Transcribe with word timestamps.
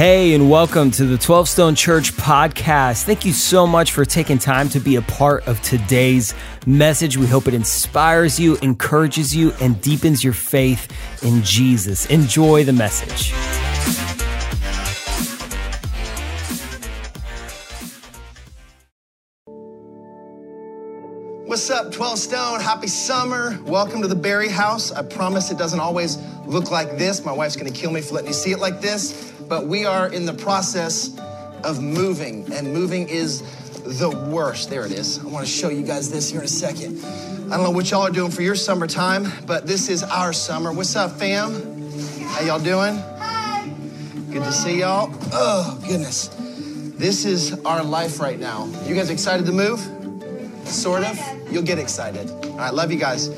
Hey, 0.00 0.32
and 0.32 0.48
welcome 0.48 0.90
to 0.92 1.04
the 1.04 1.18
12 1.18 1.46
Stone 1.46 1.74
Church 1.74 2.14
podcast. 2.14 3.02
Thank 3.02 3.26
you 3.26 3.34
so 3.34 3.66
much 3.66 3.92
for 3.92 4.06
taking 4.06 4.38
time 4.38 4.70
to 4.70 4.80
be 4.80 4.96
a 4.96 5.02
part 5.02 5.46
of 5.46 5.60
today's 5.60 6.32
message. 6.66 7.18
We 7.18 7.26
hope 7.26 7.46
it 7.46 7.52
inspires 7.52 8.40
you, 8.40 8.56
encourages 8.62 9.36
you, 9.36 9.52
and 9.60 9.78
deepens 9.82 10.24
your 10.24 10.32
faith 10.32 10.90
in 11.22 11.42
Jesus. 11.42 12.06
Enjoy 12.06 12.64
the 12.64 12.72
message. 12.72 13.34
What's 21.44 21.68
up, 21.68 21.92
12 21.92 22.18
Stone? 22.18 22.60
Happy 22.60 22.86
summer. 22.86 23.58
Welcome 23.64 24.00
to 24.00 24.08
the 24.08 24.14
Berry 24.14 24.48
House. 24.48 24.92
I 24.92 25.02
promise 25.02 25.50
it 25.50 25.58
doesn't 25.58 25.80
always 25.80 26.16
look 26.46 26.70
like 26.70 26.96
this. 26.96 27.22
My 27.24 27.32
wife's 27.32 27.56
gonna 27.56 27.70
kill 27.70 27.90
me 27.90 28.00
for 28.00 28.14
letting 28.14 28.28
you 28.28 28.34
see 28.34 28.52
it 28.52 28.60
like 28.60 28.80
this, 28.80 29.32
but 29.50 29.66
we 29.66 29.84
are 29.84 30.06
in 30.12 30.24
the 30.24 30.32
process 30.32 31.10
of 31.64 31.82
moving, 31.82 32.50
and 32.52 32.72
moving 32.72 33.08
is 33.08 33.42
the 33.98 34.08
worst. 34.30 34.70
There 34.70 34.86
it 34.86 34.92
is. 34.92 35.18
I 35.18 35.26
wanna 35.26 35.44
show 35.44 35.68
you 35.68 35.82
guys 35.82 36.08
this 36.08 36.30
here 36.30 36.38
in 36.38 36.46
a 36.46 36.48
second. 36.48 37.04
I 37.52 37.56
don't 37.56 37.64
know 37.64 37.72
what 37.72 37.90
y'all 37.90 38.02
are 38.02 38.10
doing 38.10 38.30
for 38.30 38.42
your 38.42 38.54
summertime, 38.54 39.26
but 39.46 39.66
this 39.66 39.88
is 39.88 40.04
our 40.04 40.32
summer. 40.32 40.72
What's 40.72 40.94
up, 40.94 41.18
fam? 41.18 41.90
How 42.28 42.42
y'all 42.42 42.60
doing? 42.60 42.96
Hi. 43.18 43.68
Good 44.30 44.44
to 44.44 44.52
see 44.52 44.78
y'all. 44.78 45.12
Oh, 45.32 45.76
goodness. 45.86 46.30
This 46.96 47.24
is 47.24 47.58
our 47.64 47.82
life 47.82 48.20
right 48.20 48.38
now. 48.38 48.70
You 48.86 48.94
guys 48.94 49.10
excited 49.10 49.46
to 49.46 49.52
move? 49.52 49.80
Sort 50.64 51.02
of. 51.02 51.18
You'll 51.50 51.64
get 51.64 51.80
excited. 51.80 52.30
All 52.30 52.56
right, 52.56 52.72
love 52.72 52.92
you 52.92 52.98
guys. 53.00 53.28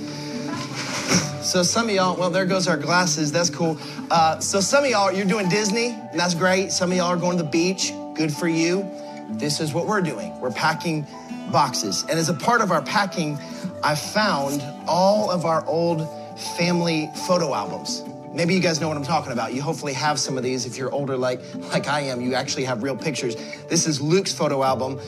So 1.42 1.64
some 1.64 1.88
of 1.88 1.94
y'all, 1.94 2.16
well, 2.16 2.30
there 2.30 2.46
goes 2.46 2.68
our 2.68 2.76
glasses. 2.76 3.32
That's 3.32 3.50
cool. 3.50 3.76
Uh, 4.10 4.38
so 4.38 4.60
some 4.60 4.84
of 4.84 4.90
y'all, 4.90 5.10
you're 5.10 5.26
doing 5.26 5.48
Disney, 5.48 5.88
and 5.88 6.18
that's 6.18 6.34
great. 6.34 6.70
Some 6.70 6.92
of 6.92 6.96
y'all 6.96 7.08
are 7.08 7.16
going 7.16 7.36
to 7.36 7.42
the 7.42 7.48
beach. 7.48 7.92
Good 8.14 8.32
for 8.32 8.46
you. 8.46 8.88
This 9.30 9.60
is 9.60 9.74
what 9.74 9.86
we're 9.86 10.02
doing. 10.02 10.38
We're 10.40 10.52
packing 10.52 11.06
boxes, 11.50 12.04
and 12.08 12.18
as 12.18 12.28
a 12.28 12.34
part 12.34 12.60
of 12.60 12.70
our 12.70 12.82
packing, 12.82 13.38
I 13.82 13.94
found 13.96 14.62
all 14.86 15.30
of 15.30 15.44
our 15.44 15.66
old 15.66 16.08
family 16.56 17.10
photo 17.26 17.54
albums. 17.54 18.04
Maybe 18.32 18.54
you 18.54 18.60
guys 18.60 18.80
know 18.80 18.88
what 18.88 18.96
I'm 18.96 19.04
talking 19.04 19.32
about. 19.32 19.52
You 19.52 19.62
hopefully 19.62 19.92
have 19.94 20.18
some 20.18 20.38
of 20.38 20.44
these. 20.44 20.64
If 20.64 20.78
you're 20.78 20.92
older, 20.92 21.16
like 21.16 21.40
like 21.72 21.88
I 21.88 22.02
am, 22.02 22.20
you 22.20 22.34
actually 22.34 22.64
have 22.64 22.82
real 22.82 22.96
pictures. 22.96 23.34
This 23.68 23.86
is 23.86 24.00
Luke's 24.00 24.32
photo 24.32 24.62
album. 24.62 25.00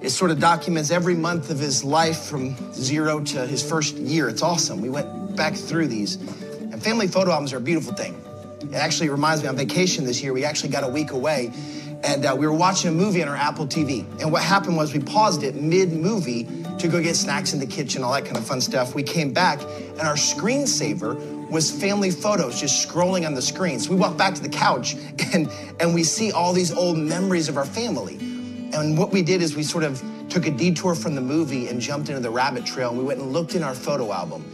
It 0.00 0.10
sort 0.10 0.30
of 0.30 0.38
documents 0.38 0.90
every 0.92 1.16
month 1.16 1.50
of 1.50 1.58
his 1.58 1.82
life 1.82 2.18
from 2.18 2.54
zero 2.72 3.20
to 3.20 3.46
his 3.46 3.68
first 3.68 3.96
year. 3.96 4.28
It's 4.28 4.42
awesome. 4.42 4.80
We 4.80 4.90
went 4.90 5.08
back 5.38 5.54
through 5.54 5.86
these. 5.86 6.16
And 6.16 6.82
family 6.82 7.08
photo 7.08 7.30
albums 7.30 7.54
are 7.54 7.56
a 7.56 7.60
beautiful 7.60 7.94
thing. 7.94 8.20
It 8.60 8.74
actually 8.74 9.08
reminds 9.08 9.42
me 9.42 9.48
on 9.48 9.56
vacation 9.56 10.04
this 10.04 10.22
year, 10.22 10.34
we 10.34 10.44
actually 10.44 10.70
got 10.70 10.84
a 10.84 10.88
week 10.88 11.12
away 11.12 11.52
and 12.04 12.24
uh, 12.24 12.36
we 12.38 12.46
were 12.46 12.52
watching 12.52 12.90
a 12.90 12.92
movie 12.92 13.22
on 13.22 13.28
our 13.28 13.36
Apple 13.36 13.66
TV. 13.66 14.00
And 14.20 14.30
what 14.30 14.42
happened 14.42 14.76
was 14.76 14.92
we 14.92 15.00
paused 15.00 15.42
it 15.42 15.54
mid 15.56 15.92
movie 15.92 16.44
to 16.78 16.88
go 16.88 17.02
get 17.02 17.16
snacks 17.16 17.52
in 17.52 17.60
the 17.60 17.66
kitchen, 17.66 18.04
all 18.04 18.12
that 18.12 18.24
kind 18.24 18.36
of 18.36 18.46
fun 18.46 18.60
stuff. 18.60 18.94
We 18.94 19.02
came 19.02 19.32
back 19.32 19.60
and 19.62 20.02
our 20.02 20.14
screensaver 20.14 21.48
was 21.50 21.70
family 21.70 22.10
photos 22.10 22.60
just 22.60 22.86
scrolling 22.86 23.26
on 23.26 23.34
the 23.34 23.42
screen. 23.42 23.80
So 23.80 23.90
we 23.90 23.96
walked 23.96 24.18
back 24.18 24.34
to 24.34 24.42
the 24.42 24.48
couch 24.48 24.96
and, 25.32 25.50
and 25.80 25.94
we 25.94 26.04
see 26.04 26.30
all 26.30 26.52
these 26.52 26.72
old 26.72 26.98
memories 26.98 27.48
of 27.48 27.56
our 27.56 27.66
family. 27.66 28.16
And 28.72 28.98
what 28.98 29.12
we 29.12 29.22
did 29.22 29.42
is 29.42 29.56
we 29.56 29.62
sort 29.62 29.84
of 29.84 30.02
took 30.28 30.46
a 30.46 30.50
detour 30.50 30.94
from 30.94 31.14
the 31.14 31.20
movie 31.20 31.68
and 31.68 31.80
jumped 31.80 32.10
into 32.10 32.20
the 32.20 32.30
rabbit 32.30 32.66
trail. 32.66 32.90
And 32.90 32.98
we 32.98 33.04
went 33.04 33.18
and 33.18 33.32
looked 33.32 33.54
in 33.54 33.62
our 33.62 33.74
photo 33.74 34.12
album. 34.12 34.44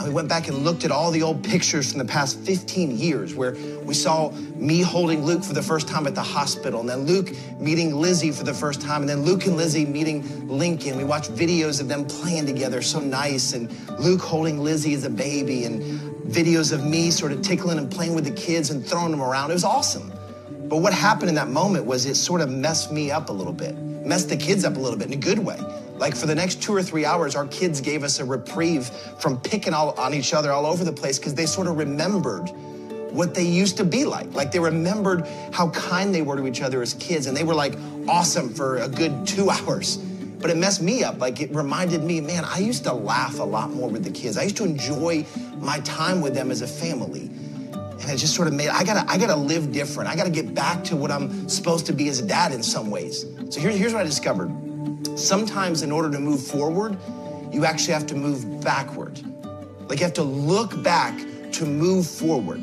And 0.00 0.08
we 0.08 0.14
went 0.14 0.30
back 0.30 0.48
and 0.48 0.64
looked 0.64 0.86
at 0.86 0.90
all 0.90 1.10
the 1.10 1.22
old 1.22 1.44
pictures 1.44 1.90
from 1.90 1.98
the 1.98 2.06
past 2.06 2.38
15 2.40 2.96
years 2.96 3.34
where 3.34 3.52
we 3.84 3.92
saw 3.92 4.30
me 4.56 4.80
holding 4.80 5.26
Luke 5.26 5.44
for 5.44 5.52
the 5.52 5.62
first 5.62 5.88
time 5.88 6.06
at 6.06 6.14
the 6.14 6.22
hospital, 6.22 6.80
and 6.80 6.88
then 6.88 7.00
Luke 7.00 7.32
meeting 7.58 7.94
Lizzie 7.94 8.30
for 8.30 8.42
the 8.44 8.54
first 8.54 8.80
time, 8.80 9.02
and 9.02 9.10
then 9.10 9.24
Luke 9.24 9.44
and 9.44 9.58
Lizzie 9.58 9.84
meeting 9.84 10.48
Lincoln. 10.48 10.96
We 10.96 11.04
watched 11.04 11.34
videos 11.34 11.82
of 11.82 11.88
them 11.88 12.06
playing 12.06 12.46
together, 12.46 12.80
so 12.80 12.98
nice, 12.98 13.52
and 13.52 13.70
Luke 14.00 14.22
holding 14.22 14.58
Lizzie 14.64 14.94
as 14.94 15.04
a 15.04 15.10
baby, 15.10 15.64
and 15.64 15.82
videos 16.30 16.72
of 16.72 16.82
me 16.82 17.10
sort 17.10 17.32
of 17.32 17.42
tickling 17.42 17.76
and 17.76 17.90
playing 17.90 18.14
with 18.14 18.24
the 18.24 18.30
kids 18.30 18.70
and 18.70 18.82
throwing 18.82 19.10
them 19.10 19.20
around. 19.20 19.50
It 19.50 19.54
was 19.54 19.64
awesome. 19.64 20.10
But 20.70 20.78
what 20.78 20.94
happened 20.94 21.28
in 21.28 21.34
that 21.34 21.48
moment 21.48 21.84
was 21.84 22.06
it 22.06 22.14
sort 22.14 22.40
of 22.40 22.48
messed 22.48 22.90
me 22.90 23.10
up 23.10 23.28
a 23.28 23.32
little 23.32 23.52
bit, 23.52 23.76
messed 23.76 24.30
the 24.30 24.36
kids 24.38 24.64
up 24.64 24.76
a 24.76 24.78
little 24.78 24.98
bit 24.98 25.08
in 25.08 25.12
a 25.12 25.20
good 25.20 25.40
way. 25.40 25.58
Like 26.00 26.16
for 26.16 26.26
the 26.26 26.34
next 26.34 26.62
two 26.62 26.74
or 26.74 26.82
three 26.82 27.04
hours, 27.04 27.36
our 27.36 27.46
kids 27.48 27.82
gave 27.82 28.02
us 28.04 28.20
a 28.20 28.24
reprieve 28.24 28.86
from 29.18 29.38
picking 29.38 29.74
all 29.74 29.90
on 30.00 30.14
each 30.14 30.32
other 30.32 30.50
all 30.50 30.64
over 30.64 30.82
the 30.82 30.92
place 30.92 31.18
because 31.18 31.34
they 31.34 31.44
sort 31.44 31.66
of 31.66 31.76
remembered 31.76 32.48
what 33.12 33.34
they 33.34 33.44
used 33.44 33.76
to 33.76 33.84
be 33.84 34.06
like. 34.06 34.32
Like 34.32 34.50
they 34.50 34.60
remembered 34.60 35.28
how 35.52 35.68
kind 35.70 36.14
they 36.14 36.22
were 36.22 36.36
to 36.36 36.46
each 36.46 36.62
other 36.62 36.80
as 36.80 36.94
kids, 36.94 37.26
and 37.26 37.36
they 37.36 37.44
were 37.44 37.54
like 37.54 37.74
awesome 38.08 38.48
for 38.48 38.78
a 38.78 38.88
good 38.88 39.26
two 39.26 39.50
hours. 39.50 39.98
But 39.98 40.48
it 40.48 40.56
messed 40.56 40.80
me 40.80 41.04
up. 41.04 41.20
Like 41.20 41.42
it 41.42 41.54
reminded 41.54 42.02
me, 42.02 42.22
man, 42.22 42.46
I 42.46 42.60
used 42.60 42.84
to 42.84 42.94
laugh 42.94 43.38
a 43.38 43.44
lot 43.44 43.70
more 43.70 43.90
with 43.90 44.02
the 44.02 44.10
kids. 44.10 44.38
I 44.38 44.44
used 44.44 44.56
to 44.56 44.64
enjoy 44.64 45.26
my 45.58 45.80
time 45.80 46.22
with 46.22 46.32
them 46.32 46.50
as 46.50 46.62
a 46.62 46.66
family. 46.66 47.30
And 47.74 48.08
it 48.08 48.16
just 48.16 48.34
sort 48.34 48.48
of 48.48 48.54
made 48.54 48.70
I 48.70 48.84
gotta 48.84 49.04
I 49.06 49.18
gotta 49.18 49.36
live 49.36 49.70
different. 49.70 50.08
I 50.08 50.16
gotta 50.16 50.30
get 50.30 50.54
back 50.54 50.82
to 50.84 50.96
what 50.96 51.10
I'm 51.10 51.46
supposed 51.46 51.84
to 51.86 51.92
be 51.92 52.08
as 52.08 52.20
a 52.20 52.26
dad 52.26 52.52
in 52.52 52.62
some 52.62 52.90
ways. 52.90 53.26
So 53.50 53.60
here, 53.60 53.70
here's 53.70 53.92
what 53.92 54.00
I 54.00 54.04
discovered. 54.04 54.69
Sometimes 55.16 55.82
in 55.82 55.92
order 55.92 56.10
to 56.10 56.20
move 56.20 56.44
forward, 56.44 56.96
you 57.52 57.64
actually 57.64 57.94
have 57.94 58.06
to 58.06 58.14
move 58.14 58.62
backward. 58.62 59.20
Like 59.88 59.98
you 59.98 60.04
have 60.04 60.14
to 60.14 60.22
look 60.22 60.82
back 60.82 61.18
to 61.52 61.66
move 61.66 62.06
forward. 62.06 62.62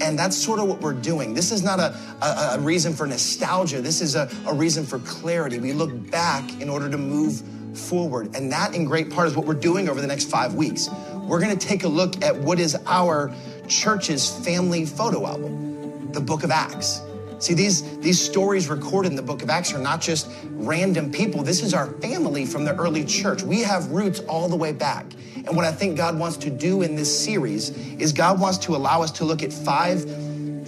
And 0.00 0.18
that's 0.18 0.36
sort 0.36 0.58
of 0.58 0.66
what 0.66 0.80
we're 0.80 0.94
doing. 0.94 1.34
This 1.34 1.52
is 1.52 1.62
not 1.62 1.78
a, 1.78 1.94
a, 2.22 2.56
a 2.56 2.60
reason 2.60 2.92
for 2.92 3.06
nostalgia. 3.06 3.80
This 3.80 4.00
is 4.00 4.16
a, 4.16 4.28
a 4.46 4.54
reason 4.54 4.84
for 4.84 4.98
clarity. 5.00 5.58
We 5.58 5.72
look 5.72 6.10
back 6.10 6.60
in 6.60 6.68
order 6.68 6.90
to 6.90 6.98
move 6.98 7.42
forward. 7.74 8.34
And 8.34 8.50
that, 8.52 8.74
in 8.74 8.84
great 8.84 9.10
part, 9.10 9.28
is 9.28 9.36
what 9.36 9.46
we're 9.46 9.54
doing 9.54 9.88
over 9.88 10.00
the 10.00 10.06
next 10.06 10.30
five 10.30 10.54
weeks. 10.54 10.88
We're 11.14 11.40
going 11.40 11.56
to 11.56 11.66
take 11.66 11.84
a 11.84 11.88
look 11.88 12.22
at 12.24 12.36
what 12.36 12.58
is 12.58 12.76
our 12.86 13.32
church's 13.68 14.28
family 14.44 14.86
photo 14.86 15.26
album, 15.26 16.10
the 16.12 16.20
book 16.20 16.42
of 16.42 16.50
Acts. 16.50 17.00
See, 17.42 17.54
these, 17.54 17.98
these 17.98 18.20
stories 18.20 18.68
recorded 18.68 19.10
in 19.10 19.16
the 19.16 19.22
book 19.22 19.42
of 19.42 19.50
Acts 19.50 19.74
are 19.74 19.78
not 19.78 20.00
just 20.00 20.30
random 20.52 21.10
people. 21.10 21.42
This 21.42 21.60
is 21.60 21.74
our 21.74 21.88
family 21.94 22.46
from 22.46 22.64
the 22.64 22.72
early 22.76 23.04
church. 23.04 23.42
We 23.42 23.62
have 23.62 23.90
roots 23.90 24.20
all 24.20 24.48
the 24.48 24.54
way 24.54 24.70
back. 24.70 25.06
And 25.34 25.56
what 25.56 25.64
I 25.64 25.72
think 25.72 25.96
God 25.96 26.16
wants 26.16 26.36
to 26.36 26.50
do 26.50 26.82
in 26.82 26.94
this 26.94 27.24
series 27.24 27.70
is 27.98 28.12
God 28.12 28.38
wants 28.38 28.58
to 28.58 28.76
allow 28.76 29.02
us 29.02 29.10
to 29.12 29.24
look 29.24 29.42
at 29.42 29.52
five 29.52 30.04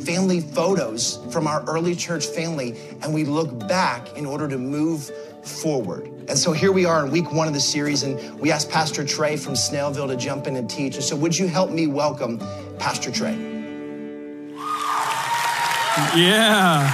family 0.00 0.40
photos 0.40 1.20
from 1.30 1.46
our 1.46 1.62
early 1.68 1.94
church 1.94 2.26
family 2.26 2.76
and 3.02 3.14
we 3.14 3.22
look 3.22 3.68
back 3.68 4.18
in 4.18 4.26
order 4.26 4.48
to 4.48 4.58
move 4.58 5.12
forward. 5.44 6.06
And 6.28 6.36
so 6.36 6.50
here 6.50 6.72
we 6.72 6.86
are 6.86 7.06
in 7.06 7.12
week 7.12 7.30
one 7.32 7.46
of 7.46 7.54
the 7.54 7.60
series, 7.60 8.02
and 8.02 8.40
we 8.40 8.50
asked 8.50 8.68
Pastor 8.68 9.04
Trey 9.04 9.36
from 9.36 9.54
Snellville 9.54 10.08
to 10.08 10.16
jump 10.16 10.48
in 10.48 10.56
and 10.56 10.68
teach. 10.68 10.96
And 10.96 11.04
so, 11.04 11.14
would 11.16 11.38
you 11.38 11.46
help 11.46 11.70
me 11.70 11.86
welcome 11.86 12.38
Pastor 12.78 13.12
Trey? 13.12 13.53
Yeah. 15.96 16.90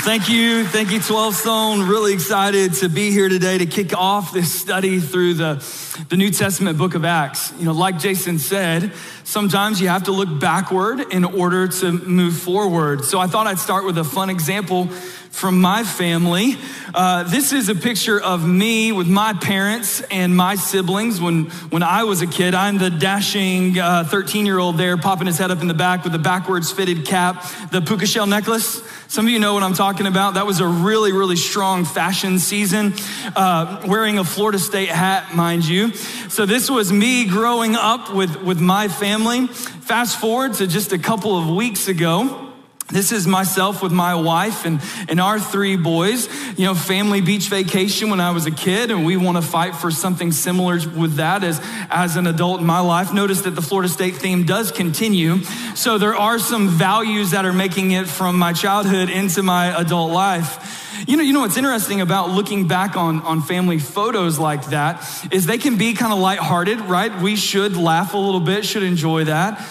Thank 0.00 0.28
you. 0.28 0.64
Thank 0.64 0.90
you, 0.90 1.00
12 1.00 1.34
Stone. 1.34 1.88
Really 1.88 2.12
excited 2.12 2.74
to 2.74 2.88
be 2.88 3.12
here 3.12 3.28
today 3.28 3.58
to 3.58 3.66
kick 3.66 3.96
off 3.96 4.32
this 4.32 4.52
study 4.52 4.98
through 4.98 5.34
the, 5.34 5.64
the 6.08 6.16
New 6.16 6.30
Testament 6.30 6.76
book 6.76 6.96
of 6.96 7.04
Acts. 7.04 7.52
You 7.56 7.66
know, 7.66 7.72
like 7.72 8.00
Jason 8.00 8.40
said, 8.40 8.92
sometimes 9.22 9.80
you 9.80 9.86
have 9.86 10.04
to 10.04 10.12
look 10.12 10.40
backward 10.40 11.12
in 11.12 11.24
order 11.24 11.68
to 11.68 11.92
move 11.92 12.36
forward. 12.36 13.04
So 13.04 13.20
I 13.20 13.28
thought 13.28 13.46
I'd 13.46 13.60
start 13.60 13.84
with 13.84 13.96
a 13.98 14.04
fun 14.04 14.28
example 14.28 14.88
from 15.30 15.60
my 15.60 15.84
family. 15.84 16.56
Uh, 16.94 17.22
this 17.24 17.52
is 17.52 17.68
a 17.68 17.74
picture 17.74 18.20
of 18.20 18.46
me 18.46 18.92
with 18.92 19.06
my 19.06 19.32
parents 19.34 20.00
and 20.10 20.36
my 20.36 20.54
siblings 20.54 21.20
when, 21.20 21.44
when 21.70 21.82
I 21.82 22.04
was 22.04 22.22
a 22.22 22.26
kid. 22.26 22.54
I'm 22.54 22.78
the 22.78 22.90
dashing 22.90 23.74
13 23.74 23.80
uh, 23.82 24.46
year 24.46 24.58
old 24.58 24.78
there, 24.78 24.96
popping 24.96 25.26
his 25.26 25.38
head 25.38 25.50
up 25.50 25.60
in 25.60 25.68
the 25.68 25.74
back 25.74 26.04
with 26.04 26.14
a 26.14 26.18
backwards 26.18 26.72
fitted 26.72 27.04
cap, 27.04 27.44
the 27.70 27.80
puka 27.80 28.06
shell 28.06 28.26
necklace. 28.26 28.82
Some 29.08 29.26
of 29.26 29.32
you 29.32 29.38
know 29.38 29.54
what 29.54 29.62
I'm 29.62 29.74
talking 29.74 30.06
about. 30.06 30.34
That 30.34 30.46
was 30.46 30.60
a 30.60 30.66
really, 30.66 31.12
really 31.12 31.36
strong 31.36 31.84
fashion 31.84 32.38
season, 32.38 32.94
uh, 33.36 33.82
wearing 33.86 34.18
a 34.18 34.24
Florida 34.24 34.58
State 34.58 34.88
hat, 34.88 35.34
mind 35.34 35.66
you. 35.66 35.94
So 36.28 36.46
this 36.46 36.70
was 36.70 36.92
me 36.92 37.26
growing 37.26 37.74
up 37.74 38.14
with, 38.14 38.42
with 38.42 38.60
my 38.60 38.88
family. 38.88 39.46
Fast 39.46 40.20
forward 40.20 40.54
to 40.54 40.66
just 40.66 40.92
a 40.92 40.98
couple 40.98 41.38
of 41.38 41.48
weeks 41.48 41.88
ago. 41.88 42.47
This 42.90 43.12
is 43.12 43.26
myself 43.26 43.82
with 43.82 43.92
my 43.92 44.14
wife 44.14 44.64
and, 44.64 44.80
and 45.10 45.20
our 45.20 45.38
three 45.38 45.76
boys, 45.76 46.26
you 46.58 46.64
know, 46.64 46.74
family 46.74 47.20
beach 47.20 47.48
vacation 47.48 48.08
when 48.08 48.18
I 48.18 48.30
was 48.30 48.46
a 48.46 48.50
kid, 48.50 48.90
and 48.90 49.04
we 49.04 49.18
want 49.18 49.36
to 49.36 49.42
fight 49.42 49.76
for 49.76 49.90
something 49.90 50.32
similar 50.32 50.78
with 50.96 51.16
that 51.16 51.44
as, 51.44 51.60
as 51.90 52.16
an 52.16 52.26
adult 52.26 52.60
in 52.60 52.66
my 52.66 52.80
life. 52.80 53.12
Notice 53.12 53.42
that 53.42 53.50
the 53.50 53.60
Florida 53.60 53.90
State 53.90 54.16
theme 54.16 54.44
does 54.44 54.72
continue. 54.72 55.42
So 55.74 55.98
there 55.98 56.14
are 56.14 56.38
some 56.38 56.68
values 56.68 57.32
that 57.32 57.44
are 57.44 57.52
making 57.52 57.90
it 57.90 58.08
from 58.08 58.38
my 58.38 58.54
childhood 58.54 59.10
into 59.10 59.42
my 59.42 59.78
adult 59.78 60.10
life. 60.10 61.04
You 61.06 61.18
know, 61.18 61.22
you 61.22 61.34
know 61.34 61.40
what's 61.40 61.58
interesting 61.58 62.00
about 62.00 62.30
looking 62.30 62.68
back 62.68 62.96
on, 62.96 63.20
on 63.20 63.42
family 63.42 63.78
photos 63.78 64.38
like 64.38 64.64
that 64.70 65.06
is 65.30 65.44
they 65.44 65.58
can 65.58 65.76
be 65.76 65.92
kind 65.92 66.12
of 66.12 66.18
lighthearted, 66.18 66.80
right? 66.80 67.14
We 67.20 67.36
should 67.36 67.76
laugh 67.76 68.14
a 68.14 68.18
little 68.18 68.40
bit, 68.40 68.64
should 68.64 68.82
enjoy 68.82 69.24
that. 69.24 69.62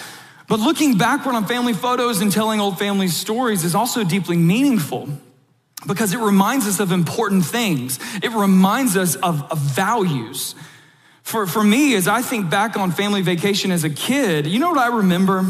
But 0.47 0.59
looking 0.59 0.97
backward 0.97 1.35
on 1.35 1.45
family 1.45 1.73
photos 1.73 2.21
and 2.21 2.31
telling 2.31 2.59
old 2.59 2.79
family 2.79 3.09
stories 3.09 3.63
is 3.63 3.75
also 3.75 4.03
deeply 4.03 4.37
meaningful 4.37 5.09
because 5.85 6.13
it 6.13 6.19
reminds 6.19 6.67
us 6.67 6.79
of 6.79 6.91
important 6.91 7.45
things. 7.45 7.99
It 8.23 8.31
reminds 8.31 8.95
us 8.95 9.15
of, 9.15 9.43
of, 9.51 9.59
values. 9.59 10.55
For, 11.21 11.45
for 11.45 11.63
me, 11.63 11.95
as 11.95 12.07
I 12.07 12.21
think 12.21 12.49
back 12.49 12.77
on 12.77 12.91
family 12.91 13.21
vacation 13.21 13.71
as 13.71 13.83
a 13.83 13.89
kid, 13.89 14.47
you 14.47 14.59
know 14.59 14.69
what 14.69 14.79
I 14.79 14.97
remember? 14.97 15.45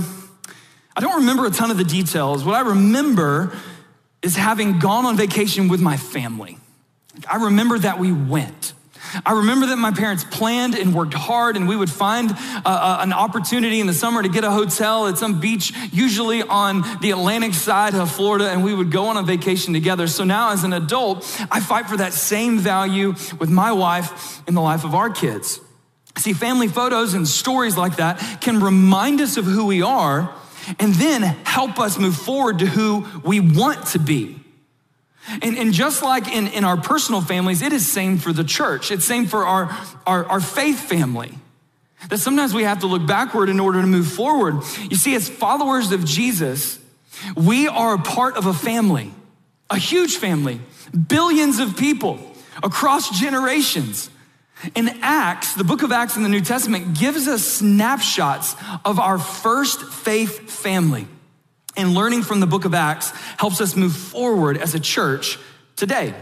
I 0.96 1.02
don't 1.02 1.18
remember 1.18 1.46
a 1.46 1.52
ton 1.52 1.70
of 1.70 1.78
the 1.78 1.84
details. 1.84 2.44
What 2.44 2.56
I 2.56 2.70
remember 2.70 3.56
is 4.24 4.36
having 4.36 4.80
gone 4.80 5.06
on 5.06 5.16
vacation 5.16 5.68
with 5.68 5.80
my 5.80 5.96
family. 5.96 6.58
I 7.30 7.46
remember 7.46 7.78
that 7.80 8.00
we 8.00 8.12
went. 8.12 8.74
I 9.26 9.34
remember 9.34 9.68
that 9.68 9.78
my 9.78 9.92
parents 9.92 10.24
planned 10.24 10.76
and 10.76 10.94
worked 10.94 11.14
hard, 11.14 11.56
and 11.56 11.68
we 11.68 11.76
would 11.76 11.90
find 11.90 12.32
uh, 12.32 12.62
uh, 12.66 12.98
an 13.02 13.14
opportunity 13.14 13.80
in 13.80 13.88
the 13.88 13.94
summer 13.94 14.22
to 14.22 14.30
get 14.30 14.44
a 14.44 14.52
hotel 14.52 15.08
at 15.08 15.18
some 15.18 15.40
beach, 15.40 15.74
usually 15.92 16.44
on 16.44 16.84
the 17.02 17.12
Atlantic 17.12 17.54
side 17.54 17.96
of 17.96 18.12
Florida, 18.12 18.50
and 18.50 18.64
we 18.64 18.74
would 18.74 18.92
go 18.92 19.06
on 19.06 19.18
a 19.18 19.24
vacation 19.24 19.74
together. 19.74 20.08
So 20.08 20.24
now, 20.24 20.52
as 20.52 20.64
an 20.64 20.74
adult, 20.74 21.24
I 21.52 21.60
fight 21.60 21.88
for 21.88 21.98
that 21.98 22.14
same 22.14 22.60
value 22.60 23.16
with 23.40 23.50
my 23.50 23.72
wife 23.72 24.42
in 24.48 24.54
the 24.54 24.62
life 24.62 24.84
of 24.84 24.96
our 24.96 25.10
kids. 25.10 25.60
See, 26.18 26.34
family 26.34 26.68
photos 26.68 27.14
and 27.14 27.28
stories 27.28 27.78
like 27.78 27.98
that 27.98 28.42
can 28.42 28.60
remind 28.60 29.22
us 29.22 29.38
of 29.38 29.46
who 29.46 29.66
we 29.66 29.84
are 29.84 30.34
and 30.80 30.94
then 30.96 31.22
help 31.22 31.80
us 31.80 31.98
move 31.98 32.16
forward 32.16 32.60
to 32.60 32.66
who 32.66 33.06
we 33.24 33.40
want 33.40 33.88
to 33.88 34.00
be. 34.00 34.37
And, 35.28 35.58
and 35.58 35.74
just 35.74 36.02
like 36.02 36.28
in, 36.28 36.48
in 36.48 36.64
our 36.64 36.78
personal 36.78 37.22
families, 37.22 37.62
it 37.62 37.74
is 37.74 37.86
same 37.86 38.18
for 38.18 38.32
the 38.32 38.44
church. 38.44 38.92
It's 38.92 39.06
same 39.06 39.26
for 39.26 39.46
our, 39.46 39.78
our, 40.06 40.26
our 40.26 40.40
faith 40.40 40.80
family. 40.80 41.34
That 42.10 42.20
sometimes 42.20 42.54
we 42.54 42.64
have 42.64 42.80
to 42.80 42.88
look 42.88 43.06
backward 43.06 43.50
in 43.50 43.60
order 43.60 43.82
to 43.82 43.88
move 43.88 44.08
forward. 44.08 44.64
You 44.90 44.96
see, 44.96 45.16
as 45.16 45.28
followers 45.28 45.92
of 45.92 46.06
Jesus, 46.06 46.80
we 47.36 47.68
are 47.68 47.96
a 47.96 48.00
part 48.00 48.38
of 48.38 48.46
a 48.46 48.54
family, 48.54 49.12
a 49.70 49.78
huge 49.78 50.18
family, 50.18 50.62
billions 51.08 51.60
of 51.60 51.76
people 51.76 52.20
across 52.64 53.20
generations. 53.20 54.10
In 54.76 54.90
Acts, 55.02 55.56
the 55.56 55.64
book 55.64 55.84
of 55.84 55.92
Acts 55.92 56.16
in 56.16 56.24
the 56.24 56.30
New 56.30 56.42
Testament 56.42 56.98
gives 56.98 57.28
us 57.28 57.44
snapshots 57.44 58.56
of 58.86 59.00
our 59.00 59.18
first 59.18 59.84
faith 59.84 60.50
family 60.50 61.08
and 61.78 61.94
learning 61.94 62.24
from 62.24 62.40
the 62.40 62.48
book 62.48 62.66
of 62.66 62.74
Acts 62.74 63.12
helps 63.38 63.62
us 63.62 63.76
move 63.76 63.96
forward 63.96 64.58
as 64.58 64.76
a 64.76 64.80
church 64.80 65.38
today. 65.76 66.14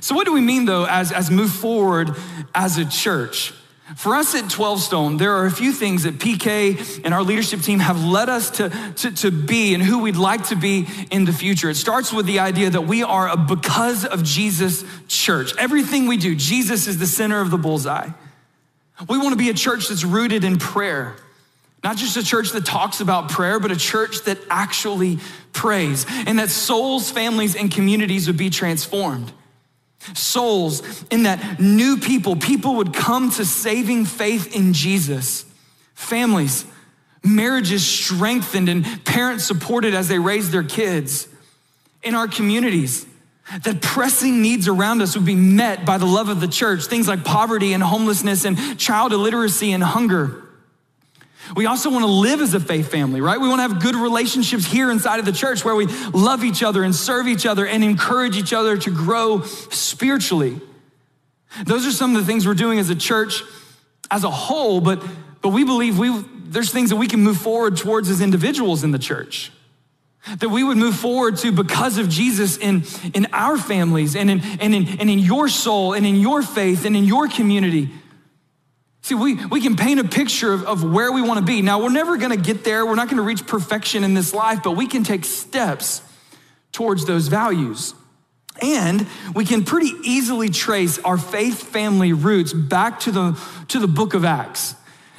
So, 0.00 0.14
what 0.14 0.26
do 0.26 0.32
we 0.32 0.40
mean 0.40 0.66
though 0.66 0.86
as, 0.86 1.12
as 1.12 1.30
move 1.30 1.50
forward 1.50 2.14
as 2.54 2.78
a 2.78 2.84
church? 2.84 3.54
For 3.96 4.14
us 4.14 4.36
at 4.36 4.48
12 4.48 4.80
Stone, 4.80 5.16
there 5.16 5.32
are 5.32 5.46
a 5.46 5.50
few 5.50 5.72
things 5.72 6.04
that 6.04 6.18
PK 6.18 7.00
and 7.04 7.12
our 7.12 7.24
leadership 7.24 7.60
team 7.60 7.80
have 7.80 8.04
led 8.04 8.28
us 8.28 8.50
to, 8.52 8.70
to, 8.96 9.10
to, 9.10 9.30
be 9.32 9.74
and 9.74 9.82
who 9.82 9.98
we'd 9.98 10.14
like 10.14 10.46
to 10.48 10.54
be 10.54 10.86
in 11.10 11.24
the 11.24 11.32
future. 11.32 11.68
It 11.68 11.74
starts 11.74 12.12
with 12.12 12.26
the 12.26 12.38
idea 12.38 12.70
that 12.70 12.82
we 12.82 13.02
are 13.02 13.28
a 13.28 13.36
because 13.36 14.04
of 14.04 14.22
Jesus 14.22 14.84
church. 15.08 15.56
Everything 15.58 16.06
we 16.06 16.18
do, 16.18 16.36
Jesus 16.36 16.86
is 16.86 16.98
the 16.98 17.06
center 17.06 17.40
of 17.40 17.50
the 17.50 17.58
bullseye. 17.58 18.10
We 19.08 19.18
want 19.18 19.30
to 19.30 19.36
be 19.36 19.50
a 19.50 19.54
church 19.54 19.88
that's 19.88 20.04
rooted 20.04 20.44
in 20.44 20.58
prayer. 20.58 21.16
Not 21.82 21.96
just 21.96 22.16
a 22.16 22.24
church 22.24 22.50
that 22.50 22.66
talks 22.66 23.00
about 23.00 23.30
prayer, 23.30 23.58
but 23.58 23.72
a 23.72 23.76
church 23.76 24.24
that 24.24 24.38
actually 24.50 25.18
prays, 25.52 26.06
and 26.08 26.38
that 26.38 26.50
souls, 26.50 27.10
families, 27.10 27.56
and 27.56 27.70
communities 27.70 28.26
would 28.26 28.36
be 28.36 28.50
transformed. 28.50 29.32
Souls, 30.14 31.04
in 31.10 31.24
that 31.24 31.60
new 31.60 31.98
people, 31.98 32.36
people 32.36 32.76
would 32.76 32.94
come 32.94 33.30
to 33.30 33.44
saving 33.44 34.04
faith 34.04 34.54
in 34.54 34.72
Jesus. 34.72 35.44
Families, 35.94 36.64
marriages 37.22 37.86
strengthened, 37.86 38.68
and 38.68 39.04
parents 39.04 39.44
supported 39.44 39.94
as 39.94 40.08
they 40.08 40.18
raised 40.18 40.52
their 40.52 40.62
kids. 40.62 41.28
In 42.02 42.14
our 42.14 42.28
communities, 42.28 43.06
that 43.64 43.82
pressing 43.82 44.40
needs 44.40 44.68
around 44.68 45.02
us 45.02 45.16
would 45.16 45.26
be 45.26 45.34
met 45.34 45.84
by 45.84 45.98
the 45.98 46.06
love 46.06 46.28
of 46.28 46.40
the 46.40 46.48
church, 46.48 46.84
things 46.84 47.08
like 47.08 47.24
poverty 47.24 47.72
and 47.72 47.82
homelessness 47.82 48.44
and 48.44 48.78
child 48.78 49.12
illiteracy 49.12 49.72
and 49.72 49.82
hunger. 49.82 50.46
We 51.56 51.66
also 51.66 51.90
want 51.90 52.04
to 52.04 52.10
live 52.10 52.40
as 52.40 52.54
a 52.54 52.60
faith 52.60 52.90
family, 52.90 53.20
right? 53.20 53.40
We 53.40 53.48
want 53.48 53.58
to 53.58 53.62
have 53.62 53.82
good 53.82 53.96
relationships 53.96 54.66
here 54.66 54.90
inside 54.90 55.18
of 55.18 55.24
the 55.24 55.32
church 55.32 55.64
where 55.64 55.74
we 55.74 55.86
love 55.86 56.44
each 56.44 56.62
other 56.62 56.84
and 56.84 56.94
serve 56.94 57.26
each 57.26 57.46
other 57.46 57.66
and 57.66 57.82
encourage 57.82 58.36
each 58.36 58.52
other 58.52 58.76
to 58.76 58.90
grow 58.90 59.42
spiritually. 59.42 60.60
Those 61.64 61.86
are 61.86 61.92
some 61.92 62.14
of 62.14 62.20
the 62.20 62.26
things 62.26 62.46
we're 62.46 62.54
doing 62.54 62.78
as 62.78 62.90
a 62.90 62.94
church 62.94 63.42
as 64.10 64.24
a 64.24 64.30
whole, 64.30 64.80
but, 64.80 65.02
but 65.40 65.50
we 65.50 65.64
believe 65.64 65.98
we, 65.98 66.24
there's 66.44 66.72
things 66.72 66.90
that 66.90 66.96
we 66.96 67.06
can 67.06 67.20
move 67.20 67.38
forward 67.38 67.76
towards 67.76 68.08
as 68.10 68.20
individuals 68.20 68.84
in 68.84 68.90
the 68.90 68.98
church. 68.98 69.52
That 70.38 70.50
we 70.50 70.62
would 70.62 70.76
move 70.76 70.96
forward 70.96 71.38
to 71.38 71.52
because 71.52 71.96
of 71.96 72.08
Jesus 72.08 72.58
in, 72.58 72.84
in 73.14 73.26
our 73.32 73.56
families 73.56 74.14
and 74.16 74.30
in, 74.30 74.40
and, 74.60 74.74
in, 74.74 75.00
and 75.00 75.08
in 75.08 75.18
your 75.18 75.48
soul 75.48 75.94
and 75.94 76.04
in 76.04 76.16
your 76.16 76.42
faith 76.42 76.84
and 76.84 76.96
in 76.96 77.04
your 77.04 77.28
community. 77.28 77.88
See, 79.02 79.14
we, 79.14 79.44
we 79.46 79.60
can 79.60 79.76
paint 79.76 79.98
a 79.98 80.04
picture 80.04 80.52
of, 80.52 80.64
of 80.64 80.84
where 80.84 81.10
we 81.10 81.22
want 81.22 81.40
to 81.40 81.44
be. 81.44 81.62
Now, 81.62 81.82
we're 81.82 81.90
never 81.90 82.16
going 82.16 82.36
to 82.36 82.42
get 82.42 82.64
there. 82.64 82.84
We're 82.84 82.96
not 82.96 83.08
going 83.08 83.16
to 83.16 83.22
reach 83.22 83.46
perfection 83.46 84.04
in 84.04 84.14
this 84.14 84.34
life, 84.34 84.62
but 84.62 84.72
we 84.72 84.86
can 84.86 85.04
take 85.04 85.24
steps 85.24 86.02
towards 86.72 87.06
those 87.06 87.28
values. 87.28 87.94
And 88.60 89.06
we 89.34 89.44
can 89.44 89.64
pretty 89.64 89.92
easily 90.04 90.50
trace 90.50 90.98
our 90.98 91.16
faith 91.16 91.62
family 91.62 92.12
roots 92.12 92.52
back 92.52 93.00
to 93.00 93.10
the, 93.10 93.40
to 93.68 93.78
the 93.78 93.88
book 93.88 94.12
of 94.12 94.24
Acts. 94.24 94.74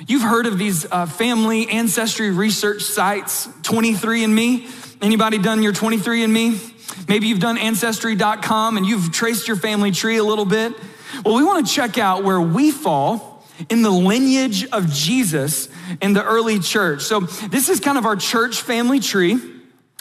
You've 0.08 0.22
heard 0.22 0.46
of 0.46 0.58
these 0.58 0.86
uh, 0.92 1.06
family 1.06 1.68
ancestry 1.70 2.32
research 2.32 2.84
sites, 2.84 3.48
23andMe. 3.48 4.98
Anybody 5.02 5.38
done 5.40 5.64
your 5.64 5.74
23andMe? 5.74 7.08
Maybe 7.08 7.28
you've 7.28 7.40
done 7.40 7.58
ancestry.com 7.58 8.78
and 8.78 8.86
you've 8.86 9.12
traced 9.12 9.48
your 9.48 9.58
family 9.58 9.92
tree 9.92 10.18
a 10.18 10.24
little 10.24 10.46
bit. 10.46 10.74
Well, 11.26 11.36
we 11.36 11.44
want 11.44 11.68
to 11.68 11.74
check 11.74 11.98
out 11.98 12.24
where 12.24 12.42
we 12.42 12.72
fall 12.72 13.31
in 13.70 13.82
the 13.82 13.90
lineage 13.90 14.66
of 14.70 14.92
Jesus 14.92 15.70
in 16.02 16.14
the 16.14 16.24
early 16.24 16.60
church. 16.60 17.02
So, 17.02 17.22
this 17.22 17.70
is 17.70 17.80
kind 17.80 17.98
of 17.98 18.06
our 18.06 18.16
church 18.16 18.62
family 18.62 19.00
tree. 19.00 19.40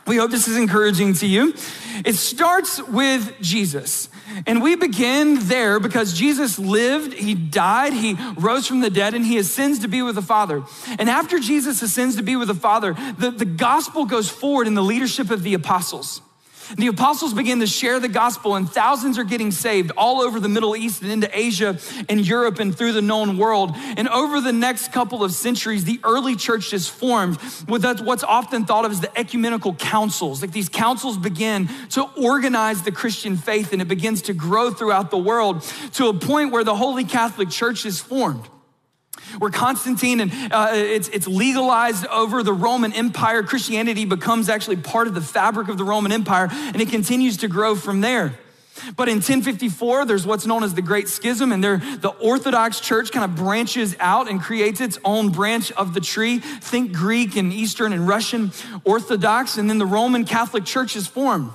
We 0.07 0.17
hope 0.17 0.31
this 0.31 0.49
is 0.49 0.57
encouraging 0.57 1.15
to 1.15 1.27
you. 1.27 1.55
It 2.05 2.15
starts 2.15 2.83
with 2.83 3.41
Jesus. 3.41 4.09
And 4.47 4.63
we 4.63 4.75
begin 4.75 5.39
there 5.47 5.79
because 5.79 6.15
Jesus 6.15 6.59
lived, 6.59 7.13
he 7.13 7.35
died, 7.35 7.93
he 7.93 8.17
rose 8.37 8.67
from 8.67 8.81
the 8.81 8.91
dead, 8.91 9.15
and 9.15 9.25
he 9.25 9.39
ascends 9.39 9.81
to 9.81 9.89
be 9.89 10.03
with 10.03 10.15
the 10.15 10.23
Father. 10.23 10.63
And 10.99 11.11
after 11.11 11.39
Jesus 11.39 11.83
ascends 11.83 12.17
to 12.17 12.23
be 12.23 12.37
with 12.37 12.49
the 12.49 12.55
Father, 12.55 12.97
the, 13.19 13.31
the 13.31 13.45
gospel 13.45 14.05
goes 14.05 14.29
forward 14.29 14.67
in 14.67 14.75
the 14.75 14.83
leadership 14.83 15.31
of 15.31 15.43
the 15.43 15.55
apostles. 15.55 16.23
The 16.77 16.87
apostles 16.87 17.35
begin 17.35 17.61
to 17.61 17.67
share 17.67 17.99
the 18.01 18.09
gospel, 18.09 18.57
and 18.57 18.71
thousands 18.71 19.19
are 19.19 19.25
getting 19.25 19.51
saved 19.51 19.93
all 19.97 20.21
over 20.21 20.39
the 20.39 20.49
Middle 20.49 20.77
East 20.77 21.03
and 21.03 21.11
into 21.11 21.31
Asia 21.37 21.79
and 22.09 22.27
Europe 22.27 22.59
and 22.61 22.77
through 22.77 22.93
the 22.93 23.03
known 23.03 23.39
world. 23.39 23.73
And 23.75 24.09
over 24.09 24.41
the 24.41 24.53
next 24.53 24.93
couple 24.93 25.25
of 25.25 25.33
centuries, 25.33 25.85
the 25.85 26.01
early 26.05 26.37
church 26.37 26.73
is 26.73 26.89
formed 26.89 27.39
with 27.69 27.85
what's 28.01 28.25
often 28.25 28.65
thought 28.65 28.85
of 28.85 28.93
as 28.93 29.01
the 29.01 29.19
ecumenical 29.19 29.75
councils. 29.75 30.43
Like 30.43 30.53
these 30.53 30.69
councils 30.69 31.19
begin 31.19 31.69
to 31.91 32.05
organize 32.17 32.83
the 32.83 32.93
Christian 32.93 33.37
faith, 33.37 33.73
and 33.73 33.83
it 33.83 33.89
begins 33.89 34.23
to 34.23 34.33
grow 34.33 34.71
throughout 34.71 35.11
the 35.11 35.19
world 35.19 35.63
to 35.95 36.07
a 36.09 36.15
point 36.15 36.53
where 36.53 36.65
the 36.65 36.77
Holy 36.77 37.05
Catholic 37.05 37.51
Church 37.51 37.85
is 37.85 38.01
formed 38.01 38.49
where 39.39 39.51
Constantine 39.51 40.21
and 40.21 40.33
uh, 40.53 40.71
it's, 40.73 41.09
it's 41.09 41.27
legalized 41.27 42.07
over 42.07 42.43
the 42.43 42.53
Roman 42.53 42.93
Empire. 42.93 43.43
Christianity 43.43 44.05
becomes 44.05 44.49
actually 44.49 44.77
part 44.77 45.07
of 45.07 45.15
the 45.15 45.21
fabric 45.21 45.69
of 45.69 45.79
the 45.79 45.85
Roman 45.85 46.13
Empire, 46.13 46.49
and 46.51 46.81
it 46.81 46.89
continues 46.89 47.39
to 47.39 47.49
grow 47.49 47.75
from 47.75 48.01
there. 48.01 48.39
But 48.97 49.09
in 49.09 49.17
1054, 49.17 50.07
there's 50.07 50.27
what's 50.27 50.47
known 50.47 50.65
as 50.65 50.75
the 50.75 50.83
Great 50.83 51.09
Schism, 51.09 51.53
and 51.53 51.63
there 51.63 51.79
the 51.79 52.11
Orthodox 52.21 52.81
Church 52.81 53.13
kind 53.13 53.25
of 53.25 53.37
branches 53.37 53.97
out 54.01 54.31
and 54.31 54.41
creates 54.41 54.81
its 54.81 54.99
own 55.05 55.31
branch 55.31 55.71
of 55.73 55.95
the 55.95 56.01
tree. 56.01 56.39
Think 56.39 56.93
Greek 56.93 57.37
and 57.37 57.53
Eastern 57.53 57.93
and 57.93 58.09
Russian 58.09 58.53
Orthodox, 58.85 59.59
and 59.59 59.69
then 59.69 59.79
the 59.79 59.87
Roman 59.87 60.25
Catholic 60.25 60.65
Church 60.65 60.97
is 60.97 61.07
formed. 61.07 61.51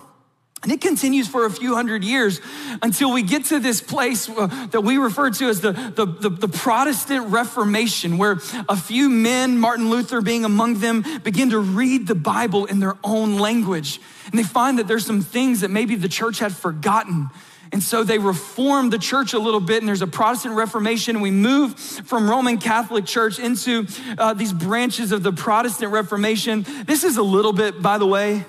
And 0.63 0.71
it 0.71 0.81
continues 0.81 1.27
for 1.27 1.45
a 1.45 1.51
few 1.51 1.75
hundred 1.75 2.03
years 2.03 2.41
until 2.81 3.13
we 3.13 3.21
get 3.21 3.45
to 3.45 3.59
this 3.59 3.81
place 3.81 4.27
uh, 4.27 4.47
that 4.71 4.81
we 4.81 4.97
refer 4.97 5.29
to 5.29 5.45
as 5.47 5.61
the, 5.61 5.73
the, 5.73 6.05
the, 6.05 6.29
the, 6.29 6.47
Protestant 6.47 7.27
Reformation, 7.27 8.17
where 8.17 8.39
a 8.67 8.75
few 8.75 9.07
men, 9.07 9.59
Martin 9.59 9.91
Luther 9.91 10.21
being 10.21 10.43
among 10.43 10.79
them, 10.79 11.05
begin 11.23 11.51
to 11.51 11.59
read 11.59 12.07
the 12.07 12.15
Bible 12.15 12.65
in 12.65 12.79
their 12.79 12.97
own 13.03 13.37
language. 13.37 14.01
And 14.31 14.39
they 14.39 14.43
find 14.43 14.79
that 14.79 14.87
there's 14.87 15.05
some 15.05 15.21
things 15.21 15.61
that 15.61 15.69
maybe 15.69 15.95
the 15.95 16.09
church 16.09 16.39
had 16.39 16.55
forgotten. 16.55 17.29
And 17.71 17.83
so 17.83 18.03
they 18.03 18.17
reform 18.17 18.89
the 18.89 18.97
church 18.97 19.33
a 19.33 19.39
little 19.39 19.59
bit, 19.59 19.83
and 19.83 19.87
there's 19.87 20.01
a 20.01 20.07
Protestant 20.07 20.55
Reformation. 20.55 21.17
And 21.17 21.21
we 21.21 21.31
move 21.31 21.77
from 21.77 22.27
Roman 22.27 22.57
Catholic 22.57 23.05
Church 23.05 23.37
into 23.37 23.85
uh, 24.17 24.33
these 24.33 24.53
branches 24.53 25.11
of 25.11 25.21
the 25.21 25.33
Protestant 25.33 25.91
Reformation. 25.91 26.65
This 26.85 27.03
is 27.03 27.17
a 27.17 27.23
little 27.23 27.53
bit, 27.53 27.83
by 27.83 27.97
the 27.97 28.07
way, 28.07 28.45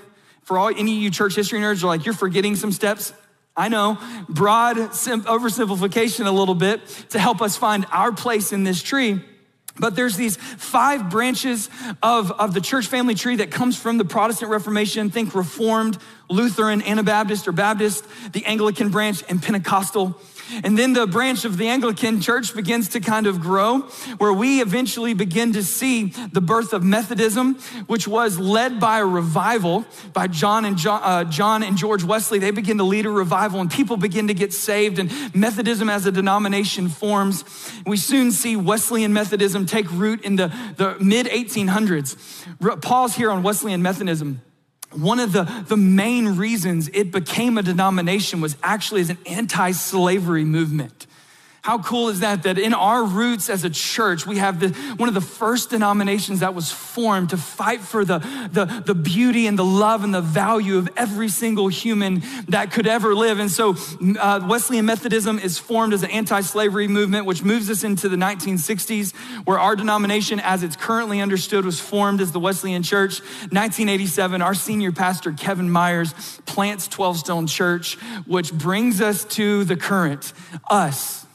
for 0.47 0.57
all 0.59 0.69
any 0.69 0.97
of 0.97 1.03
you 1.03 1.11
church 1.11 1.35
history 1.35 1.59
nerds 1.59 1.83
are 1.83 1.89
like, 1.89 2.05
you're 2.05 2.15
forgetting 2.15 2.55
some 2.55 2.71
steps. 2.71 3.13
I 3.57 3.69
know, 3.69 3.99
broad 4.29 4.95
sim- 4.95 5.23
oversimplification 5.23 6.25
a 6.25 6.31
little 6.31 6.55
bit 6.55 6.87
to 7.11 7.19
help 7.19 7.43
us 7.43 7.57
find 7.57 7.85
our 7.91 8.13
place 8.13 8.53
in 8.53 8.63
this 8.63 8.81
tree. 8.81 9.21
But 9.77 9.97
there's 9.97 10.17
these 10.17 10.37
five 10.37 11.11
branches 11.11 11.69
of, 12.01 12.31
of 12.31 12.55
the 12.55 12.61
church 12.61 12.87
family 12.87 13.17
tree 13.17 13.37
that 13.37 13.51
comes 13.51 13.77
from 13.77 13.99
the 13.99 14.05
Protestant 14.05 14.53
Reformation. 14.53 15.11
Think 15.11 15.35
Reformed, 15.35 15.99
Lutheran, 16.31 16.81
Anabaptist 16.81 17.49
or 17.49 17.53
Baptist, 17.53 18.05
the 18.33 18.45
Anglican 18.45 18.91
branch, 18.91 19.23
and 19.29 19.43
Pentecostal. 19.43 20.21
And 20.63 20.79
then 20.79 20.93
the 20.93 21.07
branch 21.07 21.45
of 21.45 21.57
the 21.57 21.69
Anglican 21.69 22.21
church 22.21 22.55
begins 22.55 22.91
to 22.91 23.01
kind 23.01 23.27
of 23.27 23.41
grow, 23.41 23.81
where 24.19 24.33
we 24.33 24.61
eventually 24.61 25.13
begin 25.15 25.53
to 25.55 25.63
see 25.63 26.07
the 26.33 26.41
birth 26.41 26.73
of 26.73 26.85
Methodism, 26.85 27.55
which 27.87 28.07
was 28.07 28.39
led 28.39 28.79
by 28.79 29.01
a 29.01 29.07
revival 29.07 29.85
by 30.13 30.29
John 30.29 30.65
and 30.65 30.77
John, 30.77 31.01
uh, 31.03 31.25
John 31.25 31.63
and 31.63 31.77
George 31.77 32.05
Wesley. 32.05 32.39
They 32.39 32.53
begin 32.53 32.79
to 32.79 32.85
lead 32.85 33.07
a 33.07 33.11
revival, 33.11 33.61
and 33.61 33.71
people 33.71 33.97
begin 33.97 34.29
to 34.29 34.35
get 34.35 34.53
saved, 34.53 34.99
and 34.99 35.11
Methodism 35.35 35.89
as 35.89 36.07
a 36.07 36.13
denomination 36.13 36.89
forms. 36.89 37.45
We 37.85 37.97
soon 37.97 38.31
see 38.31 38.57
Wesleyan 38.57 39.13
Methodism 39.13 39.67
take 39.67 39.91
root 39.91 40.25
in 40.25 40.37
the, 40.37 40.53
the 40.77 40.97
mid 41.01 41.27
1800s. 41.27 42.83
Pause 42.83 43.17
here 43.17 43.31
on 43.31 43.43
Wesleyan 43.43 43.83
Methodism 43.83 44.43
one 44.93 45.21
of 45.21 45.33
the, 45.33 45.45
the 45.69 45.77
main 45.77 46.37
reasons 46.37 46.89
it 46.89 47.11
became 47.11 47.59
a 47.59 47.63
denomination 47.63 48.41
was 48.41 48.57
actually 48.63 49.01
as 49.03 49.11
an 49.11 49.19
anti 49.27 49.73
slavery 49.73 50.45
movement. 50.45 51.06
How 51.67 51.81
cool 51.81 52.11
is 52.11 52.21
that? 52.21 52.45
That 52.45 52.61
in 52.61 52.73
our 52.73 53.03
roots 53.03 53.51
as 53.51 53.65
a 53.65 53.71
church, 53.71 54.25
we 54.25 54.37
have 54.37 54.61
the, 54.61 54.69
one 54.99 55.09
of 55.09 55.17
the 55.17 55.21
first 55.21 55.71
denominations 55.71 56.39
that 56.39 56.55
was 56.55 56.71
formed 56.71 57.31
to 57.31 57.37
fight 57.37 57.81
for 57.81 58.05
the, 58.05 58.19
the, 58.53 58.85
the 58.87 58.95
beauty 58.95 59.49
and 59.49 59.59
the 59.59 59.65
love 59.65 60.05
and 60.05 60.15
the 60.15 60.21
value 60.21 60.79
of 60.79 60.89
every 60.97 61.29
single 61.29 61.67
human 61.67 62.23
that 62.47 62.71
could 62.71 62.87
ever 62.87 63.17
live. 63.17 63.41
And 63.41 63.51
so 63.51 63.75
uh, 64.17 64.47
Wesleyan 64.49 64.87
Methodism 64.87 65.41
is 65.41 65.59
formed 65.59 65.93
as 65.93 66.05
an 66.05 66.11
anti 66.13 66.41
slavery 66.43 66.87
movement, 66.87 67.27
which 67.27 67.43
moves 67.43 67.69
us 67.69 67.83
into 67.83 68.09
the 68.09 68.17
1960s, 68.17 69.13
where 69.45 69.59
our 69.59 69.75
denomination, 69.75 70.39
as 70.39 70.63
it's 70.63 70.77
currently 70.77 71.21
understood, 71.21 71.65
was 71.65 71.81
formed 71.81 72.21
as 72.21 72.31
the 72.31 72.39
Wesleyan 72.39 72.85
Church. 72.85 73.19
1987, 73.51 74.41
our 74.41 74.55
senior 74.55 74.93
pastor, 74.93 75.33
Kevin 75.33 75.69
Myers, 75.69 76.13
plants 76.47 76.87
12 76.87 77.17
Stone 77.17 77.49
Church, 77.49 77.97
which 78.25 78.53
brings 78.53 79.01
us 79.01 79.25
to 79.25 79.65
the 79.65 79.75
current, 79.75 80.33
us 80.71 81.26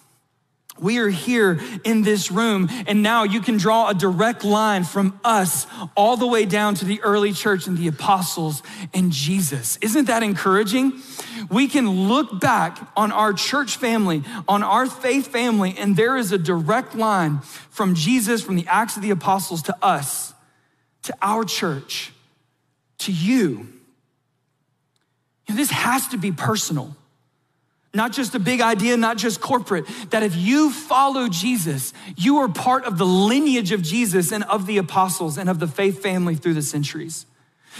we 0.81 0.97
are 0.97 1.09
here 1.09 1.59
in 1.83 2.01
this 2.01 2.31
room, 2.31 2.67
and 2.88 3.03
now 3.03 3.23
you 3.23 3.39
can 3.39 3.57
draw 3.57 3.89
a 3.89 3.93
direct 3.93 4.43
line 4.43 4.83
from 4.83 5.19
us 5.23 5.67
all 5.95 6.17
the 6.17 6.25
way 6.25 6.45
down 6.45 6.73
to 6.75 6.85
the 6.85 7.00
early 7.03 7.31
church 7.31 7.67
and 7.67 7.77
the 7.77 7.88
apostles 7.88 8.63
and 8.93 9.11
Jesus. 9.11 9.77
Isn't 9.77 10.05
that 10.05 10.23
encouraging? 10.23 11.00
We 11.50 11.67
can 11.67 12.07
look 12.07 12.39
back 12.39 12.79
on 12.97 13.11
our 13.11 13.31
church 13.31 13.77
family, 13.77 14.23
on 14.47 14.63
our 14.63 14.88
faith 14.88 15.27
family, 15.27 15.75
and 15.77 15.95
there 15.95 16.17
is 16.17 16.31
a 16.31 16.38
direct 16.39 16.95
line 16.95 17.41
from 17.69 17.93
Jesus, 17.93 18.41
from 18.41 18.55
the 18.55 18.65
Acts 18.67 18.95
of 18.95 19.03
the 19.03 19.11
Apostles 19.11 19.61
to 19.63 19.77
us, 19.85 20.33
to 21.03 21.15
our 21.21 21.45
church, 21.45 22.11
to 23.00 23.11
you. 23.11 23.67
And 25.47 25.57
this 25.59 25.69
has 25.69 26.07
to 26.07 26.17
be 26.17 26.31
personal. 26.31 26.95
Not 27.93 28.13
just 28.13 28.36
a 28.36 28.39
big 28.39 28.62
idea, 28.62 28.95
not 28.95 29.17
just 29.17 29.41
corporate, 29.41 29.86
that 30.12 30.24
if 30.24 30.36
you 30.36 30.71
follow 30.71 31.27
Jesus, 31.27 31.93
you 32.15 32.38
are 32.38 32.48
part 32.48 32.86
of 32.86 32.98
the 32.98 33.05
lineage 33.05 33.74
of 33.74 33.81
Jesus 33.81 34.31
and 34.31 34.45
of 34.45 34.65
the 34.65 34.77
apostles 34.77 35.38
and 35.38 35.50
of 35.50 35.60
the 35.60 35.67
faith 35.67 36.01
family 36.01 36.36
through 36.36 36.53
the 36.53 36.62
centuries. 36.62 37.25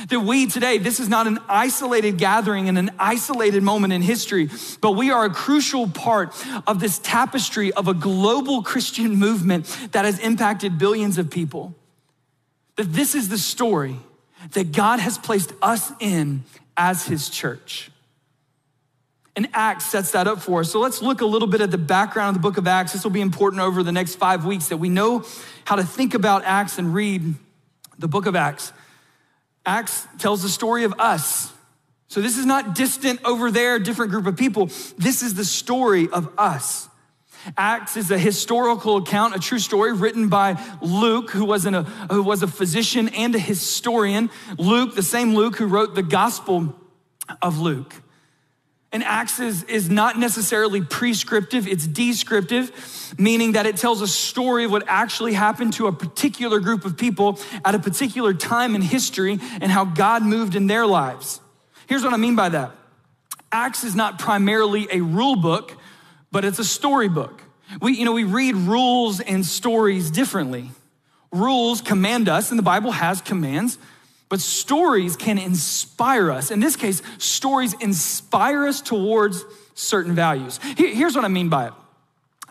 That 0.10 0.22
we 0.22 0.48
today, 0.48 0.78
this 0.78 1.00
is 1.00 1.10
not 1.10 1.28
an 1.28 1.40
isolated 1.48 2.18
gathering 2.18 2.70
and 2.70 2.78
an 2.78 2.92
isolated 2.98 3.62
moment 3.62 3.94
in 3.94 4.02
history, 4.02 4.50
but 4.80 4.92
we 4.92 5.12
are 5.12 5.26
a 5.26 5.30
crucial 5.30 5.88
part 5.88 6.34
of 6.66 6.80
this 6.80 7.00
tapestry 7.00 7.74
of 7.74 7.88
a 7.88 7.94
global 7.94 8.64
Christian 8.64 9.16
movement 9.16 9.66
that 9.92 10.06
has 10.06 10.20
impacted 10.20 10.78
billions 10.78 11.18
of 11.18 11.30
people. 11.30 11.76
That 12.78 12.94
this 12.94 13.16
is 13.16 13.30
the 13.30 13.38
story 13.38 13.98
that 14.52 14.72
God 14.72 15.00
has 15.00 15.18
placed 15.18 15.54
us 15.62 15.92
in 16.00 16.44
as 16.78 17.06
his 17.06 17.30
church. 17.30 17.91
And 19.36 19.48
Acts 19.54 19.86
sets 19.86 20.12
that 20.12 20.28
up 20.28 20.42
for 20.42 20.62
us. 20.62 20.72
So 20.72 20.80
let's 20.80 21.02
look 21.02 21.22
a 21.22 21.26
little 21.26 21.48
bit 21.48 21.62
at 21.62 21.72
the 21.72 21.78
background 21.78 22.36
of 22.36 22.42
the 22.42 22.48
book 22.48 22.58
of 22.58 22.68
Acts. 22.68 22.94
This 22.94 23.04
will 23.04 23.12
be 23.12 23.22
important 23.22 23.62
over 23.62 23.82
the 23.82 23.92
next 23.92 24.16
five 24.16 24.46
weeks 24.46 24.68
that 24.68 24.78
we 24.78 24.90
know 24.90 25.24
how 25.64 25.78
to 25.78 25.84
think 25.84 26.14
about 26.14 26.44
Acts 26.44 26.78
and 26.78 26.94
read 26.94 27.36
the 27.98 28.08
book 28.08 28.26
of 28.26 28.36
Acts. 28.36 28.74
Acts 29.66 30.06
tells 30.18 30.42
the 30.42 30.50
story 30.50 30.84
of 30.84 30.94
us. 31.00 31.52
So 32.10 32.22
this 32.22 32.38
is 32.38 32.46
not 32.46 32.76
distant 32.76 33.24
over 33.24 33.52
there, 33.52 33.80
different 33.80 34.12
group 34.12 34.28
of 34.28 34.36
people. 34.36 34.66
This 34.98 35.22
is 35.22 35.36
the 35.36 35.46
story 35.46 36.10
of 36.10 36.30
us. 36.38 36.90
Acts 37.58 37.96
is 37.96 38.12
a 38.12 38.18
historical 38.18 38.98
account, 38.98 39.36
a 39.36 39.40
true 39.40 39.60
story 39.60 39.94
written 39.94 40.28
by 40.28 40.62
Luke, 40.82 41.32
who 41.32 41.46
was, 41.46 41.66
a, 41.66 41.84
who 41.84 42.22
was 42.22 42.44
a 42.44 42.48
physician 42.48 43.08
and 43.10 43.34
a 43.34 43.40
historian. 43.40 44.30
Luke, 44.58 44.96
the 44.96 45.04
same 45.04 45.34
Luke 45.36 45.56
who 45.56 45.68
wrote 45.68 45.96
the 45.96 46.04
Gospel 46.04 46.76
of 47.42 47.60
Luke. 47.60 48.01
And 48.94 49.04
Acts 49.06 49.40
is, 49.40 49.64
is 49.64 49.90
not 49.90 50.20
necessarily 50.20 50.82
prescriptive, 50.82 51.66
it's 51.66 51.88
descriptive, 51.88 53.16
meaning 53.18 53.54
that 53.54 53.66
it 53.66 53.78
tells 53.78 54.02
a 54.02 54.08
story 54.08 54.66
of 54.66 54.72
what 54.72 54.84
actually 54.88 55.34
happened 55.34 55.74
to 55.74 55.88
a 55.88 55.94
particular 55.94 56.60
group 56.60 56.84
of 56.84 56.98
people 56.98 57.40
at 57.64 57.74
a 57.74 57.80
particular 57.80 58.34
time 58.34 58.76
in 58.76 58.82
history 58.82 59.40
and 59.62 59.72
how 59.72 59.86
God 59.86 60.24
moved 60.24 60.56
in 60.56 60.68
their 60.68 60.86
lives. 60.86 61.40
Here's 61.88 62.04
what 62.04 62.14
I 62.14 62.18
mean 62.18 62.36
by 62.36 62.50
that 62.50 62.72
Acts 63.52 63.84
is 63.84 63.96
not 63.96 64.20
primarily 64.20 64.88
a 64.92 65.02
rule 65.02 65.36
book, 65.36 65.78
but 66.32 66.44
it's 66.44 66.60
a 66.60 66.64
storybook. 66.66 67.42
We, 67.82 67.98
you 67.98 68.04
know, 68.04 68.12
we 68.12 68.26
read 68.26 68.56
rules 68.56 69.22
and 69.22 69.46
stories 69.46 70.12
differently. 70.12 70.72
Rules 71.32 71.80
command 71.80 72.28
us, 72.28 72.50
and 72.50 72.60
the 72.60 72.64
Bible 72.64 72.92
has 72.92 73.22
commands, 73.22 73.78
but 74.32 74.40
stories 74.40 75.18
can 75.18 75.38
inspire 75.38 76.32
us. 76.32 76.52
In 76.52 76.62
this 76.62 76.78
case, 76.78 77.02
stories 77.18 77.74
inspire 77.82 78.66
us 78.66 78.80
towards 78.80 79.44
certain 79.76 80.16
values. 80.16 80.58
Here's 80.78 81.18
what 81.18 81.26
I 81.26 81.28
mean 81.28 81.50
by 81.50 81.68
it. 81.68 81.74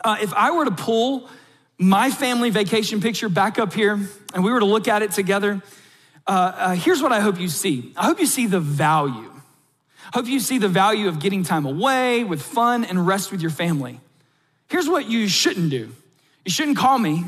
Uh, 0.05 0.19
if 0.21 0.35
I 0.35 0.51
were 0.51 0.67
to 0.67 0.73
pull 0.73 1.31
my 1.79 2.11
family 2.11 2.51
vacation 2.51 3.01
picture 3.01 3.31
back 3.31 3.59
up 3.59 3.73
here 3.73 3.99
and 4.35 4.45
we 4.45 4.53
were 4.53 4.61
to 4.61 4.67
look 4.67 4.89
at 4.89 5.01
it 5.01 5.13
together, 5.13 5.63
uh, 6.27 6.31
uh, 6.31 6.75
here's 6.75 7.03
what 7.03 7.13
I 7.13 7.21
hope 7.21 7.41
you 7.41 7.49
see. 7.49 7.95
I 7.97 8.05
hope 8.05 8.21
you 8.21 8.27
see 8.27 8.47
the 8.47 8.61
value. 8.61 9.33
I 10.13 10.19
hope 10.19 10.27
you 10.27 10.39
see 10.39 10.59
the 10.59 10.69
value 10.69 11.09
of 11.09 11.19
getting 11.19 11.45
time 11.45 11.65
away 11.65 12.25
with 12.25 12.43
fun 12.43 12.85
and 12.85 13.07
rest 13.07 13.33
with 13.33 13.41
your 13.41 13.51
family. 13.51 14.01
Here's 14.69 14.87
what 14.87 15.09
you 15.09 15.29
shouldn't 15.29 15.71
do 15.71 15.91
you 16.45 16.53
shouldn't 16.53 16.77
call 16.77 16.99
me 16.99 17.25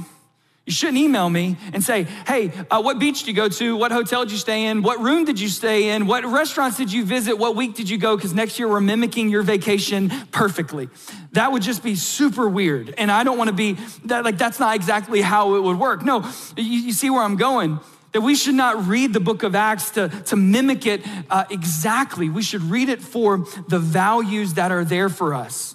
you 0.65 0.73
shouldn't 0.73 0.99
email 0.99 1.29
me 1.29 1.57
and 1.73 1.83
say, 1.83 2.05
hey, 2.27 2.53
uh, 2.71 2.81
what 2.81 3.01
beach 3.01 3.21
did 3.21 3.29
you 3.29 3.35
go 3.35 3.49
to? 3.49 3.77
What 3.77 3.91
hotel 3.91 4.23
did 4.23 4.31
you 4.31 4.39
stay 4.39 4.67
in? 4.67 4.83
What 4.83 5.01
room 5.01 5.25
did 5.25 5.41
you 5.41 5.49
stay 5.49 5.91
in? 5.91 6.07
What 6.07 6.25
restaurants 6.25 6.77
did 6.77 6.93
you 6.93 7.05
visit? 7.05 7.37
What 7.37 7.57
week 7.57 7.75
did 7.75 7.91
you 7.91 7.99
go? 7.99 8.15
Because 8.15 8.33
next 8.33 8.61
year 8.61 8.69
we're 8.69 8.81
mimicking 8.81 9.29
your 9.29 9.43
vacation 9.43 10.11
perfectly. 10.31 10.89
That 11.33 11.51
would 11.51 11.63
just 11.63 11.83
be 11.83 11.97
super 11.97 12.49
weird. 12.49 12.95
And 12.97 13.11
I 13.11 13.25
don't 13.25 13.39
want 13.39 13.49
to 13.49 13.57
be, 13.57 13.77
that, 14.05 14.25
like, 14.25 14.39
that's 14.39 14.61
not 14.61 14.77
exactly 14.77 15.21
how 15.21 15.57
it 15.57 15.63
would 15.65 15.81
work. 15.81 16.05
No, 16.05 16.31
you, 16.57 16.63
you 16.63 16.93
see 16.93 17.11
where 17.11 17.23
I'm 17.23 17.37
going 17.37 17.81
that 18.13 18.21
we 18.21 18.35
should 18.35 18.55
not 18.55 18.87
read 18.87 19.13
the 19.13 19.21
book 19.21 19.43
of 19.43 19.55
Acts 19.55 19.91
to, 19.91 20.09
to 20.27 20.37
mimic 20.37 20.87
it 20.87 21.03
uh, 21.29 21.45
exactly. 21.51 22.29
We 22.29 22.43
should 22.43 22.63
read 22.63 22.89
it 22.89 23.03
for 23.03 23.47
the 23.69 23.79
values 23.79 24.55
that 24.55 24.71
are 24.71 24.85
there 24.85 25.09
for 25.09 25.35
us. 25.35 25.75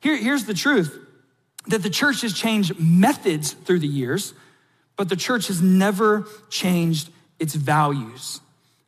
Here, 0.00 0.16
here's 0.16 0.44
the 0.44 0.54
truth 0.54 1.07
that 1.68 1.82
the 1.82 1.90
church 1.90 2.22
has 2.22 2.32
changed 2.32 2.78
methods 2.80 3.52
through 3.52 3.78
the 3.78 3.88
years, 3.88 4.34
but 4.96 5.08
the 5.08 5.16
church 5.16 5.46
has 5.46 5.62
never 5.62 6.26
changed 6.50 7.10
its 7.38 7.54
values. 7.54 8.40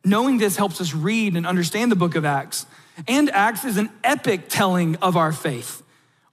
Knowing 0.05 0.39
this 0.39 0.57
helps 0.57 0.81
us 0.81 0.95
read 0.95 1.37
and 1.37 1.47
understand 1.47 1.93
the 1.93 1.97
book 1.97 2.17
of 2.17 2.25
Acts. 2.25 2.67
And 3.07 3.31
Acts 3.31 3.65
is 3.65 3.77
an 3.77 3.91
epic 4.03 4.49
telling 4.49 4.97
of 4.97 5.17
our 5.17 5.33
faith. 5.33 5.83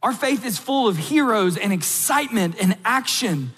Our 0.02 0.14
faith 0.14 0.46
is 0.46 0.58
full 0.58 0.88
of 0.88 0.98
heroes 0.98 1.58
and 1.58 1.74
excitement 1.74 2.56
and 2.62 2.78
action. 2.86 3.52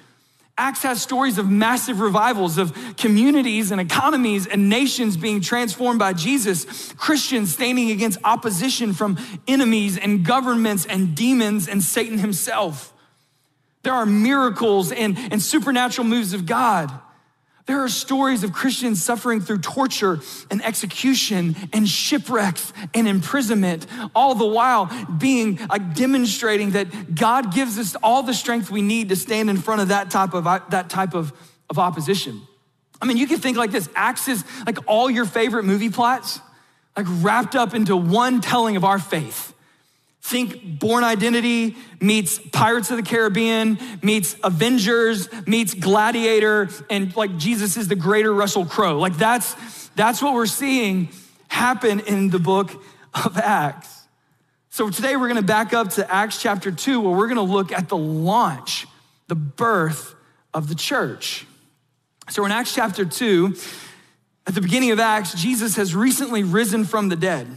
Acts 0.60 0.84
has 0.84 1.02
stories 1.02 1.38
of 1.38 1.50
massive 1.50 2.02
revivals, 2.02 2.58
of 2.58 2.76
communities 2.98 3.72
and 3.72 3.80
economies 3.80 4.46
and 4.46 4.68
nations 4.68 5.16
being 5.16 5.40
transformed 5.40 6.00
by 6.00 6.12
Jesus, 6.12 6.92
Christians 6.98 7.54
standing 7.54 7.92
against 7.92 8.20
opposition 8.26 8.92
from 8.92 9.18
enemies 9.48 9.98
and 9.98 10.26
governments 10.26 10.86
and 10.86 11.16
demons 11.16 11.70
and 11.70 11.82
Satan 11.82 12.18
himself. 12.18 12.94
There 13.84 13.94
are 13.94 14.06
miracles 14.06 14.92
and, 14.92 15.18
and 15.32 15.42
supernatural 15.42 16.06
moves 16.06 16.34
of 16.34 16.46
God. 16.46 16.92
There 17.70 17.84
are 17.84 17.88
stories 17.88 18.44
of 18.44 18.52
Christians 18.52 19.04
suffering 19.04 19.42
through 19.42 19.60
torture 19.60 20.20
and 20.50 20.66
execution 20.66 21.56
and 21.72 21.88
shipwrecks 21.88 22.74
and 22.96 23.08
imprisonment, 23.08 23.86
all 24.16 24.34
the 24.34 24.48
while 24.48 24.90
being 25.20 25.60
like 25.70 25.94
demonstrating 25.94 26.72
that 26.72 27.14
God 27.14 27.54
gives 27.54 27.78
us 27.78 27.96
all 28.02 28.24
the 28.24 28.34
strength 28.34 28.72
we 28.72 28.82
need 28.82 29.10
to 29.10 29.16
stand 29.16 29.52
in 29.52 29.58
front 29.58 29.82
of 29.82 29.90
that 29.90 30.10
type 30.10 30.34
of 30.34 30.46
that 30.46 30.90
type 30.90 31.14
of, 31.14 31.32
of 31.70 31.78
opposition. 31.78 32.42
I 33.00 33.06
mean, 33.06 33.18
you 33.18 33.28
can 33.28 33.38
think 33.38 33.56
like 33.56 33.70
this: 33.70 33.88
Acts 33.94 34.28
is 34.28 34.44
like 34.66 34.80
all 34.88 35.08
your 35.08 35.26
favorite 35.26 35.64
movie 35.64 35.92
plots, 35.92 36.40
like 36.98 37.06
wrapped 37.08 37.56
up 37.56 37.76
into 37.76 37.96
one 37.96 38.42
telling 38.42 38.78
of 38.78 38.84
our 38.84 38.98
faith. 38.98 39.54
Think 40.30 40.80
Bourne 40.80 41.04
Identity 41.04 41.76
meets 42.00 42.38
Pirates 42.38 42.92
of 42.92 42.98
the 42.98 43.04
Caribbean, 43.04 43.80
meets 44.04 44.36
Avengers, 44.44 45.28
meets 45.48 45.74
Gladiator, 45.74 46.70
and 46.88 47.16
like 47.16 47.36
Jesus 47.38 47.78
is 47.78 47.88
the 47.88 47.96
greater 47.96 48.32
Russell 48.32 48.64
Crowe. 48.64 49.00
Like 49.00 49.18
that's 49.18 49.56
that's 49.96 50.22
what 50.22 50.36
we're 50.36 50.46
seeing 50.46 51.10
happen 51.48 52.00
in 52.02 52.30
the 52.30 52.38
book 52.38 52.70
of 53.26 53.40
Acts. 53.40 54.04
So 54.70 54.92
today 54.92 55.16
we're 55.16 55.30
gonna 55.30 55.42
back 55.42 55.74
up 55.74 55.90
to 55.94 56.14
Acts 56.14 56.40
chapter 56.40 56.72
2, 56.72 57.02
where 57.02 57.18
we're 57.18 57.28
gonna 57.28 57.42
look 57.42 57.72
at 57.72 57.90
the 57.90 57.98
launch, 57.98 58.86
the 59.30 59.36
birth 59.36 60.14
of 60.54 60.70
the 60.70 60.76
church. 60.76 61.48
So 62.30 62.46
in 62.46 62.52
Acts 62.52 62.76
chapter 62.76 63.04
2, 63.04 63.56
at 64.46 64.54
the 64.54 64.62
beginning 64.62 64.92
of 64.92 65.00
Acts, 65.00 65.34
Jesus 65.34 65.76
has 65.78 65.96
recently 65.96 66.44
risen 66.44 66.86
from 66.86 67.10
the 67.10 67.16
dead. 67.16 67.48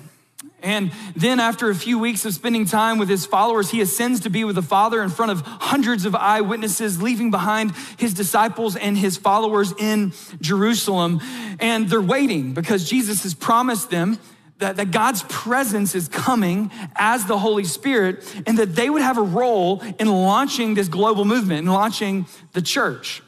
And 0.62 0.92
then, 1.16 1.40
after 1.40 1.71
a 1.71 1.75
few 1.75 1.99
weeks 1.99 2.25
of 2.25 2.35
spending 2.35 2.64
time 2.64 2.99
with 2.99 3.09
his 3.09 3.26
followers, 3.26 3.71
he 3.71 3.81
ascends 3.81 4.21
to 4.21 4.31
be 4.31 4.45
with 4.45 4.54
the 4.54 4.62
Father 4.62 5.02
in 5.02 5.11
front 5.11 5.33
of 5.33 5.40
hundreds 5.42 6.04
of 6.04 6.14
eyewitnesses, 6.14 7.02
leaving 7.02 7.31
behind 7.31 7.73
his 7.99 8.14
disciples 8.14 8.76
and 8.76 8.97
his 8.97 9.16
followers 9.16 9.73
in 9.78 10.12
Jerusalem. 10.40 11.21
And 11.59 11.88
they're 11.88 12.00
waiting 12.00 12.54
because 12.54 12.88
Jesus 12.88 13.25
has 13.25 13.35
promised 13.35 13.90
them 13.90 14.19
that, 14.59 14.76
that 14.76 14.90
God's 14.92 15.25
presence 15.25 15.95
is 15.95 16.09
coming 16.09 16.71
as 16.95 17.26
the 17.26 17.38
Holy 17.38 17.64
Spirit 17.64 18.25
and 18.47 18.59
that 18.59 18.75
they 18.75 18.88
would 18.88 19.02
have 19.02 19.19
a 19.19 19.23
role 19.23 19.83
in 19.99 20.09
launching 20.09 20.75
this 20.75 20.88
global 20.88 21.25
movement 21.25 21.61
and 21.61 21.73
launching 21.73 22.26
the 22.52 22.62
church. 22.62 23.23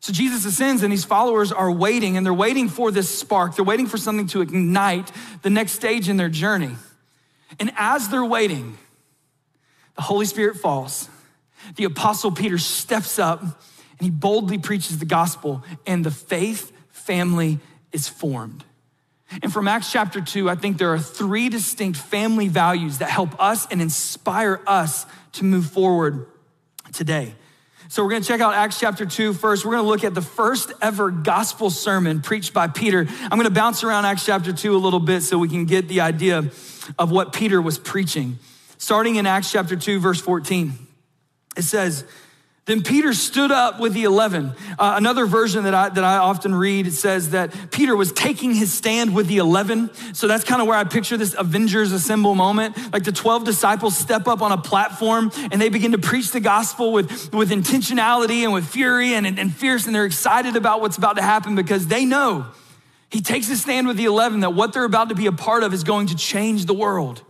So 0.00 0.12
Jesus 0.12 0.44
ascends, 0.44 0.82
and 0.82 0.92
these 0.92 1.04
followers 1.04 1.50
are 1.50 1.70
waiting, 1.70 2.16
and 2.16 2.24
they're 2.24 2.32
waiting 2.32 2.68
for 2.68 2.90
this 2.90 3.08
spark. 3.08 3.56
They're 3.56 3.64
waiting 3.64 3.86
for 3.86 3.98
something 3.98 4.28
to 4.28 4.40
ignite 4.40 5.10
the 5.42 5.50
next 5.50 5.72
stage 5.72 6.08
in 6.08 6.16
their 6.16 6.28
journey. 6.28 6.74
And 7.58 7.72
as 7.76 8.08
they're 8.08 8.24
waiting, 8.24 8.78
the 9.96 10.02
Holy 10.02 10.26
Spirit 10.26 10.58
falls. 10.58 11.08
The 11.76 11.84
Apostle 11.84 12.30
Peter 12.30 12.58
steps 12.58 13.18
up 13.18 13.42
and 13.42 14.06
he 14.06 14.10
boldly 14.10 14.58
preaches 14.58 14.98
the 14.98 15.04
gospel, 15.04 15.64
and 15.84 16.04
the 16.04 16.10
faith 16.10 16.72
family 16.90 17.58
is 17.90 18.06
formed. 18.06 18.64
And 19.42 19.52
from 19.52 19.66
Acts 19.66 19.90
chapter 19.90 20.20
2, 20.20 20.48
I 20.48 20.54
think 20.54 20.78
there 20.78 20.92
are 20.92 20.98
three 20.98 21.48
distinct 21.48 21.98
family 21.98 22.48
values 22.48 22.98
that 22.98 23.10
help 23.10 23.40
us 23.42 23.66
and 23.70 23.82
inspire 23.82 24.60
us 24.66 25.04
to 25.32 25.44
move 25.44 25.66
forward 25.66 26.26
today. 26.92 27.34
So 27.90 28.04
we're 28.04 28.10
going 28.10 28.22
to 28.22 28.28
check 28.28 28.42
out 28.42 28.52
Acts 28.52 28.78
chapter 28.78 29.06
2 29.06 29.32
first. 29.32 29.64
We're 29.64 29.72
going 29.72 29.84
to 29.84 29.88
look 29.88 30.04
at 30.04 30.14
the 30.14 30.20
first 30.20 30.72
ever 30.82 31.10
gospel 31.10 31.70
sermon 31.70 32.20
preached 32.20 32.52
by 32.52 32.68
Peter. 32.68 33.06
I'm 33.08 33.30
going 33.30 33.44
to 33.44 33.50
bounce 33.50 33.82
around 33.82 34.04
Acts 34.04 34.26
chapter 34.26 34.52
2 34.52 34.76
a 34.76 34.78
little 34.78 35.00
bit 35.00 35.22
so 35.22 35.38
we 35.38 35.48
can 35.48 35.64
get 35.64 35.88
the 35.88 36.02
idea 36.02 36.50
of 36.98 37.10
what 37.10 37.32
Peter 37.32 37.62
was 37.62 37.78
preaching. 37.78 38.38
Starting 38.76 39.16
in 39.16 39.24
Acts 39.24 39.50
chapter 39.50 39.74
2, 39.74 40.00
verse 40.00 40.20
14, 40.20 40.74
it 41.56 41.62
says, 41.62 42.04
then 42.68 42.82
Peter 42.82 43.14
stood 43.14 43.50
up 43.50 43.80
with 43.80 43.94
the 43.94 44.04
11. 44.04 44.52
Uh, 44.78 44.92
another 44.98 45.24
version 45.24 45.64
that 45.64 45.72
I, 45.72 45.88
that 45.88 46.04
I 46.04 46.18
often 46.18 46.54
read 46.54 46.92
says 46.92 47.30
that 47.30 47.70
Peter 47.70 47.96
was 47.96 48.12
taking 48.12 48.52
his 48.52 48.70
stand 48.70 49.14
with 49.14 49.26
the 49.26 49.38
11. 49.38 49.90
So 50.12 50.28
that's 50.28 50.44
kind 50.44 50.60
of 50.60 50.68
where 50.68 50.76
I 50.76 50.84
picture 50.84 51.16
this 51.16 51.34
Avengers 51.38 51.92
Assemble 51.92 52.34
moment. 52.34 52.76
Like 52.92 53.04
the 53.04 53.12
12 53.12 53.44
disciples 53.44 53.96
step 53.96 54.28
up 54.28 54.42
on 54.42 54.52
a 54.52 54.58
platform 54.58 55.32
and 55.50 55.62
they 55.62 55.70
begin 55.70 55.92
to 55.92 55.98
preach 55.98 56.30
the 56.30 56.40
gospel 56.40 56.92
with, 56.92 57.32
with 57.32 57.50
intentionality 57.50 58.42
and 58.42 58.52
with 58.52 58.68
fury 58.68 59.14
and, 59.14 59.26
and, 59.26 59.38
and 59.38 59.50
fierce. 59.50 59.86
And 59.86 59.94
they're 59.94 60.04
excited 60.04 60.54
about 60.54 60.82
what's 60.82 60.98
about 60.98 61.16
to 61.16 61.22
happen 61.22 61.54
because 61.54 61.86
they 61.86 62.04
know 62.04 62.48
he 63.08 63.22
takes 63.22 63.48
his 63.48 63.62
stand 63.62 63.88
with 63.88 63.96
the 63.96 64.04
11 64.04 64.40
that 64.40 64.52
what 64.52 64.74
they're 64.74 64.84
about 64.84 65.08
to 65.08 65.14
be 65.14 65.24
a 65.24 65.32
part 65.32 65.62
of 65.62 65.72
is 65.72 65.84
going 65.84 66.08
to 66.08 66.16
change 66.16 66.66
the 66.66 66.74
world. 66.74 67.22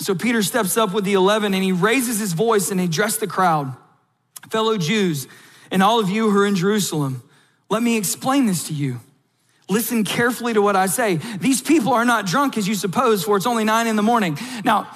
So 0.00 0.14
Peter 0.14 0.42
steps 0.42 0.76
up 0.76 0.92
with 0.92 1.04
the 1.04 1.14
11 1.14 1.54
and 1.54 1.64
he 1.64 1.72
raises 1.72 2.18
his 2.18 2.34
voice 2.34 2.70
and 2.70 2.78
he 2.78 2.84
addressed 2.84 3.20
the 3.20 3.26
crowd. 3.26 3.74
Fellow 4.50 4.78
Jews, 4.78 5.26
and 5.70 5.82
all 5.82 6.00
of 6.00 6.08
you 6.08 6.30
who 6.30 6.38
are 6.38 6.46
in 6.46 6.56
Jerusalem, 6.56 7.22
let 7.68 7.82
me 7.82 7.96
explain 7.96 8.46
this 8.46 8.68
to 8.68 8.74
you. 8.74 9.00
Listen 9.68 10.02
carefully 10.02 10.54
to 10.54 10.62
what 10.62 10.76
I 10.76 10.86
say. 10.86 11.16
These 11.16 11.60
people 11.60 11.92
are 11.92 12.04
not 12.04 12.26
drunk 12.26 12.56
as 12.56 12.66
you 12.66 12.74
suppose, 12.74 13.24
for 13.24 13.36
it's 13.36 13.46
only 13.46 13.64
nine 13.64 13.86
in 13.86 13.96
the 13.96 14.02
morning. 14.02 14.38
Now, 14.64 14.88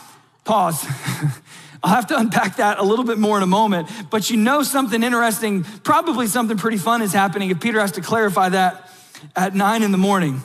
pause. 0.45 0.87
I'll 1.85 1.95
have 1.95 2.07
to 2.07 2.19
unpack 2.19 2.57
that 2.57 2.79
a 2.79 2.83
little 2.83 3.05
bit 3.05 3.19
more 3.19 3.37
in 3.37 3.43
a 3.43 3.47
moment, 3.47 3.89
but 4.09 4.31
you 4.31 4.37
know 4.37 4.63
something 4.63 5.03
interesting, 5.03 5.65
probably 5.65 6.29
something 6.29 6.57
pretty 6.57 6.77
fun 6.77 7.03
is 7.03 7.13
happening 7.13 7.51
if 7.51 7.61
Peter 7.61 7.81
has 7.81 7.93
to 7.93 8.01
clarify 8.01 8.51
that 8.51 8.89
at 9.35 9.55
nine 9.55 9.83
in 9.83 9.91
the 9.91 9.99
morning. 9.99 10.43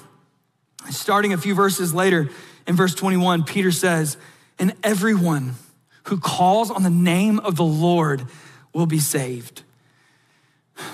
Starting 0.89 1.33
a 1.33 1.37
few 1.37 1.53
verses 1.53 1.93
later, 1.93 2.29
in 2.65 2.75
verse 2.75 2.95
21, 2.95 3.43
Peter 3.43 3.71
says, 3.71 4.17
And 4.57 4.73
everyone 4.83 5.55
who 6.05 6.19
calls 6.19 6.71
on 6.71 6.83
the 6.83 6.89
name 6.89 7.39
of 7.39 7.55
the 7.55 7.63
Lord 7.63 8.25
will 8.77 8.85
be 8.85 8.99
saved. 8.99 9.63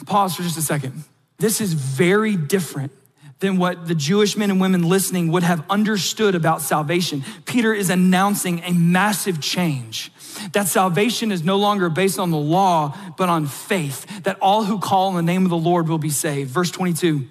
Pause 0.05 0.37
for 0.37 0.43
just 0.43 0.57
a 0.57 0.61
second. 0.61 1.03
This 1.37 1.59
is 1.59 1.73
very 1.73 2.37
different 2.37 2.93
than 3.39 3.57
what 3.57 3.89
the 3.89 3.95
Jewish 3.95 4.37
men 4.37 4.49
and 4.49 4.61
women 4.61 4.87
listening 4.87 5.33
would 5.33 5.43
have 5.43 5.65
understood 5.69 6.33
about 6.33 6.61
salvation. 6.61 7.25
Peter 7.43 7.73
is 7.73 7.89
announcing 7.89 8.61
a 8.63 8.71
massive 8.71 9.41
change. 9.41 10.13
That 10.53 10.69
salvation 10.69 11.29
is 11.29 11.43
no 11.43 11.57
longer 11.57 11.89
based 11.89 12.19
on 12.19 12.31
the 12.31 12.37
law, 12.37 12.97
but 13.17 13.27
on 13.27 13.47
faith, 13.47 14.23
that 14.23 14.37
all 14.39 14.63
who 14.63 14.79
call 14.79 15.09
on 15.09 15.15
the 15.15 15.21
name 15.21 15.43
of 15.43 15.49
the 15.49 15.57
Lord 15.57 15.89
will 15.89 15.97
be 15.97 16.09
saved. 16.09 16.51
Verse 16.51 16.71
22 16.71 17.27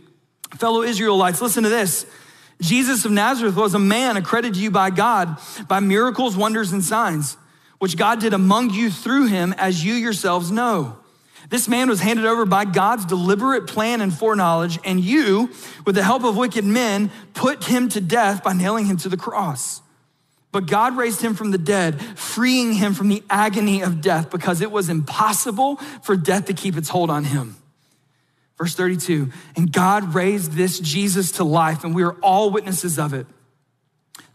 Fellow 0.58 0.82
Israelites, 0.82 1.40
listen 1.40 1.62
to 1.62 1.70
this. 1.70 2.04
Jesus 2.60 3.06
of 3.06 3.10
Nazareth 3.10 3.56
was 3.56 3.72
a 3.72 3.78
man 3.78 4.18
accredited 4.18 4.56
to 4.56 4.60
you 4.60 4.70
by 4.70 4.90
God 4.90 5.38
by 5.66 5.80
miracles, 5.80 6.36
wonders, 6.36 6.72
and 6.72 6.84
signs 6.84 7.38
which 7.82 7.96
God 7.96 8.20
did 8.20 8.32
among 8.32 8.70
you 8.70 8.92
through 8.92 9.26
him, 9.26 9.52
as 9.58 9.84
you 9.84 9.94
yourselves 9.94 10.52
know. 10.52 10.98
This 11.50 11.66
man 11.66 11.88
was 11.88 11.98
handed 11.98 12.26
over 12.26 12.46
by 12.46 12.64
God's 12.64 13.04
deliberate 13.04 13.66
plan 13.66 14.00
and 14.00 14.16
foreknowledge, 14.16 14.78
and 14.84 15.00
you, 15.00 15.50
with 15.84 15.96
the 15.96 16.04
help 16.04 16.22
of 16.22 16.36
wicked 16.36 16.64
men, 16.64 17.10
put 17.34 17.64
him 17.64 17.88
to 17.88 18.00
death 18.00 18.44
by 18.44 18.52
nailing 18.52 18.86
him 18.86 18.98
to 18.98 19.08
the 19.08 19.16
cross. 19.16 19.82
But 20.52 20.68
God 20.68 20.96
raised 20.96 21.22
him 21.22 21.34
from 21.34 21.50
the 21.50 21.58
dead, 21.58 22.00
freeing 22.16 22.74
him 22.74 22.94
from 22.94 23.08
the 23.08 23.24
agony 23.28 23.82
of 23.82 24.00
death 24.00 24.30
because 24.30 24.60
it 24.60 24.70
was 24.70 24.88
impossible 24.88 25.74
for 26.02 26.14
death 26.14 26.44
to 26.44 26.54
keep 26.54 26.76
its 26.76 26.88
hold 26.88 27.10
on 27.10 27.24
him. 27.24 27.56
Verse 28.58 28.76
32 28.76 29.32
And 29.56 29.72
God 29.72 30.14
raised 30.14 30.52
this 30.52 30.78
Jesus 30.78 31.32
to 31.32 31.42
life, 31.42 31.82
and 31.82 31.96
we 31.96 32.04
are 32.04 32.12
all 32.22 32.50
witnesses 32.50 32.96
of 33.00 33.12
it. 33.12 33.26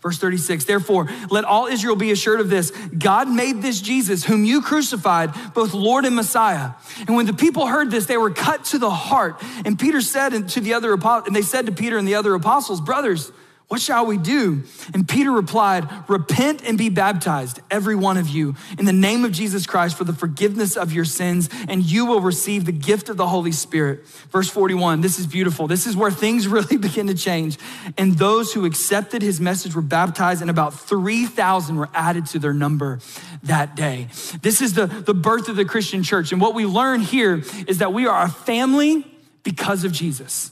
Verse 0.08 0.20
36, 0.20 0.64
therefore, 0.64 1.10
let 1.30 1.44
all 1.44 1.68
Israel 1.68 1.98
be 1.98 2.12
assured 2.12 2.40
of 2.40 2.50
this 2.50 2.72
God 2.98 3.28
made 3.28 3.62
this 3.62 3.82
Jesus, 3.82 4.24
whom 4.24 4.46
you 4.46 4.62
crucified, 4.62 5.34
both 5.54 5.74
Lord 5.74 6.06
and 6.06 6.16
Messiah. 6.16 6.72
And 7.00 7.18
when 7.18 7.26
the 7.26 7.34
people 7.34 7.68
heard 7.68 7.92
this, 7.92 8.06
they 8.06 8.16
were 8.16 8.30
cut 8.30 8.64
to 8.66 8.78
the 8.78 8.90
heart. 8.90 9.44
And 9.66 9.78
Peter 9.78 10.00
said 10.00 10.48
to 10.48 10.62
the 10.62 10.76
other 10.76 10.94
apostles, 10.94 11.28
and 11.28 11.36
they 11.36 11.42
said 11.42 11.66
to 11.66 11.74
Peter 11.74 11.98
and 11.98 12.08
the 12.08 12.16
other 12.16 12.34
apostles, 12.36 12.80
Brothers, 12.80 13.34
what 13.68 13.82
shall 13.82 14.06
we 14.06 14.18
do? 14.18 14.64
And 14.94 15.06
Peter 15.06 15.30
replied, 15.30 15.90
Repent 16.08 16.64
and 16.64 16.78
be 16.78 16.88
baptized, 16.88 17.60
every 17.70 17.96
one 17.96 18.16
of 18.16 18.30
you, 18.30 18.56
in 18.80 18.86
the 18.86 18.94
name 18.94 19.26
of 19.26 19.34
Jesus 19.34 19.66
Christ 19.66 19.98
for 19.98 20.06
the 20.06 20.14
forgiveness 20.14 20.78
of 20.78 20.94
your 20.94 21.04
sins, 21.04 21.50
and 21.68 21.84
you 21.84 22.06
will 22.06 22.22
receive 22.22 22.64
the 22.64 22.72
gift 22.72 23.10
of 23.10 23.18
the 23.18 23.28
Holy 23.28 23.52
Spirit. 23.52 24.08
Verse 24.32 24.50
41, 24.50 25.02
this 25.02 25.20
is 25.20 25.28
beautiful. 25.28 25.68
This 25.68 25.86
is 25.86 25.98
where 25.98 26.12
things 26.12 26.48
really 26.48 26.78
begin 26.78 27.08
to 27.08 27.14
change. 27.14 27.58
And 27.98 28.18
those 28.18 28.54
who 28.54 28.64
accepted 28.64 29.22
his 29.22 29.42
message 29.42 29.76
were 29.76 29.82
baptized, 29.82 30.40
and 30.40 30.50
about 30.50 30.74
3,000 30.74 31.76
were 31.76 31.90
added 31.94 32.26
to 32.28 32.40
their 32.40 32.54
number 32.54 33.00
that 33.44 33.76
day. 33.76 34.08
This 34.42 34.62
is 34.62 34.76
the, 34.76 34.86
the 34.86 35.14
birth 35.14 35.50
of 35.50 35.58
the 35.58 35.66
Christian 35.66 36.04
church. 36.04 36.32
And 36.32 36.40
what 36.40 36.56
we 36.56 36.66
learn 36.66 37.02
here 37.02 37.44
is 37.68 37.80
that 37.80 37.92
we 37.92 38.08
are 38.08 38.24
a 38.24 38.30
family 38.30 39.06
because 39.44 39.84
of 39.84 39.92
Jesus. 39.92 40.52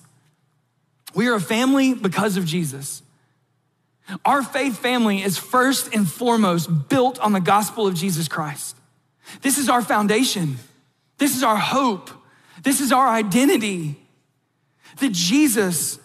We 1.13 1.29
are 1.29 1.35
a 1.35 1.41
family 1.41 1.93
because 1.93 2.35
of 2.35 2.45
Jesus. 2.45 3.03
Our 4.23 4.43
faith 4.43 4.77
family 4.77 5.23
is 5.23 5.37
first 5.37 5.93
and 5.93 6.09
foremost 6.09 6.89
built 6.89 7.19
on 7.19 7.33
the 7.33 7.39
gospel 7.39 7.87
of 7.87 7.95
Jesus 7.95 8.27
Christ. 8.27 8.75
This 9.41 9.57
is 9.57 9.69
our 9.69 9.81
foundation. 9.81 10.57
This 11.17 11.35
is 11.35 11.43
our 11.43 11.57
hope. 11.57 12.09
This 12.63 12.81
is 12.81 12.91
our 12.91 13.07
identity. 13.07 13.99
That 14.99 15.11
Jesus, 15.11 15.99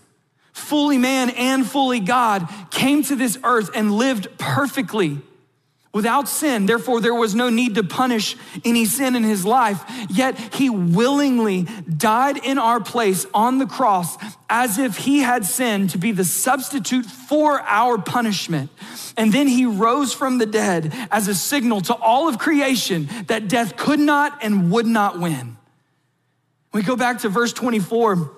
fully 0.52 0.98
man 0.98 1.30
and 1.30 1.66
fully 1.66 2.00
God, 2.00 2.48
came 2.70 3.02
to 3.04 3.16
this 3.16 3.38
earth 3.44 3.70
and 3.74 3.92
lived 3.92 4.28
perfectly 4.38 5.18
without 5.92 6.28
sin. 6.28 6.66
Therefore, 6.66 7.00
there 7.00 7.14
was 7.14 7.34
no 7.34 7.50
need 7.50 7.74
to 7.74 7.82
punish 7.82 8.36
any 8.64 8.84
sin 8.84 9.16
in 9.16 9.24
his 9.24 9.44
life. 9.44 9.82
Yet 10.08 10.38
he 10.54 10.70
willingly 10.70 11.66
died 11.96 12.44
in 12.44 12.58
our 12.58 12.80
place 12.80 13.26
on 13.34 13.58
the 13.58 13.66
cross 13.66 14.16
as 14.48 14.78
if 14.78 14.98
he 14.98 15.20
had 15.20 15.44
sinned 15.44 15.90
to 15.90 15.98
be 15.98 16.12
the 16.12 16.24
substitute 16.24 17.06
for 17.06 17.60
our 17.62 17.98
punishment. 17.98 18.70
And 19.16 19.32
then 19.32 19.48
he 19.48 19.66
rose 19.66 20.12
from 20.12 20.38
the 20.38 20.46
dead 20.46 20.94
as 21.10 21.28
a 21.28 21.34
signal 21.34 21.80
to 21.82 21.94
all 21.94 22.28
of 22.28 22.38
creation 22.38 23.08
that 23.26 23.48
death 23.48 23.76
could 23.76 24.00
not 24.00 24.42
and 24.42 24.70
would 24.70 24.86
not 24.86 25.18
win. 25.18 25.56
We 26.72 26.82
go 26.82 26.94
back 26.94 27.20
to 27.20 27.28
verse 27.28 27.52
24 27.52 28.30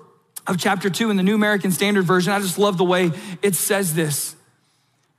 of 0.47 0.57
chapter 0.57 0.89
2 0.89 1.11
in 1.11 1.17
the 1.17 1.23
New 1.23 1.35
American 1.35 1.71
Standard 1.71 2.03
Version. 2.03 2.33
I 2.33 2.39
just 2.39 2.57
love 2.57 2.77
the 2.77 2.83
way 2.83 3.11
it 3.41 3.55
says 3.55 3.93
this. 3.93 4.35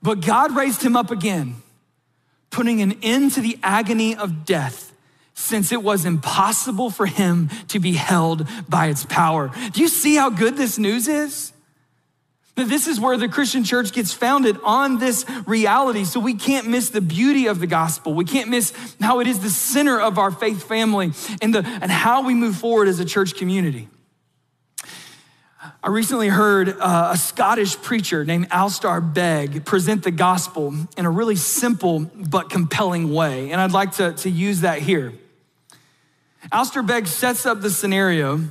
But 0.03 0.21
God 0.21 0.55
raised 0.55 0.83
him 0.83 0.95
up 0.95 1.09
again, 1.09 1.55
putting 2.55 2.81
an 2.81 2.97
end 3.03 3.33
to 3.33 3.41
the 3.41 3.59
agony 3.61 4.15
of 4.15 4.45
death, 4.45 4.93
since 5.33 5.73
it 5.73 5.83
was 5.83 6.05
impossible 6.05 6.89
for 6.89 7.05
him 7.05 7.49
to 7.67 7.79
be 7.79 7.91
held 7.91 8.47
by 8.69 8.87
its 8.87 9.05
power. 9.05 9.51
Do 9.73 9.81
you 9.81 9.89
see 9.89 10.15
how 10.15 10.29
good 10.29 10.55
this 10.55 10.77
news 10.77 11.09
is? 11.09 11.51
That 12.55 12.69
this 12.69 12.87
is 12.87 12.97
where 12.97 13.17
the 13.17 13.27
Christian 13.27 13.65
church 13.65 13.91
gets 13.91 14.13
founded 14.13 14.57
on 14.63 14.99
this 14.99 15.25
reality. 15.45 16.05
So 16.05 16.21
we 16.21 16.33
can't 16.33 16.69
miss 16.69 16.91
the 16.91 17.01
beauty 17.01 17.47
of 17.47 17.59
the 17.59 17.67
gospel. 17.67 18.13
We 18.13 18.23
can't 18.23 18.49
miss 18.49 18.71
how 19.01 19.19
it 19.19 19.27
is 19.27 19.39
the 19.39 19.49
center 19.49 19.99
of 19.99 20.17
our 20.17 20.31
faith 20.31 20.63
family 20.63 21.11
and, 21.41 21.53
the, 21.53 21.59
and 21.59 21.91
how 21.91 22.25
we 22.25 22.33
move 22.33 22.55
forward 22.55 22.87
as 22.87 23.01
a 23.01 23.05
church 23.05 23.35
community. 23.35 23.89
I 25.83 25.89
recently 25.89 26.27
heard 26.27 26.69
uh, 26.69 27.09
a 27.13 27.17
Scottish 27.17 27.81
preacher 27.81 28.25
named 28.25 28.47
Alistair 28.51 29.01
Begg 29.01 29.65
present 29.65 30.03
the 30.03 30.11
gospel 30.11 30.73
in 30.97 31.05
a 31.05 31.09
really 31.09 31.35
simple 31.35 31.99
but 31.99 32.49
compelling 32.49 33.13
way. 33.13 33.51
And 33.51 33.61
I'd 33.61 33.71
like 33.71 33.93
to, 33.93 34.13
to 34.13 34.29
use 34.29 34.61
that 34.61 34.79
here. 34.79 35.13
Alistair 36.51 36.83
Begg 36.83 37.07
sets 37.07 37.45
up 37.45 37.61
the 37.61 37.69
scenario 37.69 38.41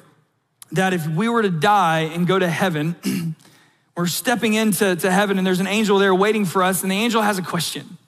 that 0.72 0.92
if 0.92 1.06
we 1.06 1.28
were 1.28 1.42
to 1.42 1.50
die 1.50 2.00
and 2.00 2.26
go 2.26 2.38
to 2.38 2.48
heaven, 2.48 2.96
we're 3.96 4.06
stepping 4.06 4.54
into 4.54 4.96
to 4.96 5.10
heaven 5.10 5.38
and 5.38 5.46
there's 5.46 5.60
an 5.60 5.66
angel 5.66 5.98
there 5.98 6.14
waiting 6.14 6.44
for 6.44 6.62
us, 6.62 6.82
and 6.82 6.90
the 6.90 6.96
angel 6.96 7.22
has 7.22 7.38
a 7.38 7.42
question 7.42 7.98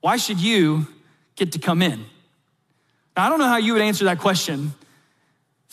Why 0.00 0.16
should 0.16 0.40
you 0.40 0.86
get 1.36 1.52
to 1.52 1.58
come 1.58 1.82
in? 1.82 2.04
Now, 3.16 3.26
I 3.26 3.28
don't 3.28 3.38
know 3.38 3.46
how 3.46 3.58
you 3.58 3.74
would 3.74 3.82
answer 3.82 4.06
that 4.06 4.18
question. 4.18 4.72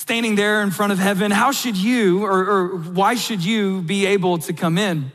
Standing 0.01 0.33
there 0.33 0.63
in 0.63 0.71
front 0.71 0.91
of 0.91 0.97
heaven, 0.97 1.29
how 1.29 1.51
should 1.51 1.77
you 1.77 2.25
or, 2.25 2.49
or 2.49 2.67
why 2.77 3.13
should 3.13 3.45
you 3.45 3.81
be 3.81 4.07
able 4.07 4.39
to 4.39 4.51
come 4.51 4.79
in? 4.79 5.11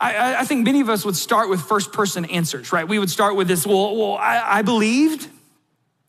I, 0.00 0.34
I, 0.40 0.44
think 0.46 0.64
many 0.64 0.80
of 0.80 0.88
us 0.88 1.04
would 1.04 1.14
start 1.14 1.48
with 1.48 1.60
first 1.60 1.92
person 1.92 2.24
answers, 2.24 2.72
right? 2.72 2.88
We 2.88 2.98
would 2.98 3.08
start 3.08 3.36
with 3.36 3.46
this, 3.46 3.64
well, 3.64 3.94
well 3.94 4.14
I, 4.16 4.58
I 4.58 4.62
believed. 4.62 5.28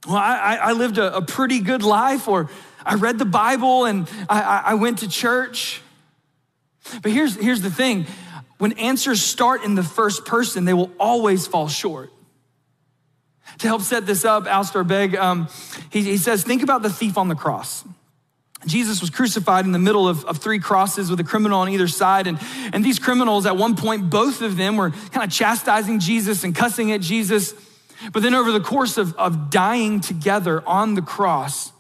Well, 0.08 0.16
I, 0.16 0.58
I 0.60 0.72
lived 0.72 0.98
a, 0.98 1.18
a, 1.18 1.22
pretty 1.22 1.60
good 1.60 1.84
life, 1.84 2.28
or 2.28 2.50
I 2.84 2.96
read 2.96 3.20
the 3.20 3.26
Bible 3.26 3.86
and 3.86 4.10
I, 4.28 4.64
I 4.66 4.74
went 4.74 4.98
to 5.00 5.08
church. 5.08 5.84
But 7.04 7.12
here's, 7.12 7.36
here's 7.36 7.62
the 7.62 7.70
thing 7.70 8.08
when 8.58 8.72
answers 8.80 9.22
start 9.22 9.64
in 9.64 9.76
the 9.76 9.84
first 9.84 10.26
person, 10.26 10.66
they 10.66 10.74
will 10.74 10.90
always 11.00 11.46
fall 11.46 11.68
short. 11.68 12.12
To 13.60 13.68
help 13.68 13.82
set 13.82 14.06
this 14.06 14.26
up, 14.26 14.48
Alistair 14.48 14.84
Begg, 14.84 15.16
um, 15.16 15.48
he, 15.90 16.04
he 16.04 16.18
says, 16.18 16.44
think 16.44 16.64
about 16.64 16.82
the 16.82 16.90
thief 16.90 17.18
on 17.18 17.28
the 17.28 17.36
cross. 17.36 17.84
Jesus 18.66 19.00
was 19.00 19.10
crucified 19.10 19.66
in 19.66 19.72
the 19.72 19.80
middle 19.80 20.08
of, 20.08 20.26
of, 20.26 20.38
three 20.38 20.60
crosses 20.60 21.10
with 21.10 21.20
a 21.20 21.24
criminal 21.24 21.60
on 21.60 21.70
either 21.70 21.88
side. 21.88 22.28
And, 22.28 22.40
and 22.74 22.84
these 22.84 23.00
criminals, 23.00 23.46
at 23.46 23.56
one 23.56 23.76
point, 23.76 24.10
both 24.10 24.42
of 24.42 24.58
them 24.58 24.76
were 24.76 24.92
kind 24.92 25.26
of 25.26 25.32
chastising 25.32 26.00
Jesus 26.00 26.44
and 26.44 26.54
cussing 26.54 26.92
at 26.92 27.00
Jesus. 27.00 27.54
But 28.12 28.22
then, 28.22 28.34
over 28.34 28.52
the 28.52 28.60
course 28.60 28.98
of, 28.98 29.16
of 29.16 29.50
dying 29.50 30.02
together 30.02 30.62
on 30.68 30.96
the 30.96 31.02
cross, 31.02 31.72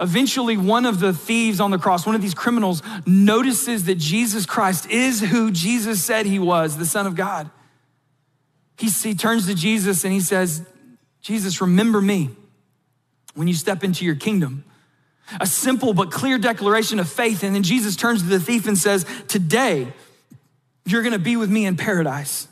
Eventually, 0.00 0.56
one 0.56 0.86
of 0.86 1.00
the 1.00 1.12
thieves 1.12 1.60
on 1.60 1.70
the 1.70 1.78
cross, 1.78 2.06
one 2.06 2.14
of 2.14 2.22
these 2.22 2.34
criminals, 2.34 2.82
notices 3.06 3.84
that 3.84 3.96
Jesus 3.96 4.46
Christ 4.46 4.88
is 4.88 5.20
who 5.20 5.50
Jesus 5.50 6.02
said 6.02 6.26
he 6.26 6.38
was, 6.38 6.76
the 6.76 6.86
Son 6.86 7.06
of 7.06 7.16
God. 7.16 7.50
He, 8.78 8.88
he 8.88 9.14
turns 9.14 9.46
to 9.46 9.54
Jesus 9.54 10.04
and 10.04 10.12
he 10.12 10.20
says, 10.20 10.64
Jesus, 11.22 11.60
remember 11.60 12.00
me 12.00 12.30
when 13.34 13.48
you 13.48 13.54
step 13.54 13.82
into 13.84 14.04
your 14.04 14.16
kingdom. 14.16 14.64
A 15.40 15.46
simple 15.46 15.94
but 15.94 16.10
clear 16.10 16.36
declaration 16.36 16.98
of 16.98 17.08
faith. 17.08 17.42
And 17.42 17.54
then 17.54 17.62
Jesus 17.62 17.96
turns 17.96 18.22
to 18.22 18.28
the 18.28 18.40
thief 18.40 18.66
and 18.66 18.76
says, 18.76 19.06
Today, 19.28 19.92
you're 20.84 21.02
gonna 21.02 21.18
be 21.18 21.36
with 21.36 21.48
me 21.48 21.64
in 21.64 21.76
paradise. 21.76 22.48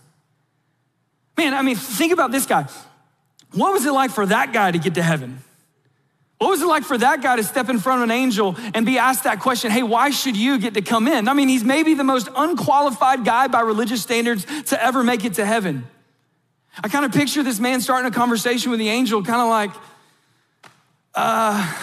Man, 1.37 1.53
I 1.53 1.63
mean, 1.63 1.77
think 1.77 2.13
about 2.13 2.31
this 2.31 2.47
guy. 2.47 2.67
What 3.53 3.73
was 3.73 3.85
it 3.85 3.93
like 3.93 4.13
for 4.13 4.25
that 4.27 4.53
guy 4.53 4.71
to 4.71 4.79
get 4.79 4.95
to 4.95 5.03
heaven? 5.03 5.43
What 6.39 6.51
was 6.51 6.63
it 6.63 6.67
like 6.67 6.85
for 6.85 6.97
that 6.97 7.23
guy 7.23 7.37
to 7.37 7.45
step 7.45 7.69
in 7.69 7.79
front 7.79 8.03
of 8.03 8.05
an 8.05 8.11
angel 8.11 8.57
and 8.73 8.87
be 8.87 8.97
asked 8.97 9.25
that 9.25 9.41
question, 9.41 9.71
hey, 9.71 9.83
why 9.83 10.09
should 10.09 10.37
you 10.37 10.59
get 10.59 10.73
to 10.75 10.81
come 10.81 11.07
in? 11.07 11.29
I 11.29 11.35
mean, 11.35 11.49
he's 11.49 11.65
maybe 11.65 11.93
the 11.93 12.05
most 12.05 12.29
unqualified 12.35 13.27
guy 13.27 13.49
by 13.49 13.61
religious 13.61 14.03
standards 14.03 14.47
to 14.67 14.83
ever 14.83 15.05
make 15.05 15.25
it 15.27 15.35
to 15.35 15.45
heaven. 15.45 15.87
I 16.83 16.89
kind 16.89 17.05
of 17.05 17.13
picture 17.13 17.43
this 17.43 17.59
man 17.59 17.81
starting 17.81 18.11
a 18.11 18.15
conversation 18.15 18.71
with 18.71 18.81
the 18.81 18.89
angel, 18.89 19.23
kind 19.23 19.41
of 19.41 19.49
like, 19.49 19.71
uh, 21.15 21.75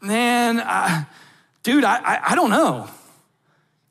man, 0.00 0.60
I, 0.60 1.06
dude, 1.62 1.84
I, 1.84 1.96
I, 1.96 2.32
I 2.32 2.34
don't 2.34 2.50
know. 2.50 2.88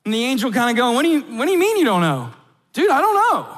And 0.03 0.13
the 0.13 0.23
angel 0.23 0.51
kind 0.51 0.71
of 0.71 0.75
going, 0.75 0.95
what 0.95 1.03
do, 1.03 1.09
you, 1.09 1.21
what 1.37 1.45
do 1.45 1.51
you 1.51 1.59
mean 1.59 1.77
you 1.77 1.85
don't 1.85 2.01
know? 2.01 2.31
Dude, 2.73 2.89
I 2.89 2.99
don't 3.01 3.13
know. 3.15 3.57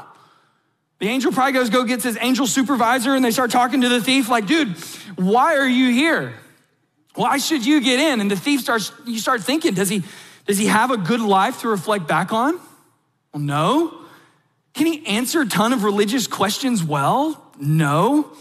The 1.00 1.08
angel 1.08 1.32
probably 1.32 1.54
goes, 1.54 1.70
go 1.70 1.84
gets 1.84 2.04
his 2.04 2.18
angel 2.20 2.48
supervisor, 2.48 3.16
and 3.16 3.24
they 3.24 3.32
start 3.32 3.52
talking 3.52 3.82
to 3.82 3.90
the 3.90 4.02
thief, 4.02 4.30
like, 4.30 4.46
dude, 4.46 4.76
why 5.16 5.58
are 5.58 5.68
you 5.68 5.92
here? 5.92 6.34
Why 7.16 7.38
should 7.38 7.66
you 7.66 7.82
get 7.82 8.00
in? 8.00 8.22
And 8.22 8.30
the 8.30 8.36
thief 8.36 8.62
starts, 8.62 8.92
you 9.06 9.20
start 9.20 9.44
thinking, 9.44 9.74
does 9.74 9.90
he, 9.90 10.04
does 10.46 10.58
he 10.58 10.66
have 10.66 10.92
a 10.92 10.98
good 10.98 11.22
life 11.22 11.62
to 11.62 11.70
reflect 11.70 12.08
back 12.08 12.34
on? 12.34 12.60
Well, 13.34 13.44
no. 13.44 14.03
Can 14.74 14.88
he 14.88 15.06
answer 15.06 15.42
a 15.42 15.48
ton 15.48 15.74
of 15.74 15.84
religious 15.84 16.28
questions 16.28 16.84
well? 16.84 17.52
No. 17.60 18.32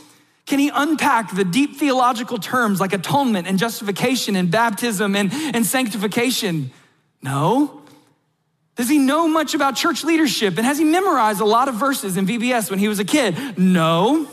Can 0.47 0.59
he 0.59 0.71
unpack 0.75 1.35
the 1.35 1.45
deep 1.45 1.77
theological 1.77 2.39
terms 2.39 2.81
like 2.81 2.93
atonement 2.93 3.47
and 3.47 3.59
justification 3.59 4.35
and 4.35 4.51
baptism 4.51 5.15
and, 5.15 5.33
and 5.33 5.65
sanctification? 5.65 6.71
No. 7.23 7.83
Does 8.75 8.89
he 8.89 8.99
know 8.99 9.29
much 9.29 9.55
about 9.55 9.77
church 9.77 10.03
leadership? 10.03 10.57
And 10.57 10.67
has 10.67 10.79
he 10.79 10.85
memorized 10.85 11.41
a 11.41 11.45
lot 11.45 11.69
of 11.69 11.75
verses 11.75 12.17
in 12.17 12.27
VBS 12.27 12.71
when 12.71 12.79
he 12.79 12.89
was 12.89 12.99
a 12.99 13.05
kid? 13.05 13.59
No. 13.59 14.27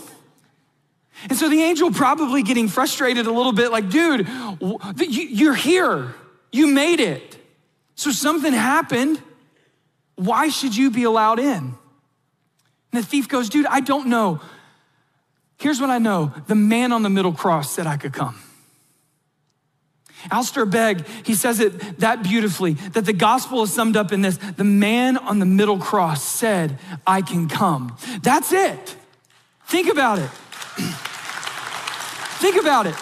And 1.24 1.38
so 1.38 1.50
the 1.50 1.62
angel 1.62 1.92
probably 1.92 2.44
getting 2.44 2.70
frustrated 2.70 3.28
a 3.28 3.32
little 3.32 3.52
bit, 3.52 3.72
like, 3.72 3.90
dude, 3.90 4.28
you're 5.10 5.54
here. 5.54 6.16
You 6.52 6.68
made 6.68 7.02
it. 7.02 7.38
So 7.96 8.12
something 8.12 8.54
happened. 8.54 9.22
Why 10.16 10.48
should 10.48 10.76
you 10.76 10.90
be 10.92 11.04
allowed 11.04 11.40
in? 11.40 11.76
And 12.92 13.04
the 13.04 13.06
thief 13.06 13.28
goes, 13.28 13.50
dude, 13.50 13.66
I 13.68 13.80
don't 13.80 14.08
know. 14.08 14.42
Here's 15.58 15.82
what 15.82 15.90
I 15.90 15.98
know 15.98 16.34
the 16.48 16.56
man 16.56 16.92
on 16.92 17.04
the 17.04 17.10
middle 17.10 17.34
cross 17.34 17.72
said 17.72 17.86
I 17.88 17.98
could 17.98 18.14
come. 18.14 18.40
Alistair 20.32 20.66
Begg, 20.66 21.06
he 21.24 21.34
says 21.34 21.60
it 21.60 22.00
that 22.00 22.24
beautifully 22.24 22.74
that 22.74 23.06
the 23.06 23.14
gospel 23.14 23.64
is 23.64 23.74
summed 23.74 23.96
up 23.96 24.12
in 24.12 24.22
this 24.22 24.38
the 24.38 24.64
man 24.64 25.18
on 25.18 25.40
the 25.40 25.46
middle 25.46 25.78
cross 25.78 26.24
said, 26.24 26.78
I 27.08 27.22
can 27.22 27.48
come. 27.48 27.96
That's 28.22 28.52
it. 28.52 28.98
Think 29.68 29.90
about 29.90 30.20
it. 30.20 30.30
Think 32.40 32.60
about 32.60 32.88
it. 32.88 32.96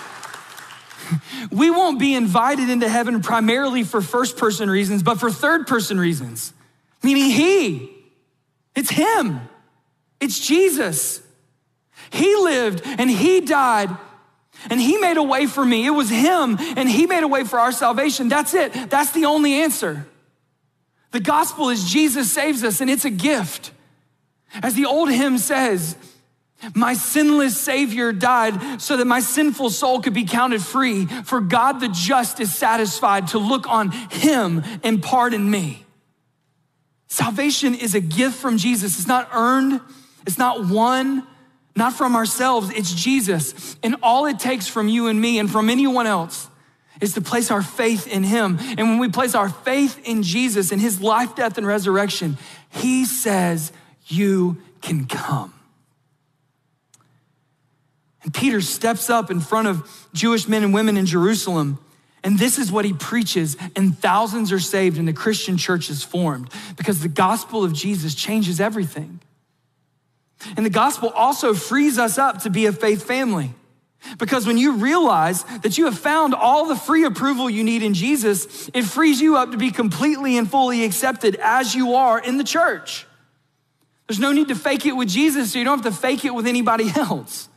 We 1.52 1.70
won't 1.70 2.00
be 2.00 2.16
invited 2.16 2.70
into 2.70 2.90
heaven 2.90 3.22
primarily 3.22 3.84
for 3.84 4.02
first 4.02 4.38
person 4.38 4.70
reasons, 4.70 5.04
but 5.04 5.20
for 5.20 5.32
third 5.32 5.68
person 5.68 6.00
reasons, 6.00 6.54
meaning 7.04 7.30
He. 7.32 7.94
It's 8.76 8.90
Him, 8.90 9.42
it's 10.20 10.40
Jesus. 10.40 11.22
He 12.12 12.36
lived 12.36 12.82
and 12.86 13.10
He 13.10 13.42
died 13.42 13.96
and 14.70 14.80
He 14.80 14.98
made 14.98 15.18
a 15.18 15.24
way 15.24 15.46
for 15.46 15.64
me. 15.64 15.86
It 15.86 15.92
was 15.92 16.10
Him 16.10 16.58
and 16.60 16.90
He 16.90 17.06
made 17.06 17.24
a 17.24 17.28
way 17.28 17.44
for 17.44 17.60
our 17.60 17.72
salvation. 17.72 18.30
That's 18.30 18.54
it, 18.54 18.90
that's 18.90 19.12
the 19.12 19.26
only 19.26 19.54
answer. 19.62 20.08
The 21.12 21.20
gospel 21.20 21.70
is 21.70 21.90
Jesus 21.90 22.32
saves 22.32 22.64
us 22.64 22.82
and 22.82 22.90
it's 22.90 23.06
a 23.06 23.10
gift. 23.10 23.72
As 24.62 24.76
the 24.76 24.86
old 24.86 25.10
hymn 25.10 25.38
says, 25.38 25.96
my 26.74 26.96
sinless 26.96 27.56
Savior 27.60 28.12
died 28.12 28.82
so 28.82 28.98
that 28.98 29.06
my 29.06 29.20
sinful 29.20 29.70
soul 29.70 30.02
could 30.02 30.14
be 30.14 30.26
counted 30.26 30.62
free. 30.62 31.06
For 31.06 31.40
God 31.40 31.80
the 31.80 31.88
just 31.88 32.40
is 32.40 32.54
satisfied 32.54 33.28
to 33.30 33.38
look 33.38 33.70
on 33.70 33.92
Him 33.92 34.64
and 34.84 35.02
pardon 35.02 35.50
me. 35.50 35.86
Salvation 37.08 37.76
is 37.76 37.96
a 37.96 38.02
gift 38.02 38.36
from 38.38 38.58
Jesus. 38.58 38.98
It's 38.98 39.08
not 39.08 39.30
earned, 39.34 39.82
it's 40.28 40.38
not 40.38 40.66
one, 40.66 41.26
not 41.74 41.94
from 41.94 42.16
ourselves. 42.16 42.70
It's 42.72 42.94
Jesus. 42.94 43.78
And 43.82 43.96
all 44.04 44.26
it 44.26 44.40
takes 44.40 44.68
from 44.68 44.90
you 44.90 45.08
and 45.08 45.20
me 45.20 45.40
and 45.40 45.50
from 45.50 45.70
anyone 45.70 46.06
else 46.06 46.50
is 47.00 47.14
to 47.14 47.22
place 47.22 47.50
our 47.50 47.62
faith 47.62 48.08
in 48.08 48.24
Him. 48.24 48.58
And 48.60 48.90
when 48.90 49.00
we 49.00 49.08
place 49.08 49.34
our 49.36 49.48
faith 49.48 50.06
in 50.06 50.24
Jesus 50.24 50.74
and 50.74 50.82
His 50.82 51.02
life, 51.02 51.34
death, 51.36 51.58
and 51.58 51.66
resurrection, 51.66 52.38
He 52.70 53.06
says, 53.06 53.72
You 54.08 54.58
can 54.82 55.06
come. 55.06 55.54
And 58.24 58.34
Peter 58.34 58.60
steps 58.60 59.10
up 59.10 59.32
in 59.32 59.40
front 59.40 59.70
of 59.70 60.08
Jewish 60.14 60.46
men 60.50 60.66
and 60.66 60.74
women 60.74 60.98
in 60.98 61.06
Jerusalem. 61.06 61.80
And 62.22 62.38
this 62.38 62.58
is 62.58 62.70
what 62.70 62.84
he 62.84 62.92
preaches, 62.92 63.56
and 63.76 63.98
thousands 63.98 64.52
are 64.52 64.60
saved, 64.60 64.98
and 64.98 65.08
the 65.08 65.14
Christian 65.14 65.56
church 65.56 65.90
is 65.90 66.04
formed 66.04 66.50
because 66.76 67.00
the 67.00 67.08
gospel 67.08 67.64
of 67.64 67.72
Jesus 67.72 68.14
changes 68.16 68.60
everything. 68.60 69.22
And 70.56 70.66
the 70.66 70.70
gospel 70.70 71.10
also 71.10 71.54
frees 71.54 71.98
us 71.98 72.18
up 72.18 72.44
to 72.44 72.50
be 72.50 72.66
a 72.66 72.72
faith 72.72 73.04
family. 73.04 73.54
Because 74.20 74.46
when 74.46 74.58
you 74.58 74.74
realize 74.74 75.44
that 75.62 75.78
you 75.78 75.86
have 75.86 75.98
found 75.98 76.34
all 76.34 76.68
the 76.68 76.76
free 76.76 77.04
approval 77.04 77.50
you 77.50 77.64
need 77.64 77.84
in 77.84 77.94
Jesus, 77.94 78.70
it 78.74 78.84
frees 78.84 79.20
you 79.20 79.38
up 79.38 79.52
to 79.52 79.58
be 79.58 79.72
completely 79.72 80.38
and 80.38 80.50
fully 80.50 80.86
accepted 80.86 81.36
as 81.42 81.76
you 81.76 81.96
are 81.96 82.20
in 82.20 82.38
the 82.38 82.44
church. 82.44 83.06
There's 84.08 84.20
no 84.20 84.32
need 84.32 84.48
to 84.48 84.56
fake 84.56 84.86
it 84.86 84.94
with 84.94 85.10
Jesus, 85.10 85.52
so 85.52 85.60
you 85.60 85.66
don't 85.66 85.84
have 85.84 85.94
to 85.94 86.00
fake 86.00 86.24
it 86.24 86.34
with 86.34 86.48
anybody 86.48 86.90
else. 86.96 87.50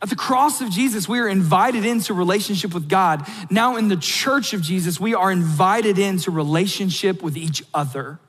At 0.00 0.10
the 0.10 0.16
cross 0.16 0.60
of 0.60 0.70
Jesus, 0.70 1.08
we 1.08 1.18
are 1.18 1.28
invited 1.28 1.84
into 1.84 2.14
relationship 2.14 2.74
with 2.74 2.88
God. 2.88 3.26
Now, 3.50 3.76
in 3.76 3.88
the 3.88 3.96
church 3.96 4.52
of 4.52 4.60
Jesus, 4.60 5.00
we 5.00 5.14
are 5.14 5.32
invited 5.32 5.98
into 5.98 6.30
relationship 6.30 7.22
with 7.22 7.36
each 7.36 7.64
other. 7.72 8.20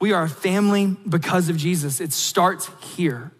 We 0.00 0.12
are 0.12 0.24
a 0.24 0.28
family 0.28 0.96
because 1.08 1.48
of 1.48 1.56
Jesus. 1.56 2.00
It 2.00 2.12
starts 2.12 2.70
here. 2.94 3.32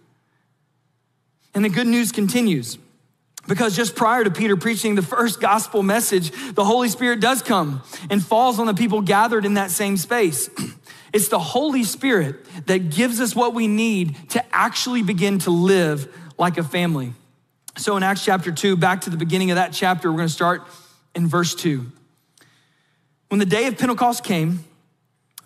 And 1.54 1.64
the 1.64 1.68
good 1.68 1.86
news 1.86 2.12
continues. 2.12 2.78
Because 3.46 3.74
just 3.74 3.96
prior 3.96 4.24
to 4.24 4.30
Peter 4.30 4.56
preaching 4.56 4.94
the 4.94 5.02
first 5.02 5.40
gospel 5.40 5.82
message, 5.82 6.30
the 6.54 6.64
Holy 6.64 6.88
Spirit 6.88 7.20
does 7.20 7.40
come 7.40 7.82
and 8.10 8.22
falls 8.22 8.58
on 8.58 8.66
the 8.66 8.74
people 8.74 9.00
gathered 9.00 9.46
in 9.46 9.54
that 9.54 9.70
same 9.70 9.96
space. 9.96 10.50
It's 11.10 11.28
the 11.28 11.38
Holy 11.38 11.84
Spirit 11.84 12.44
that 12.66 12.90
gives 12.90 13.18
us 13.18 13.34
what 13.34 13.54
we 13.54 13.66
need 13.66 14.14
to 14.32 14.44
actually 14.54 15.02
begin 15.02 15.38
to 15.40 15.50
live 15.50 16.14
like 16.36 16.58
a 16.58 16.62
family. 16.62 17.14
So 17.78 17.96
in 17.96 18.02
Acts 18.02 18.24
chapter 18.24 18.52
2, 18.52 18.76
back 18.76 19.00
to 19.02 19.10
the 19.10 19.16
beginning 19.16 19.50
of 19.50 19.54
that 19.54 19.72
chapter, 19.72 20.10
we're 20.10 20.18
going 20.18 20.28
to 20.28 20.34
start 20.34 20.66
in 21.14 21.26
verse 21.26 21.54
2. 21.54 21.90
When 23.28 23.38
the 23.38 23.46
day 23.46 23.66
of 23.68 23.78
Pentecost 23.78 24.22
came, 24.22 24.64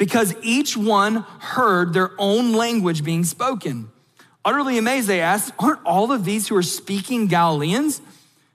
because 0.00 0.34
each 0.42 0.78
one 0.78 1.16
heard 1.40 1.92
their 1.92 2.12
own 2.16 2.54
language 2.54 3.04
being 3.04 3.22
spoken. 3.22 3.90
Utterly 4.42 4.78
amazed, 4.78 5.06
they 5.08 5.20
asked, 5.20 5.52
Aren't 5.58 5.84
all 5.84 6.10
of 6.10 6.24
these 6.24 6.48
who 6.48 6.56
are 6.56 6.62
speaking 6.62 7.26
Galileans? 7.26 8.00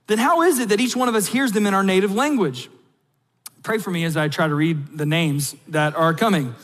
then 0.07 0.17
how 0.17 0.41
is 0.41 0.57
it 0.57 0.69
that 0.69 0.79
each 0.79 0.95
one 0.95 1.07
of 1.07 1.13
us 1.13 1.27
hears 1.27 1.51
them 1.51 1.67
in 1.67 1.73
our 1.75 1.83
native 1.83 2.11
language? 2.13 2.67
Pray 3.61 3.77
for 3.77 3.91
me 3.91 4.05
as 4.05 4.17
I 4.17 4.27
try 4.27 4.47
to 4.47 4.55
read 4.55 4.97
the 4.97 5.05
names 5.05 5.55
that 5.67 5.95
are 5.95 6.15
coming 6.15 6.55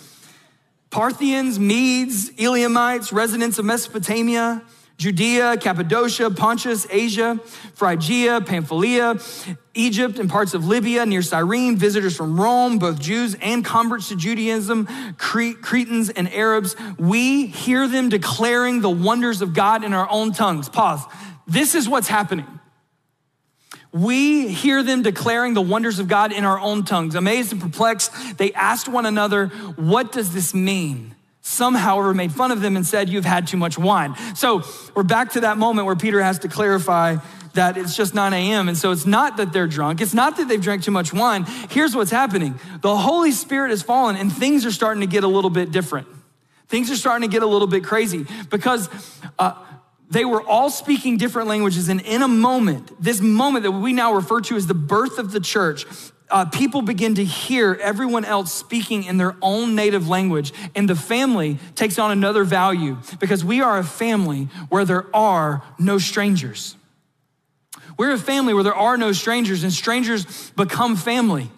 Parthians, 0.89 1.59
Medes, 1.59 2.31
Elamites, 2.39 3.13
residents 3.13 3.59
of 3.59 3.65
Mesopotamia, 3.65 4.63
Judea, 5.01 5.57
Cappadocia, 5.57 6.29
Pontus, 6.29 6.85
Asia, 6.87 7.39
Phrygia, 7.73 8.39
Pamphylia, 8.41 9.17
Egypt, 9.73 10.19
and 10.19 10.29
parts 10.29 10.53
of 10.53 10.67
Libya 10.67 11.07
near 11.07 11.23
Cyrene, 11.23 11.75
visitors 11.75 12.15
from 12.15 12.39
Rome, 12.39 12.77
both 12.77 12.99
Jews 12.99 13.35
and 13.41 13.65
converts 13.65 14.09
to 14.09 14.15
Judaism, 14.15 14.87
Cretans 15.17 16.11
and 16.11 16.31
Arabs. 16.31 16.75
We 16.99 17.47
hear 17.47 17.87
them 17.87 18.09
declaring 18.09 18.81
the 18.81 18.91
wonders 18.91 19.41
of 19.41 19.55
God 19.55 19.83
in 19.83 19.93
our 19.93 20.07
own 20.07 20.33
tongues. 20.33 20.69
Pause. 20.69 21.03
This 21.47 21.73
is 21.73 21.89
what's 21.89 22.07
happening. 22.07 22.45
We 23.91 24.49
hear 24.49 24.83
them 24.83 25.01
declaring 25.01 25.55
the 25.55 25.63
wonders 25.63 25.97
of 25.97 26.07
God 26.07 26.31
in 26.31 26.45
our 26.45 26.59
own 26.59 26.85
tongues. 26.85 27.15
Amazed 27.15 27.53
and 27.53 27.59
perplexed, 27.59 28.37
they 28.37 28.53
asked 28.53 28.87
one 28.87 29.07
another, 29.07 29.47
What 29.47 30.11
does 30.11 30.31
this 30.31 30.53
mean? 30.53 31.15
Some, 31.41 31.73
however, 31.73 32.13
made 32.13 32.31
fun 32.31 32.51
of 32.51 32.61
them 32.61 32.75
and 32.75 32.85
said, 32.85 33.09
You've 33.09 33.25
had 33.25 33.47
too 33.47 33.57
much 33.57 33.77
wine. 33.77 34.15
So 34.35 34.63
we're 34.95 35.03
back 35.03 35.31
to 35.33 35.41
that 35.41 35.57
moment 35.57 35.87
where 35.87 35.95
Peter 35.95 36.21
has 36.21 36.39
to 36.39 36.47
clarify 36.47 37.17
that 37.53 37.77
it's 37.77 37.95
just 37.95 38.13
9 38.13 38.33
a.m. 38.33 38.69
And 38.69 38.77
so 38.77 38.91
it's 38.91 39.05
not 39.05 39.37
that 39.37 39.51
they're 39.51 39.67
drunk. 39.67 40.01
It's 40.01 40.13
not 40.13 40.37
that 40.37 40.47
they've 40.47 40.61
drank 40.61 40.83
too 40.83 40.91
much 40.91 41.13
wine. 41.13 41.45
Here's 41.69 41.95
what's 41.95 42.11
happening 42.11 42.59
the 42.81 42.95
Holy 42.95 43.31
Spirit 43.31 43.71
has 43.71 43.81
fallen 43.81 44.15
and 44.15 44.31
things 44.31 44.65
are 44.65 44.71
starting 44.71 45.01
to 45.01 45.07
get 45.07 45.23
a 45.23 45.27
little 45.27 45.49
bit 45.49 45.71
different. 45.71 46.07
Things 46.67 46.89
are 46.89 46.95
starting 46.95 47.29
to 47.29 47.33
get 47.33 47.43
a 47.43 47.47
little 47.47 47.67
bit 47.67 47.83
crazy 47.83 48.25
because 48.49 48.87
uh, 49.37 49.55
they 50.09 50.23
were 50.23 50.41
all 50.41 50.69
speaking 50.69 51.17
different 51.17 51.49
languages. 51.49 51.89
And 51.89 51.99
in 52.01 52.21
a 52.21 52.27
moment, 52.27 52.91
this 53.01 53.19
moment 53.19 53.63
that 53.63 53.71
we 53.71 53.91
now 53.91 54.13
refer 54.13 54.39
to 54.41 54.55
as 54.55 54.67
the 54.67 54.73
birth 54.73 55.17
of 55.17 55.31
the 55.31 55.41
church, 55.41 55.85
uh, 56.31 56.45
people 56.45 56.81
begin 56.81 57.15
to 57.15 57.25
hear 57.25 57.77
everyone 57.81 58.25
else 58.25 58.53
speaking 58.53 59.03
in 59.03 59.17
their 59.17 59.35
own 59.41 59.75
native 59.75 60.07
language. 60.07 60.53
And 60.75 60.89
the 60.89 60.95
family 60.95 61.59
takes 61.75 61.99
on 61.99 62.11
another 62.11 62.43
value 62.43 62.97
because 63.19 63.43
we 63.43 63.61
are 63.61 63.77
a 63.77 63.83
family 63.83 64.45
where 64.69 64.85
there 64.85 65.13
are 65.15 65.63
no 65.77 65.97
strangers. 65.97 66.75
We're 67.97 68.13
a 68.13 68.17
family 68.17 68.53
where 68.53 68.63
there 68.63 68.73
are 68.73 68.97
no 68.97 69.11
strangers, 69.11 69.63
and 69.63 69.71
strangers 69.71 70.51
become 70.51 70.95
family 70.95 71.51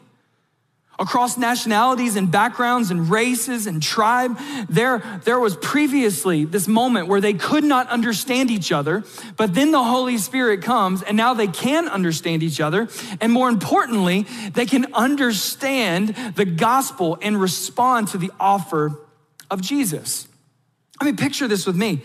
across 1.00 1.38
nationalities 1.38 2.16
and 2.16 2.32
backgrounds 2.32 2.92
and 2.92 3.10
races 3.10 3.68
and 3.68 3.82
tribe. 3.82 4.38
There, 4.70 5.00
there 5.24 5.40
was 5.40 5.56
previously 5.58 6.46
this 6.46 6.68
moment 6.68 7.08
where 7.08 7.22
they 7.22 7.34
could 7.34 7.64
not 7.64 7.88
understand 7.90 8.52
each 8.52 8.72
other, 8.72 9.04
but 9.36 9.54
then 9.54 9.72
the 9.72 9.84
Holy 9.84 10.18
Spirit 10.18 10.62
comes 10.62 11.02
and 11.02 11.18
now 11.18 11.34
they 11.34 11.48
can 11.48 11.88
understand 11.88 12.44
each 12.44 12.62
other. 12.62 12.88
And 13.20 13.32
more 13.32 13.50
importantly, 13.50 14.28
they 14.54 14.66
can 14.66 14.94
understand 14.94 16.10
the 16.36 16.46
gospel 16.46 17.18
and 17.22 17.40
respond 17.40 18.10
to 18.10 18.18
the 18.18 18.32
offer 18.40 19.00
of 19.50 19.62
Jesus. 19.62 20.28
I 21.00 21.06
mean, 21.06 21.18
picture 21.18 21.48
this 21.48 21.66
with 21.66 21.76
me. 21.76 22.04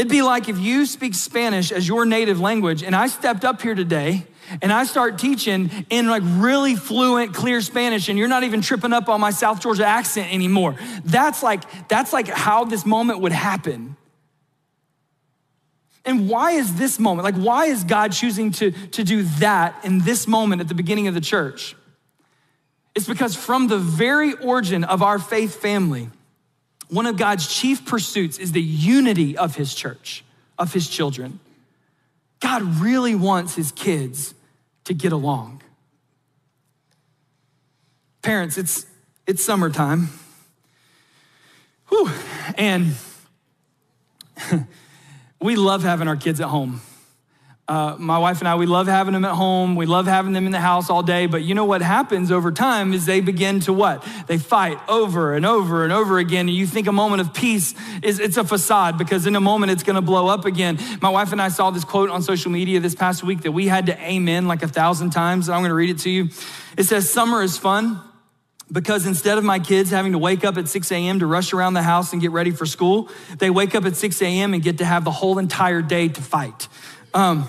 It'd 0.00 0.10
be 0.10 0.22
like 0.22 0.48
if 0.48 0.58
you 0.58 0.86
speak 0.86 1.14
Spanish 1.14 1.70
as 1.70 1.86
your 1.86 2.06
native 2.06 2.40
language 2.40 2.82
and 2.82 2.96
I 2.96 3.06
stepped 3.06 3.44
up 3.44 3.60
here 3.60 3.74
today 3.74 4.24
and 4.62 4.72
I 4.72 4.84
start 4.84 5.18
teaching 5.18 5.70
in 5.90 6.08
like 6.08 6.22
really 6.24 6.74
fluent, 6.74 7.34
clear 7.34 7.60
Spanish, 7.60 8.08
and 8.08 8.18
you're 8.18 8.26
not 8.26 8.42
even 8.42 8.62
tripping 8.62 8.94
up 8.94 9.10
on 9.10 9.20
my 9.20 9.30
South 9.30 9.60
Georgia 9.60 9.84
accent 9.84 10.32
anymore. 10.32 10.74
That's 11.04 11.42
like, 11.42 11.88
that's 11.88 12.14
like 12.14 12.28
how 12.28 12.64
this 12.64 12.86
moment 12.86 13.20
would 13.20 13.32
happen. 13.32 13.98
And 16.06 16.30
why 16.30 16.52
is 16.52 16.76
this 16.76 16.98
moment? 16.98 17.24
Like, 17.24 17.34
why 17.34 17.66
is 17.66 17.84
God 17.84 18.12
choosing 18.12 18.52
to, 18.52 18.70
to 18.70 19.04
do 19.04 19.24
that 19.40 19.84
in 19.84 19.98
this 19.98 20.26
moment 20.26 20.62
at 20.62 20.68
the 20.68 20.74
beginning 20.74 21.08
of 21.08 21.14
the 21.14 21.20
church? 21.20 21.76
It's 22.94 23.06
because 23.06 23.36
from 23.36 23.68
the 23.68 23.76
very 23.76 24.32
origin 24.32 24.82
of 24.82 25.02
our 25.02 25.18
faith 25.18 25.60
family, 25.60 26.08
one 26.90 27.06
of 27.06 27.16
God's 27.16 27.46
chief 27.46 27.86
pursuits 27.86 28.38
is 28.38 28.52
the 28.52 28.62
unity 28.62 29.36
of 29.36 29.54
his 29.54 29.74
church, 29.74 30.24
of 30.58 30.72
his 30.72 30.88
children. 30.88 31.40
God 32.40 32.62
really 32.62 33.14
wants 33.14 33.54
his 33.54 33.72
kids 33.72 34.34
to 34.84 34.94
get 34.94 35.12
along. 35.12 35.62
Parents, 38.22 38.58
it's, 38.58 38.86
it's 39.26 39.44
summertime. 39.44 40.08
Whew. 41.88 42.10
And 42.56 42.94
we 45.40 45.56
love 45.56 45.82
having 45.82 46.08
our 46.08 46.16
kids 46.16 46.40
at 46.40 46.48
home. 46.48 46.80
Uh, 47.70 47.94
my 47.98 48.18
wife 48.18 48.40
and 48.40 48.48
I, 48.48 48.56
we 48.56 48.66
love 48.66 48.88
having 48.88 49.12
them 49.12 49.24
at 49.24 49.36
home. 49.36 49.76
We 49.76 49.86
love 49.86 50.08
having 50.08 50.32
them 50.32 50.44
in 50.44 50.50
the 50.50 50.58
house 50.58 50.90
all 50.90 51.04
day. 51.04 51.26
But 51.26 51.44
you 51.44 51.54
know 51.54 51.66
what 51.66 51.82
happens 51.82 52.32
over 52.32 52.50
time 52.50 52.92
is 52.92 53.06
they 53.06 53.20
begin 53.20 53.60
to 53.60 53.72
what? 53.72 54.04
They 54.26 54.38
fight 54.38 54.76
over 54.88 55.34
and 55.36 55.46
over 55.46 55.84
and 55.84 55.92
over 55.92 56.18
again. 56.18 56.48
And 56.48 56.56
you 56.56 56.66
think 56.66 56.88
a 56.88 56.92
moment 56.92 57.20
of 57.20 57.32
peace 57.32 57.76
is 58.02 58.18
it's 58.18 58.36
a 58.36 58.42
facade 58.42 58.98
because 58.98 59.24
in 59.24 59.36
a 59.36 59.40
moment 59.40 59.70
it's 59.70 59.84
going 59.84 59.94
to 59.94 60.02
blow 60.02 60.26
up 60.26 60.46
again. 60.46 60.80
My 61.00 61.10
wife 61.10 61.30
and 61.30 61.40
I 61.40 61.46
saw 61.46 61.70
this 61.70 61.84
quote 61.84 62.10
on 62.10 62.22
social 62.22 62.50
media 62.50 62.80
this 62.80 62.96
past 62.96 63.22
week 63.22 63.42
that 63.42 63.52
we 63.52 63.68
had 63.68 63.86
to 63.86 63.96
amen 64.02 64.48
like 64.48 64.64
a 64.64 64.68
thousand 64.68 65.10
times. 65.10 65.48
I'm 65.48 65.60
going 65.60 65.68
to 65.68 65.74
read 65.76 65.90
it 65.90 65.98
to 66.00 66.10
you. 66.10 66.30
It 66.76 66.86
says, 66.86 67.08
"Summer 67.08 67.40
is 67.40 67.56
fun." 67.56 68.00
because 68.72 69.04
instead 69.04 69.36
of 69.36 69.42
my 69.42 69.58
kids 69.58 69.90
having 69.90 70.12
to 70.12 70.18
wake 70.18 70.44
up 70.44 70.56
at 70.56 70.68
6 70.68 70.92
a.m. 70.92 71.18
to 71.18 71.26
rush 71.26 71.52
around 71.52 71.74
the 71.74 71.82
house 71.82 72.12
and 72.12 72.22
get 72.22 72.30
ready 72.30 72.52
for 72.52 72.66
school, 72.66 73.08
they 73.38 73.50
wake 73.50 73.74
up 73.74 73.84
at 73.84 73.96
6 73.96 74.22
a.m. 74.22 74.54
and 74.54 74.62
get 74.62 74.78
to 74.78 74.84
have 74.84 75.02
the 75.04 75.10
whole 75.10 75.38
entire 75.38 75.82
day 75.82 76.06
to 76.06 76.22
fight. 76.22 76.68
Um, 77.12 77.48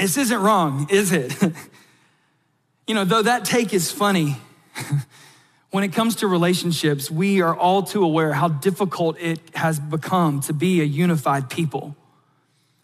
this 0.00 0.16
isn't 0.16 0.40
wrong, 0.40 0.86
is 0.90 1.12
it? 1.12 1.34
you 2.86 2.94
know, 2.94 3.04
though 3.04 3.22
that 3.22 3.44
take 3.44 3.74
is 3.74 3.92
funny, 3.92 4.36
when 5.70 5.84
it 5.84 5.92
comes 5.92 6.16
to 6.16 6.26
relationships, 6.26 7.10
we 7.10 7.42
are 7.42 7.54
all 7.54 7.82
too 7.82 8.02
aware 8.02 8.32
how 8.32 8.48
difficult 8.48 9.18
it 9.20 9.38
has 9.54 9.78
become 9.78 10.40
to 10.42 10.52
be 10.52 10.80
a 10.80 10.84
unified 10.84 11.50
people. 11.50 11.96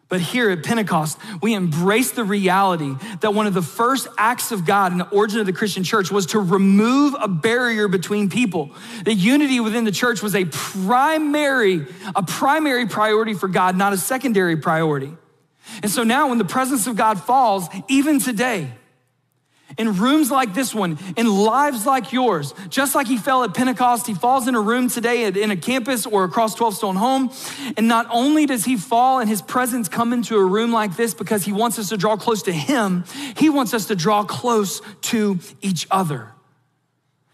But 0.08 0.20
here 0.20 0.50
at 0.50 0.62
Pentecost, 0.62 1.18
we 1.42 1.54
embrace 1.54 2.12
the 2.12 2.22
reality 2.22 2.94
that 3.22 3.34
one 3.34 3.48
of 3.48 3.54
the 3.54 3.62
first 3.62 4.06
acts 4.16 4.52
of 4.52 4.64
God 4.64 4.92
in 4.92 4.98
the 4.98 5.08
origin 5.08 5.40
of 5.40 5.46
the 5.46 5.52
Christian 5.52 5.82
church 5.82 6.12
was 6.12 6.26
to 6.26 6.38
remove 6.38 7.16
a 7.18 7.26
barrier 7.26 7.88
between 7.88 8.30
people. 8.30 8.70
The 9.04 9.14
unity 9.14 9.58
within 9.58 9.82
the 9.82 9.90
church 9.90 10.22
was 10.22 10.36
a 10.36 10.44
primary, 10.44 11.86
a 12.14 12.22
primary 12.22 12.86
priority 12.86 13.34
for 13.34 13.48
God, 13.48 13.76
not 13.76 13.92
a 13.92 13.98
secondary 13.98 14.56
priority. 14.56 15.12
And 15.82 15.90
so 15.90 16.04
now, 16.04 16.28
when 16.28 16.38
the 16.38 16.44
presence 16.44 16.86
of 16.86 16.96
God 16.96 17.20
falls, 17.20 17.68
even 17.88 18.18
today, 18.18 18.70
in 19.78 19.96
rooms 19.96 20.30
like 20.30 20.54
this 20.54 20.74
one, 20.74 20.98
in 21.16 21.26
lives 21.26 21.84
like 21.86 22.12
yours, 22.12 22.54
just 22.68 22.94
like 22.94 23.06
he 23.06 23.18
fell 23.18 23.42
at 23.42 23.52
Pentecost, 23.52 24.06
he 24.06 24.14
falls 24.14 24.48
in 24.48 24.54
a 24.54 24.60
room 24.60 24.88
today 24.88 25.24
in 25.24 25.50
a 25.50 25.56
campus 25.56 26.06
or 26.06 26.24
across 26.24 26.54
12 26.54 26.76
Stone 26.76 26.96
Home. 26.96 27.30
And 27.76 27.88
not 27.88 28.06
only 28.10 28.46
does 28.46 28.64
he 28.64 28.76
fall 28.76 29.18
and 29.18 29.28
his 29.28 29.42
presence 29.42 29.88
come 29.88 30.12
into 30.12 30.36
a 30.36 30.44
room 30.44 30.72
like 30.72 30.96
this 30.96 31.14
because 31.14 31.44
he 31.44 31.52
wants 31.52 31.78
us 31.78 31.88
to 31.90 31.96
draw 31.96 32.16
close 32.16 32.42
to 32.44 32.52
him, 32.52 33.04
he 33.36 33.50
wants 33.50 33.74
us 33.74 33.86
to 33.86 33.96
draw 33.96 34.22
close 34.22 34.80
to 35.02 35.40
each 35.60 35.86
other. 35.90 36.30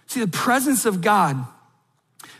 See, 0.07 0.21
the 0.21 0.29
presence 0.29 0.85
of 0.85 1.01
God 1.01 1.47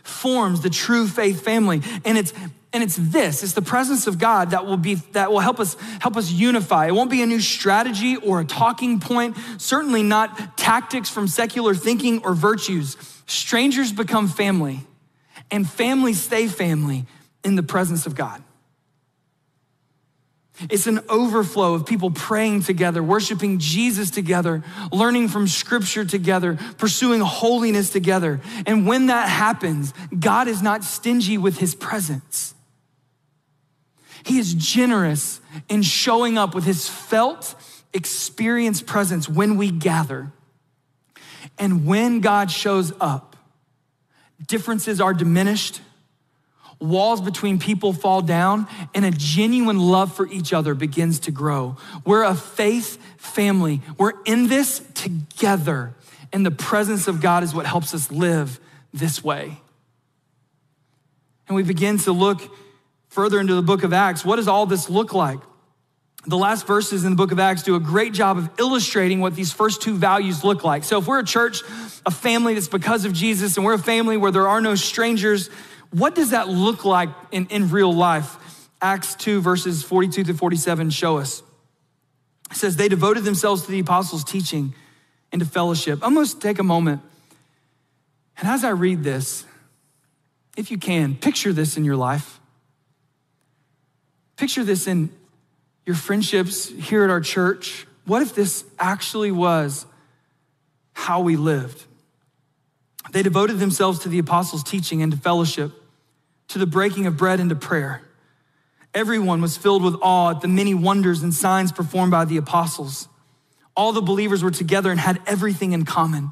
forms 0.03 0.61
the 0.61 0.69
true 0.69 1.07
faith 1.07 1.43
family. 1.43 1.81
And 2.03 2.17
it's 2.17 2.33
and 2.73 2.83
it's 2.83 2.97
this 2.97 3.43
it's 3.43 3.53
the 3.53 3.61
presence 3.61 4.07
of 4.07 4.17
god 4.17 4.51
that 4.51 4.65
will 4.65 4.77
be 4.77 4.95
that 5.13 5.31
will 5.31 5.39
help 5.39 5.59
us 5.59 5.75
help 5.99 6.17
us 6.17 6.31
unify 6.31 6.87
it 6.87 6.91
won't 6.93 7.11
be 7.11 7.21
a 7.21 7.25
new 7.25 7.39
strategy 7.39 8.17
or 8.17 8.41
a 8.41 8.45
talking 8.45 8.99
point 8.99 9.37
certainly 9.57 10.03
not 10.03 10.57
tactics 10.57 11.09
from 11.09 11.27
secular 11.27 11.75
thinking 11.75 12.23
or 12.23 12.33
virtues 12.33 12.97
strangers 13.27 13.93
become 13.93 14.27
family 14.27 14.79
and 15.51 15.69
families 15.69 16.19
stay 16.19 16.47
family 16.47 17.05
in 17.43 17.55
the 17.55 17.63
presence 17.63 18.05
of 18.05 18.15
god 18.15 18.43
it's 20.69 20.87
an 20.87 21.01
overflow 21.09 21.73
of 21.73 21.85
people 21.85 22.11
praying 22.11 22.61
together, 22.61 23.01
worshiping 23.01 23.57
Jesus 23.57 24.11
together, 24.11 24.63
learning 24.91 25.29
from 25.29 25.47
scripture 25.47 26.05
together, 26.05 26.59
pursuing 26.77 27.21
holiness 27.21 27.89
together. 27.89 28.39
And 28.67 28.85
when 28.85 29.07
that 29.07 29.27
happens, 29.29 29.93
God 30.17 30.47
is 30.47 30.61
not 30.61 30.83
stingy 30.83 31.39
with 31.39 31.57
his 31.57 31.73
presence. 31.73 32.52
He 34.25 34.39
is 34.39 34.53
generous 34.53 35.41
in 35.69 35.81
showing 35.81 36.37
up 36.37 36.55
with 36.55 36.63
his 36.63 36.87
felt, 36.87 37.55
experienced 37.93 38.85
presence 38.85 39.27
when 39.27 39.57
we 39.57 39.71
gather. 39.71 40.31
And 41.57 41.85
when 41.85 42.19
God 42.21 42.49
shows 42.49 42.93
up, 42.99 43.35
differences 44.47 44.99
are 44.99 45.13
diminished, 45.13 45.81
walls 46.79 47.21
between 47.21 47.59
people 47.59 47.93
fall 47.93 48.21
down, 48.21 48.67
and 48.93 49.05
a 49.05 49.11
genuine 49.11 49.79
love 49.79 50.13
for 50.15 50.27
each 50.27 50.53
other 50.53 50.73
begins 50.73 51.19
to 51.19 51.31
grow. 51.31 51.77
We're 52.05 52.23
a 52.23 52.35
faith 52.35 52.97
family. 53.17 53.81
We're 53.97 54.13
in 54.25 54.47
this 54.47 54.81
together, 54.93 55.93
and 56.31 56.45
the 56.45 56.51
presence 56.51 57.07
of 57.07 57.21
God 57.21 57.43
is 57.43 57.53
what 57.53 57.65
helps 57.65 57.93
us 57.93 58.11
live 58.11 58.59
this 58.93 59.23
way. 59.23 59.61
And 61.47 61.55
we 61.55 61.63
begin 61.63 61.97
to 61.99 62.11
look 62.11 62.41
further 63.13 63.39
into 63.39 63.53
the 63.53 63.61
book 63.61 63.83
of 63.83 63.93
Acts, 63.93 64.25
what 64.25 64.37
does 64.37 64.47
all 64.47 64.65
this 64.65 64.89
look 64.89 65.13
like? 65.13 65.39
The 66.25 66.37
last 66.37 66.65
verses 66.65 67.03
in 67.05 67.11
the 67.11 67.15
book 67.15 67.31
of 67.31 67.39
Acts 67.39 67.63
do 67.63 67.75
a 67.75 67.79
great 67.79 68.13
job 68.13 68.37
of 68.37 68.49
illustrating 68.57 69.19
what 69.19 69.35
these 69.35 69.51
first 69.51 69.81
two 69.81 69.95
values 69.95 70.43
look 70.43 70.63
like. 70.63 70.83
So, 70.83 70.99
if 70.99 71.07
we're 71.07 71.19
a 71.19 71.25
church, 71.25 71.61
a 72.05 72.11
family 72.11 72.55
that's 72.55 72.67
because 72.67 73.05
of 73.05 73.13
Jesus, 73.13 73.55
and 73.55 73.65
we're 73.65 73.73
a 73.73 73.79
family 73.79 74.17
where 74.17 74.31
there 74.31 74.47
are 74.47 74.61
no 74.61 74.73
strangers, 74.73 75.49
what 75.91 76.15
does 76.15 76.31
that 76.31 76.49
look 76.49 76.85
like 76.85 77.09
in, 77.31 77.45
in 77.47 77.69
real 77.69 77.93
life? 77.93 78.37
Acts 78.81 79.15
2, 79.15 79.41
verses 79.41 79.83
42 79.83 80.23
to 80.25 80.33
47 80.33 80.89
show 80.89 81.19
us. 81.19 81.43
It 82.49 82.57
says, 82.57 82.77
They 82.77 82.87
devoted 82.87 83.25
themselves 83.25 83.63
to 83.65 83.71
the 83.71 83.79
apostles' 83.79 84.23
teaching 84.23 84.73
and 85.31 85.39
to 85.39 85.45
fellowship. 85.45 86.03
Almost 86.03 86.41
take 86.41 86.57
a 86.57 86.63
moment. 86.63 87.01
And 88.37 88.47
as 88.47 88.63
I 88.63 88.69
read 88.69 89.03
this, 89.03 89.45
if 90.57 90.71
you 90.71 90.77
can, 90.77 91.15
picture 91.15 91.53
this 91.53 91.77
in 91.77 91.83
your 91.83 91.95
life. 91.95 92.39
Picture 94.35 94.63
this 94.63 94.87
in 94.87 95.09
your 95.85 95.95
friendships 95.95 96.69
here 96.69 97.03
at 97.03 97.09
our 97.09 97.21
church. 97.21 97.85
What 98.05 98.21
if 98.21 98.35
this 98.35 98.63
actually 98.79 99.31
was 99.31 99.85
how 100.93 101.21
we 101.21 101.35
lived? 101.35 101.85
They 103.11 103.23
devoted 103.23 103.59
themselves 103.59 103.99
to 103.99 104.09
the 104.09 104.19
apostles' 104.19 104.63
teaching 104.63 105.01
and 105.01 105.11
to 105.11 105.17
fellowship, 105.17 105.71
to 106.49 106.59
the 106.59 106.65
breaking 106.65 107.05
of 107.05 107.17
bread 107.17 107.39
and 107.39 107.49
to 107.49 107.55
prayer. 107.55 108.01
Everyone 108.93 109.41
was 109.41 109.57
filled 109.57 109.83
with 109.83 109.95
awe 110.01 110.31
at 110.31 110.41
the 110.41 110.47
many 110.47 110.73
wonders 110.73 111.23
and 111.23 111.33
signs 111.33 111.71
performed 111.71 112.11
by 112.11 112.25
the 112.25 112.37
apostles. 112.37 113.07
All 113.75 113.91
the 113.91 114.01
believers 114.01 114.43
were 114.43 114.51
together 114.51 114.91
and 114.91 114.99
had 114.99 115.19
everything 115.25 115.73
in 115.73 115.83
common. 115.83 116.31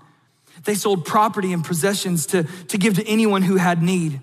They 0.64 0.76
sold 0.76 1.06
property 1.06 1.54
and 1.54 1.64
possessions 1.64 2.28
to, 2.28 2.44
to 2.44 2.78
give 2.78 2.96
to 2.96 3.08
anyone 3.08 3.42
who 3.42 3.56
had 3.56 3.82
need. 3.82 4.22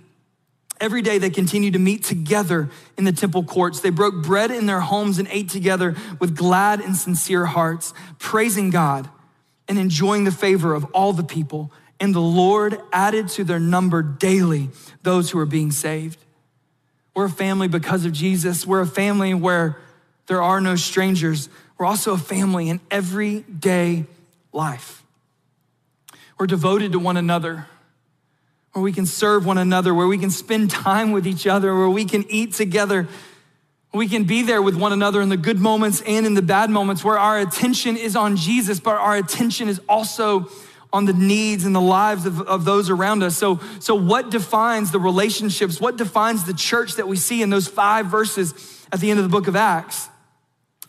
Every 0.81 1.03
day 1.03 1.19
they 1.19 1.31
continued 1.31 1.73
to 1.73 1.79
meet 1.79 2.05
together 2.05 2.71
in 2.97 3.05
the 3.05 3.13
temple 3.13 3.43
courts. 3.43 3.81
They 3.81 3.91
broke 3.91 4.23
bread 4.23 4.51
in 4.51 4.67
their 4.67 4.81
homes 4.81 5.19
and 5.19 5.27
ate 5.31 5.49
together 5.49 5.97
with 6.21 6.37
glad 6.37 6.81
and 6.81 6.97
sincere 6.97 7.47
hearts, 7.47 7.93
praising 8.19 8.71
God 8.71 9.09
and 9.67 9.79
enjoying 9.79 10.25
the 10.25 10.31
favor 10.31 10.75
of 10.75 10.85
all 10.87 11.13
the 11.13 11.25
people. 11.25 11.73
And 12.01 12.15
the 12.15 12.21
Lord 12.21 12.81
added 12.93 13.29
to 13.31 13.45
their 13.45 13.59
number 13.59 14.03
daily 14.03 14.71
those 15.03 15.31
who 15.31 15.39
are 15.39 15.47
being 15.47 15.73
saved. 15.73 16.19
We're 17.15 17.27
a 17.27 17.31
family 17.31 17.67
because 17.67 18.05
of 18.05 18.13
Jesus. 18.13 18.65
We're 18.65 18.81
a 18.81 18.87
family 18.87 19.35
where 19.35 19.79
there 20.29 20.43
are 20.43 20.61
no 20.61 20.77
strangers. 20.77 21.49
We're 21.77 21.87
also 21.87 22.15
a 22.15 22.19
family 22.19 22.69
in 22.69 22.81
everyday 22.91 24.07
life. 24.53 25.03
We're 26.39 26.47
devoted 26.47 26.93
to 26.93 27.01
one 27.01 27.17
another 27.17 27.67
where 28.73 28.83
we 28.83 28.93
can 28.93 29.07
serve 29.07 29.47
one 29.47 29.59
another, 29.59 29.95
where 29.95 30.07
we 30.07 30.19
can 30.19 30.31
spend 30.31 30.71
time 30.71 31.13
with 31.13 31.27
each 31.27 31.47
other, 31.47 31.75
where 31.75 31.89
we 31.89 32.05
can 32.05 32.25
eat 32.29 32.55
together. 32.55 33.09
We 33.93 34.09
can 34.09 34.25
be 34.25 34.43
there 34.43 34.61
with 34.61 34.77
one 34.77 34.93
another 34.93 35.21
in 35.21 35.31
the 35.31 35.37
good 35.37 35.59
moments 35.59 36.03
and 36.03 36.27
in 36.27 36.35
the 36.35 36.43
bad 36.43 36.71
moments, 36.71 37.03
where 37.03 37.19
our 37.19 37.39
attention 37.39 37.97
is 37.97 38.15
on 38.15 38.37
Jesus, 38.37 38.81
but 38.81 38.97
our 38.97 39.17
attention 39.17 39.69
is 39.69 39.81
also 39.89 40.49
on 40.93 41.05
the 41.05 41.13
needs 41.13 41.65
and 41.65 41.75
the 41.75 41.81
lives 41.81 42.27
of, 42.27 42.41
of 42.43 42.65
those 42.65 42.91
around 42.91 43.23
us. 43.23 43.37
So, 43.37 43.61
so, 43.81 43.95
what 43.95 44.31
defines 44.31 44.91
the 44.91 44.99
relationships? 44.99 45.81
What 45.81 45.97
defines 45.97 46.45
the 46.45 46.55
church 46.55 46.95
that 46.95 47.09
we 47.09 47.17
see 47.17 47.43
in 47.43 47.51
those 47.51 47.69
five 47.69 48.07
verses 48.07 48.87
at 48.93 49.01
the 49.01 49.11
end 49.11 49.19
of 49.19 49.25
the 49.25 49.31
book 49.31 49.49
of 49.49 49.57
Acts? 49.57 50.09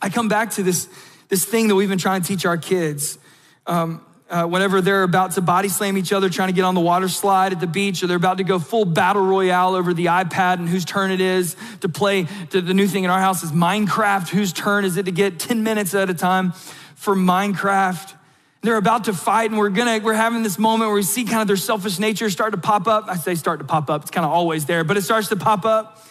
I 0.00 0.08
come 0.08 0.28
back 0.28 0.52
to 0.52 0.62
this, 0.62 0.88
this 1.28 1.44
thing 1.44 1.68
that 1.68 1.74
we've 1.74 1.88
been 1.88 1.98
trying 1.98 2.22
to 2.22 2.28
teach 2.28 2.46
our 2.46 2.56
kids. 2.56 3.18
Um, 3.66 4.04
uh, 4.30 4.46
whenever 4.46 4.80
they're 4.80 5.02
about 5.02 5.32
to 5.32 5.40
body 5.40 5.68
slam 5.68 5.98
each 5.98 6.12
other 6.12 6.28
trying 6.28 6.48
to 6.48 6.54
get 6.54 6.64
on 6.64 6.74
the 6.74 6.80
water 6.80 7.08
slide 7.08 7.52
at 7.52 7.60
the 7.60 7.66
beach, 7.66 8.02
or 8.02 8.06
they're 8.06 8.16
about 8.16 8.38
to 8.38 8.44
go 8.44 8.58
full 8.58 8.84
battle 8.84 9.22
royale 9.22 9.74
over 9.74 9.92
the 9.92 10.06
iPad 10.06 10.54
and 10.54 10.68
whose 10.68 10.84
turn 10.84 11.10
it 11.10 11.20
is 11.20 11.56
to 11.80 11.88
play. 11.88 12.26
To, 12.50 12.60
the 12.60 12.72
new 12.72 12.86
thing 12.86 13.04
in 13.04 13.10
our 13.10 13.20
house 13.20 13.42
is 13.42 13.50
Minecraft. 13.50 14.28
Whose 14.28 14.52
turn 14.52 14.84
is 14.84 14.96
it 14.96 15.06
to 15.06 15.12
get 15.12 15.40
10 15.40 15.64
minutes 15.64 15.94
at 15.94 16.08
a 16.08 16.14
time 16.14 16.52
for 16.94 17.16
Minecraft? 17.16 18.14
They're 18.62 18.76
about 18.76 19.04
to 19.04 19.14
fight, 19.14 19.50
and 19.50 19.58
we're 19.58 19.70
gonna 19.70 19.98
we're 19.98 20.14
having 20.14 20.42
this 20.42 20.58
moment 20.58 20.88
where 20.88 20.96
we 20.96 21.02
see 21.02 21.24
kind 21.24 21.40
of 21.40 21.48
their 21.48 21.56
selfish 21.56 21.98
nature 21.98 22.30
start 22.30 22.52
to 22.52 22.58
pop 22.58 22.86
up. 22.86 23.06
I 23.08 23.16
say 23.16 23.34
start 23.34 23.58
to 23.60 23.64
pop 23.64 23.90
up; 23.90 24.02
it's 24.02 24.10
kind 24.10 24.24
of 24.24 24.30
always 24.30 24.66
there, 24.66 24.84
but 24.84 24.96
it 24.96 25.02
starts 25.02 25.28
to 25.28 25.36
pop 25.36 25.64
up. 25.64 26.06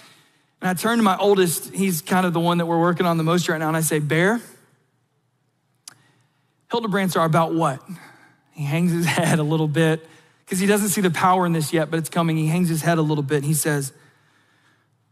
And 0.60 0.69
I 0.69 0.73
turn 0.73 0.97
to 0.97 1.03
my 1.03 1.15
oldest; 1.15 1.73
he's 1.73 2.01
kind 2.01 2.25
of 2.25 2.34
the 2.34 2.39
one 2.39 2.58
that 2.58 2.65
we're 2.65 2.79
working 2.79 3.05
on 3.05 3.17
the 3.17 3.23
most 3.23 3.47
right 3.47 3.60
now, 3.60 3.67
and 3.67 3.77
I 3.77 3.82
say, 3.82 3.99
"Bear, 3.99 4.41
Hildebrands 6.71 7.15
are 7.15 7.25
about 7.25 7.53
what?" 7.53 7.82
He 8.60 8.65
hangs 8.65 8.91
his 8.91 9.06
head 9.17 9.39
a 9.39 9.43
little 9.43 9.69
bit 9.69 10.06
because 10.43 10.60
he 10.60 10.67
doesn't 10.67 10.89
see 10.89 11.00
the 11.00 11.10
power 11.10 11.45
in 11.45 11.54
this 11.54 11.72
yet, 11.72 11.89
but 11.89 11.98
it's 11.98 12.10
coming. 12.10 12.36
He 12.36 12.48
hangs 12.48 12.67
his 12.67 12.82
head 12.82 12.98
a 12.98 13.02
little 13.02 13.24
bit 13.24 13.38
and 13.38 13.45
he 13.45 13.54
says, 13.54 13.93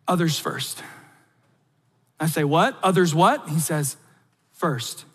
Others 0.05 0.37
first. 0.37 0.83
I 2.19 2.27
say, 2.27 2.43
What? 2.43 2.77
Others 2.83 3.15
what? 3.15 3.47
He 3.47 3.59
says, 3.59 3.95
First. 4.51 5.05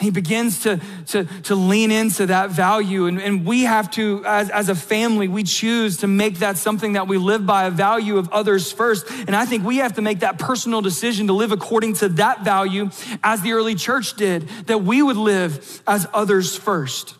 He 0.00 0.10
begins 0.10 0.60
to, 0.60 0.80
to, 1.08 1.24
to 1.42 1.54
lean 1.54 1.90
into 1.90 2.26
that 2.26 2.50
value. 2.50 3.04
And, 3.04 3.20
and 3.20 3.44
we 3.44 3.64
have 3.64 3.90
to, 3.92 4.24
as, 4.26 4.48
as 4.48 4.70
a 4.70 4.74
family, 4.74 5.28
we 5.28 5.42
choose 5.42 5.98
to 5.98 6.06
make 6.06 6.38
that 6.38 6.56
something 6.56 6.94
that 6.94 7.06
we 7.06 7.18
live 7.18 7.44
by 7.44 7.64
a 7.64 7.70
value 7.70 8.16
of 8.16 8.32
others 8.32 8.72
first. 8.72 9.06
And 9.10 9.36
I 9.36 9.44
think 9.44 9.62
we 9.62 9.76
have 9.76 9.96
to 9.96 10.02
make 10.02 10.20
that 10.20 10.38
personal 10.38 10.80
decision 10.80 11.26
to 11.26 11.34
live 11.34 11.52
according 11.52 11.94
to 11.96 12.08
that 12.10 12.44
value 12.44 12.88
as 13.22 13.42
the 13.42 13.52
early 13.52 13.74
church 13.74 14.14
did, 14.14 14.48
that 14.66 14.78
we 14.78 15.02
would 15.02 15.18
live 15.18 15.82
as 15.86 16.06
others 16.14 16.56
first. 16.56 17.14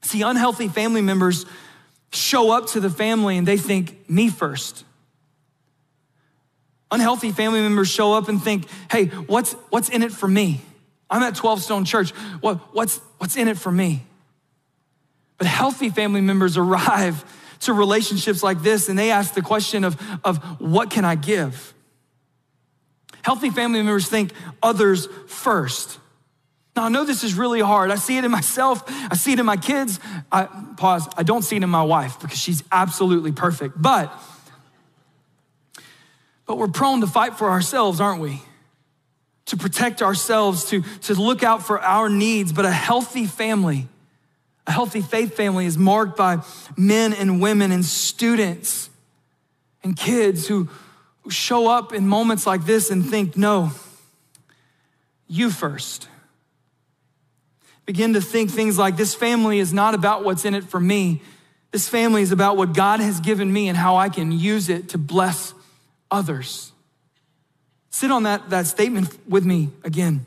See, 0.00 0.22
unhealthy 0.22 0.68
family 0.68 1.02
members 1.02 1.44
show 2.12 2.50
up 2.50 2.68
to 2.68 2.80
the 2.80 2.90
family 2.90 3.36
and 3.36 3.46
they 3.46 3.58
think, 3.58 4.08
me 4.08 4.30
first. 4.30 4.84
Unhealthy 6.90 7.32
family 7.32 7.60
members 7.60 7.88
show 7.88 8.14
up 8.14 8.30
and 8.30 8.42
think, 8.42 8.66
hey, 8.90 9.06
what's, 9.06 9.52
what's 9.68 9.90
in 9.90 10.02
it 10.02 10.12
for 10.12 10.28
me? 10.28 10.62
I'm 11.08 11.22
at 11.22 11.34
12 11.34 11.62
Stone 11.62 11.84
Church. 11.84 12.10
What, 12.40 12.74
what's, 12.74 12.98
what's 13.18 13.36
in 13.36 13.48
it 13.48 13.58
for 13.58 13.70
me? 13.70 14.02
But 15.38 15.46
healthy 15.46 15.90
family 15.90 16.20
members 16.20 16.56
arrive 16.56 17.24
to 17.60 17.72
relationships 17.72 18.42
like 18.42 18.62
this 18.62 18.88
and 18.88 18.98
they 18.98 19.10
ask 19.10 19.34
the 19.34 19.42
question 19.42 19.84
of, 19.84 20.00
of 20.24 20.38
what 20.60 20.90
can 20.90 21.04
I 21.04 21.14
give? 21.14 21.74
Healthy 23.22 23.50
family 23.50 23.80
members 23.82 24.08
think 24.08 24.32
others 24.62 25.08
first. 25.26 25.98
Now, 26.76 26.84
I 26.84 26.88
know 26.90 27.04
this 27.04 27.24
is 27.24 27.34
really 27.34 27.60
hard. 27.60 27.90
I 27.90 27.96
see 27.96 28.18
it 28.18 28.24
in 28.24 28.30
myself, 28.30 28.84
I 28.86 29.16
see 29.16 29.32
it 29.32 29.40
in 29.40 29.46
my 29.46 29.56
kids. 29.56 29.98
I 30.30 30.44
pause, 30.76 31.08
I 31.16 31.22
don't 31.22 31.42
see 31.42 31.56
it 31.56 31.62
in 31.62 31.70
my 31.70 31.82
wife 31.82 32.20
because 32.20 32.38
she's 32.38 32.62
absolutely 32.70 33.32
perfect. 33.32 33.80
But 33.80 34.12
but 36.46 36.58
we're 36.58 36.68
prone 36.68 37.00
to 37.00 37.08
fight 37.08 37.36
for 37.36 37.50
ourselves, 37.50 38.00
aren't 38.00 38.20
we? 38.20 38.40
To 39.46 39.56
protect 39.56 40.02
ourselves, 40.02 40.64
to, 40.66 40.82
to 41.02 41.14
look 41.14 41.42
out 41.42 41.64
for 41.64 41.80
our 41.80 42.08
needs. 42.08 42.52
But 42.52 42.64
a 42.64 42.70
healthy 42.70 43.26
family, 43.26 43.88
a 44.66 44.72
healthy 44.72 45.00
faith 45.00 45.34
family 45.34 45.66
is 45.66 45.78
marked 45.78 46.16
by 46.16 46.38
men 46.76 47.12
and 47.12 47.40
women 47.40 47.72
and 47.72 47.84
students 47.84 48.90
and 49.82 49.96
kids 49.96 50.46
who 50.48 50.68
show 51.28 51.68
up 51.68 51.92
in 51.92 52.06
moments 52.06 52.46
like 52.46 52.64
this 52.66 52.90
and 52.90 53.04
think, 53.04 53.36
no, 53.36 53.70
you 55.28 55.50
first. 55.50 56.08
Begin 57.84 58.14
to 58.14 58.20
think 58.20 58.50
things 58.50 58.78
like 58.78 58.96
this 58.96 59.14
family 59.14 59.60
is 59.60 59.72
not 59.72 59.94
about 59.94 60.24
what's 60.24 60.44
in 60.44 60.54
it 60.54 60.64
for 60.64 60.80
me. 60.80 61.22
This 61.70 61.88
family 61.88 62.22
is 62.22 62.32
about 62.32 62.56
what 62.56 62.74
God 62.74 63.00
has 63.00 63.20
given 63.20 63.52
me 63.52 63.68
and 63.68 63.76
how 63.76 63.96
I 63.96 64.08
can 64.08 64.32
use 64.32 64.68
it 64.68 64.88
to 64.90 64.98
bless 64.98 65.54
others. 66.10 66.72
Sit 67.96 68.10
on 68.10 68.24
that, 68.24 68.50
that 68.50 68.66
statement 68.66 69.08
with 69.26 69.46
me 69.46 69.70
again. 69.82 70.26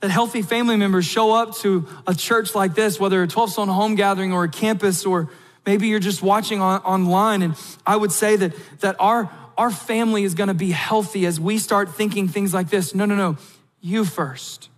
That 0.00 0.10
healthy 0.10 0.40
family 0.40 0.78
members 0.78 1.04
show 1.04 1.34
up 1.34 1.56
to 1.56 1.86
a 2.06 2.14
church 2.14 2.54
like 2.54 2.74
this, 2.74 2.98
whether 2.98 3.22
a 3.22 3.28
12 3.28 3.50
stone 3.50 3.68
home 3.68 3.94
gathering 3.94 4.32
or 4.32 4.44
a 4.44 4.48
campus, 4.48 5.04
or 5.04 5.28
maybe 5.66 5.88
you're 5.88 6.00
just 6.00 6.22
watching 6.22 6.62
on, 6.62 6.80
online. 6.84 7.42
And 7.42 7.54
I 7.86 7.96
would 7.96 8.12
say 8.12 8.34
that, 8.34 8.54
that 8.80 8.96
our, 8.98 9.30
our 9.58 9.70
family 9.70 10.24
is 10.24 10.32
gonna 10.32 10.54
be 10.54 10.70
healthy 10.70 11.26
as 11.26 11.38
we 11.38 11.58
start 11.58 11.94
thinking 11.94 12.28
things 12.28 12.54
like 12.54 12.70
this. 12.70 12.94
No, 12.94 13.04
no, 13.04 13.14
no, 13.14 13.36
you 13.82 14.06
first. 14.06 14.70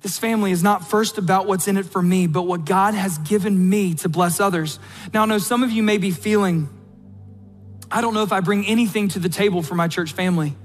This 0.00 0.18
family 0.18 0.50
is 0.50 0.64
not 0.64 0.90
first 0.90 1.18
about 1.18 1.46
what's 1.46 1.68
in 1.68 1.76
it 1.76 1.86
for 1.86 2.02
me, 2.02 2.26
but 2.26 2.48
what 2.48 2.64
God 2.64 2.94
has 2.94 3.16
given 3.18 3.70
me 3.70 3.94
to 3.94 4.08
bless 4.08 4.40
others. 4.40 4.80
Now, 5.14 5.22
I 5.22 5.26
know 5.26 5.38
some 5.38 5.62
of 5.62 5.70
you 5.70 5.84
may 5.84 5.98
be 5.98 6.10
feeling, 6.10 6.68
I 7.92 8.00
don't 8.00 8.14
know 8.14 8.22
if 8.22 8.32
I 8.32 8.40
bring 8.40 8.66
anything 8.66 9.08
to 9.08 9.18
the 9.18 9.28
table 9.28 9.62
for 9.62 9.74
my 9.74 9.86
church 9.86 10.12
family. 10.12 10.56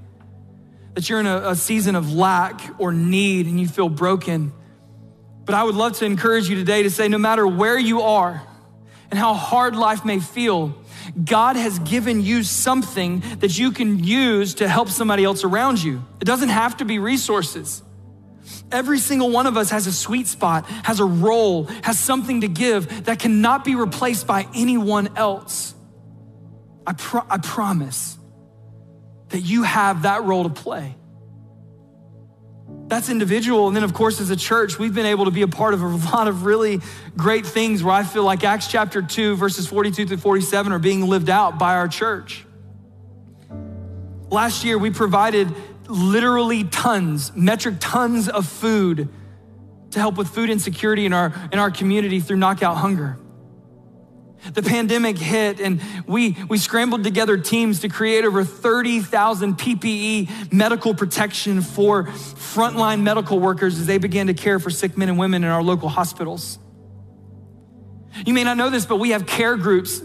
That 0.93 1.09
you're 1.09 1.19
in 1.19 1.27
a, 1.27 1.49
a 1.49 1.55
season 1.55 1.95
of 1.95 2.13
lack 2.13 2.61
or 2.79 2.93
need 2.93 3.47
and 3.47 3.59
you 3.59 3.67
feel 3.67 3.89
broken. 3.89 4.53
But 5.43 5.53
I 5.53 5.63
would 5.63 5.75
love 5.75 5.97
to 5.97 6.05
encourage 6.05 6.49
you 6.49 6.55
today 6.55 6.83
to 6.83 6.89
say, 6.89 7.09
no 7.09 7.17
matter 7.17 7.45
where 7.45 7.77
you 7.77 8.01
are 8.01 8.41
and 9.11 9.19
how 9.19 9.33
hard 9.33 9.75
life 9.75 10.05
may 10.05 10.19
feel, 10.19 10.73
God 11.23 11.57
has 11.57 11.79
given 11.79 12.21
you 12.21 12.43
something 12.43 13.21
that 13.39 13.57
you 13.57 13.71
can 13.71 14.03
use 14.03 14.55
to 14.55 14.67
help 14.67 14.89
somebody 14.89 15.23
else 15.23 15.43
around 15.43 15.83
you. 15.83 16.03
It 16.21 16.25
doesn't 16.25 16.49
have 16.49 16.77
to 16.77 16.85
be 16.85 16.97
resources. 16.97 17.83
Every 18.71 18.99
single 18.99 19.29
one 19.29 19.47
of 19.47 19.57
us 19.57 19.69
has 19.71 19.85
a 19.87 19.93
sweet 19.93 20.27
spot, 20.27 20.65
has 20.65 21.01
a 21.01 21.05
role, 21.05 21.65
has 21.83 21.99
something 21.99 22.41
to 22.41 22.47
give 22.47 23.05
that 23.05 23.19
cannot 23.19 23.65
be 23.65 23.75
replaced 23.75 24.27
by 24.27 24.47
anyone 24.53 25.09
else. 25.17 25.73
I, 26.87 26.93
pro- 26.93 27.25
I 27.29 27.37
promise 27.37 28.17
that 29.29 29.41
you 29.41 29.63
have 29.63 30.03
that 30.03 30.23
role 30.23 30.43
to 30.43 30.49
play. 30.49 30.95
That's 32.87 33.09
individual. 33.09 33.67
And 33.67 33.75
then, 33.75 33.83
of 33.83 33.93
course, 33.93 34.21
as 34.21 34.29
a 34.29 34.37
church, 34.37 34.79
we've 34.79 34.95
been 34.95 35.05
able 35.05 35.25
to 35.25 35.31
be 35.31 35.41
a 35.41 35.49
part 35.49 35.73
of 35.73 35.81
a 35.81 35.87
lot 36.15 36.29
of 36.29 36.45
really 36.45 36.79
great 37.17 37.45
things 37.45 37.83
where 37.83 37.93
I 37.93 38.03
feel 38.03 38.23
like 38.23 38.45
Acts 38.45 38.67
chapter 38.67 39.01
2, 39.01 39.35
verses 39.35 39.67
42 39.67 40.07
through 40.07 40.17
47 40.17 40.71
are 40.71 40.79
being 40.79 41.05
lived 41.07 41.29
out 41.29 41.59
by 41.59 41.75
our 41.75 41.89
church. 41.89 42.45
Last 44.29 44.63
year, 44.63 44.77
we 44.77 44.89
provided 44.89 45.53
literally 45.89 46.63
tons, 46.63 47.35
metric 47.35 47.75
tons 47.81 48.29
of 48.29 48.47
food 48.47 49.09
to 49.91 49.99
help 49.99 50.17
with 50.17 50.29
food 50.29 50.49
insecurity 50.49 51.05
in 51.05 51.11
our, 51.11 51.33
in 51.51 51.59
our 51.59 51.71
community 51.71 52.21
through 52.21 52.37
Knockout 52.37 52.77
Hunger. 52.77 53.17
The 54.53 54.61
pandemic 54.61 55.17
hit 55.17 55.59
and 55.59 55.81
we, 56.05 56.37
we 56.47 56.57
scrambled 56.57 57.03
together 57.03 57.37
teams 57.37 57.81
to 57.81 57.89
create 57.89 58.23
over 58.25 58.43
30,000 58.43 59.57
PPE 59.57 60.53
medical 60.53 60.93
protection 60.93 61.61
for 61.61 62.05
frontline 62.05 63.01
medical 63.01 63.39
workers 63.39 63.79
as 63.79 63.85
they 63.85 63.97
began 63.97 64.27
to 64.27 64.33
care 64.33 64.59
for 64.59 64.69
sick 64.69 64.97
men 64.97 65.09
and 65.09 65.17
women 65.17 65.43
in 65.43 65.49
our 65.49 65.63
local 65.63 65.89
hospitals. 65.89 66.59
You 68.25 68.33
may 68.33 68.43
not 68.43 68.57
know 68.57 68.69
this, 68.69 68.85
but 68.85 68.97
we 68.97 69.11
have 69.11 69.27
care 69.27 69.57
groups 69.57 70.01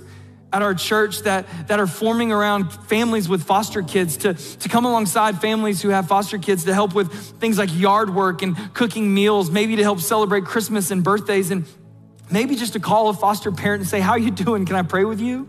at 0.52 0.60
our 0.60 0.74
church 0.74 1.20
that, 1.22 1.46
that 1.68 1.80
are 1.80 1.86
forming 1.86 2.30
around 2.30 2.70
families 2.70 3.28
with 3.28 3.42
foster 3.42 3.82
kids 3.82 4.18
to, 4.18 4.34
to 4.34 4.68
come 4.68 4.84
alongside 4.84 5.40
families 5.40 5.80
who 5.80 5.88
have 5.88 6.06
foster 6.06 6.36
kids 6.38 6.64
to 6.64 6.74
help 6.74 6.94
with 6.94 7.10
things 7.40 7.56
like 7.56 7.70
yard 7.72 8.14
work 8.14 8.42
and 8.42 8.56
cooking 8.74 9.12
meals, 9.14 9.50
maybe 9.50 9.76
to 9.76 9.82
help 9.82 10.00
celebrate 10.00 10.44
Christmas 10.44 10.90
and 10.90 11.02
birthdays, 11.02 11.50
and 11.50 11.64
maybe 12.32 12.56
just 12.56 12.72
to 12.72 12.80
call 12.80 13.08
a 13.08 13.14
foster 13.14 13.52
parent 13.52 13.80
and 13.82 13.88
say, 13.88 14.00
How 14.00 14.16
you 14.16 14.30
doing? 14.30 14.66
Can 14.66 14.76
I 14.76 14.82
pray 14.82 15.04
with 15.04 15.20
you? 15.20 15.48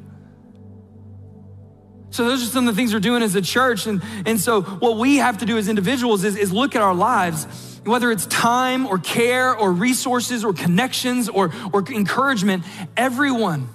So 2.12 2.26
those 2.26 2.44
are 2.44 2.46
some 2.46 2.68
of 2.68 2.76
the 2.76 2.80
things 2.80 2.94
we're 2.94 3.00
doing 3.00 3.24
as 3.24 3.34
a 3.34 3.42
church. 3.42 3.88
And, 3.88 4.04
and 4.28 4.40
so 4.40 4.62
what 4.62 4.98
we 4.98 5.18
have 5.18 5.40
to 5.40 5.48
do 5.48 5.58
as 5.58 5.68
individuals 5.68 6.24
is, 6.24 6.36
is 6.36 6.54
look 6.54 6.76
at 6.76 6.82
our 6.84 6.94
lives, 6.94 7.80
whether 7.86 8.12
it's 8.12 8.28
time 8.28 8.86
or 8.86 9.00
care 9.00 9.56
or 9.56 9.72
resources 9.72 10.46
or 10.46 10.54
connections 10.54 11.28
or, 11.28 11.52
or 11.74 11.84
encouragement, 11.90 12.66
everyone 12.96 13.68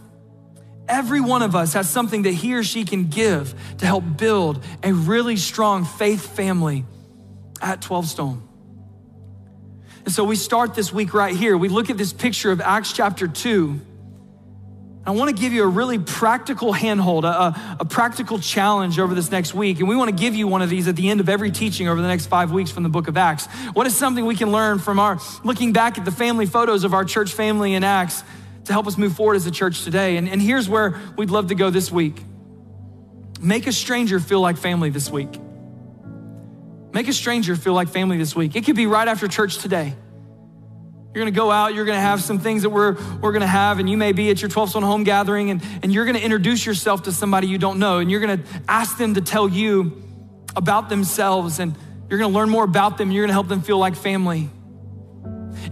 Every 0.88 1.20
one 1.20 1.42
of 1.42 1.54
us 1.54 1.74
has 1.74 1.88
something 1.88 2.22
that 2.22 2.32
he 2.32 2.54
or 2.54 2.62
she 2.62 2.84
can 2.84 3.09
give 3.09 3.54
to 3.78 3.86
help 3.86 4.04
build 4.16 4.64
a 4.82 4.92
really 4.92 5.36
strong 5.36 5.84
faith 5.84 6.34
family 6.34 6.86
at 7.61 7.82
12 7.82 8.06
Stone. 8.06 8.47
And 10.09 10.14
so 10.14 10.24
we 10.24 10.36
start 10.36 10.74
this 10.74 10.90
week 10.90 11.12
right 11.12 11.36
here. 11.36 11.54
We 11.59 11.68
look 11.68 11.90
at 11.90 11.98
this 11.98 12.14
picture 12.14 12.50
of 12.50 12.62
Acts 12.62 12.94
chapter 12.94 13.28
2. 13.28 13.78
I 15.04 15.11
want 15.11 15.28
to 15.28 15.38
give 15.38 15.52
you 15.52 15.62
a 15.64 15.66
really 15.66 15.98
practical 15.98 16.72
handhold, 16.72 17.26
a, 17.26 17.76
a, 17.78 17.84
practical 17.84 18.38
challenge 18.38 18.98
over 18.98 19.14
this 19.14 19.30
next 19.30 19.52
week. 19.52 19.80
And 19.80 19.86
we 19.86 19.94
want 19.96 20.09
to 20.09 20.16
give 20.16 20.34
you 20.34 20.48
one 20.48 20.62
of 20.62 20.70
these 20.70 20.88
at 20.88 20.96
the 20.96 21.11
end 21.11 21.20
of 21.20 21.28
every 21.28 21.50
teaching 21.50 21.88
over 21.88 22.00
the 22.00 22.09
next 22.09 22.24
five 22.24 22.52
weeks 22.52 22.70
from 22.70 22.84
the 22.84 22.88
book 22.88 23.06
of 23.06 23.18
Acts. 23.18 23.48
What 23.74 23.86
is 23.86 23.94
something 23.94 24.24
we 24.24 24.34
can 24.34 24.50
learn 24.50 24.78
from 24.78 24.98
our 24.98 25.20
looking 25.44 25.74
back 25.74 25.98
at 25.98 26.06
the 26.06 26.11
family 26.11 26.46
photos 26.46 26.84
of 26.84 26.94
our 26.94 27.04
church 27.04 27.34
family 27.34 27.74
in 27.74 27.84
Acts 27.84 28.24
to 28.64 28.72
help 28.72 28.86
us 28.86 28.96
move 28.96 29.12
forward 29.12 29.34
as 29.34 29.44
a 29.44 29.50
church 29.50 29.84
today. 29.84 30.16
And, 30.16 30.26
and 30.26 30.40
here's 30.40 30.70
where 30.70 30.98
we'd 31.18 31.28
love 31.28 31.48
to 31.48 31.54
go 31.54 31.68
this 31.68 31.92
week 31.92 32.18
make 33.42 33.66
a 33.66 33.72
stranger 33.72 34.20
feel 34.20 34.40
like 34.40 34.56
family 34.56 34.88
this 34.88 35.11
week. 35.11 35.38
Make 36.93 37.09
a 37.09 37.12
stranger 37.12 37.55
feel 37.57 37.74
like 37.74 37.89
family 37.89 38.16
this 38.16 38.34
week. 38.34 38.57
It 38.57 38.64
could 38.64 38.76
be 38.76 38.86
right 38.86 39.07
after 39.07 39.28
church 39.28 39.59
today. 39.59 39.95
You're 41.14 41.24
gonna 41.24 41.30
go 41.30 41.51
out, 41.51 41.74
you're 41.74 41.84
gonna 41.84 42.01
have 42.01 42.22
some 42.22 42.39
things 42.39 42.62
that 42.62 42.70
we're, 42.70 42.97
we're 43.20 43.32
gonna 43.32 43.47
have, 43.47 43.78
and 43.78 43.89
you 43.89 43.97
may 43.97 44.12
be 44.12 44.30
at 44.30 44.41
your 44.41 44.51
12 44.51 44.70
stone 44.70 44.82
home 44.82 45.05
gathering, 45.05 45.51
and, 45.51 45.62
and 45.82 45.93
you're 45.93 46.05
gonna 46.05 46.18
introduce 46.18 46.64
yourself 46.64 47.05
to 47.05 47.12
somebody 47.12 47.49
you 47.49 47.59
don't 47.59 47.78
know, 47.78 47.99
and 47.99 48.11
you're 48.11 48.20
gonna 48.20 48.43
ask 48.68 48.99
them 48.99 49.14
to 49.14 49.20
tell 49.20 49.49
you 49.49 50.03
about 50.55 50.89
themselves, 50.89 51.59
and 51.59 51.74
you're 52.09 52.18
gonna 52.18 52.34
learn 52.34 52.51
more 52.51 52.64
about 52.64 52.99
them, 52.99 53.11
you're 53.11 53.24
gonna 53.24 53.32
help 53.32 53.49
them 53.49 53.62
feel 53.62 53.78
like 53.78 53.97
family. 53.97 54.51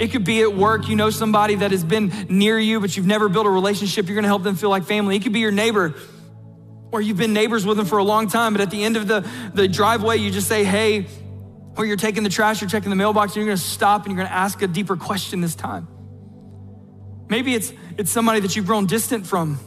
It 0.01 0.09
could 0.09 0.25
be 0.25 0.43
at 0.43 0.55
work, 0.55 0.89
you 0.89 0.97
know 0.97 1.11
somebody 1.11 1.57
that 1.57 1.71
has 1.71 1.85
been 1.85 2.13
near 2.29 2.59
you, 2.59 2.81
but 2.81 2.97
you've 2.97 3.07
never 3.07 3.29
built 3.29 3.47
a 3.47 3.51
relationship. 3.51 4.07
You're 4.07 4.17
gonna 4.17 4.27
help 4.29 4.43
them 4.43 4.57
feel 4.57 4.71
like 4.71 4.85
family. 4.85 5.17
It 5.17 5.23
could 5.23 5.33
be 5.33 5.41
your 5.41 5.53
neighbor, 5.53 5.95
or 6.93 7.01
you've 7.01 7.17
been 7.17 7.33
neighbors 7.33 7.67
with 7.67 7.77
them 7.77 7.87
for 7.87 7.99
a 7.99 8.05
long 8.05 8.29
time, 8.29 8.53
but 8.53 8.61
at 8.61 8.71
the 8.71 8.83
end 8.83 8.97
of 8.97 9.09
the, 9.09 9.29
the 9.55 9.69
driveway, 9.69 10.17
you 10.19 10.31
just 10.31 10.49
say, 10.49 10.65
hey, 10.65 11.07
or 11.77 11.85
you're 11.85 11.97
taking 11.97 12.23
the 12.23 12.29
trash, 12.31 12.61
you're 12.61 12.71
checking 12.71 12.91
the 12.91 12.97
mailbox, 12.97 13.33
and 13.33 13.37
you're 13.37 13.47
gonna 13.47 13.57
stop 13.57 14.07
and 14.07 14.15
you're 14.15 14.25
gonna 14.25 14.35
ask 14.35 14.63
a 14.63 14.67
deeper 14.67 14.97
question 14.97 15.41
this 15.41 15.55
time. 15.55 15.89
Maybe 17.29 17.55
it's, 17.55 17.73
it's 17.99 18.11
somebody 18.11 18.41
that 18.41 18.57
you've 18.57 18.67
grown 18.67 18.87
distant 18.87 19.27
from. 19.27 19.59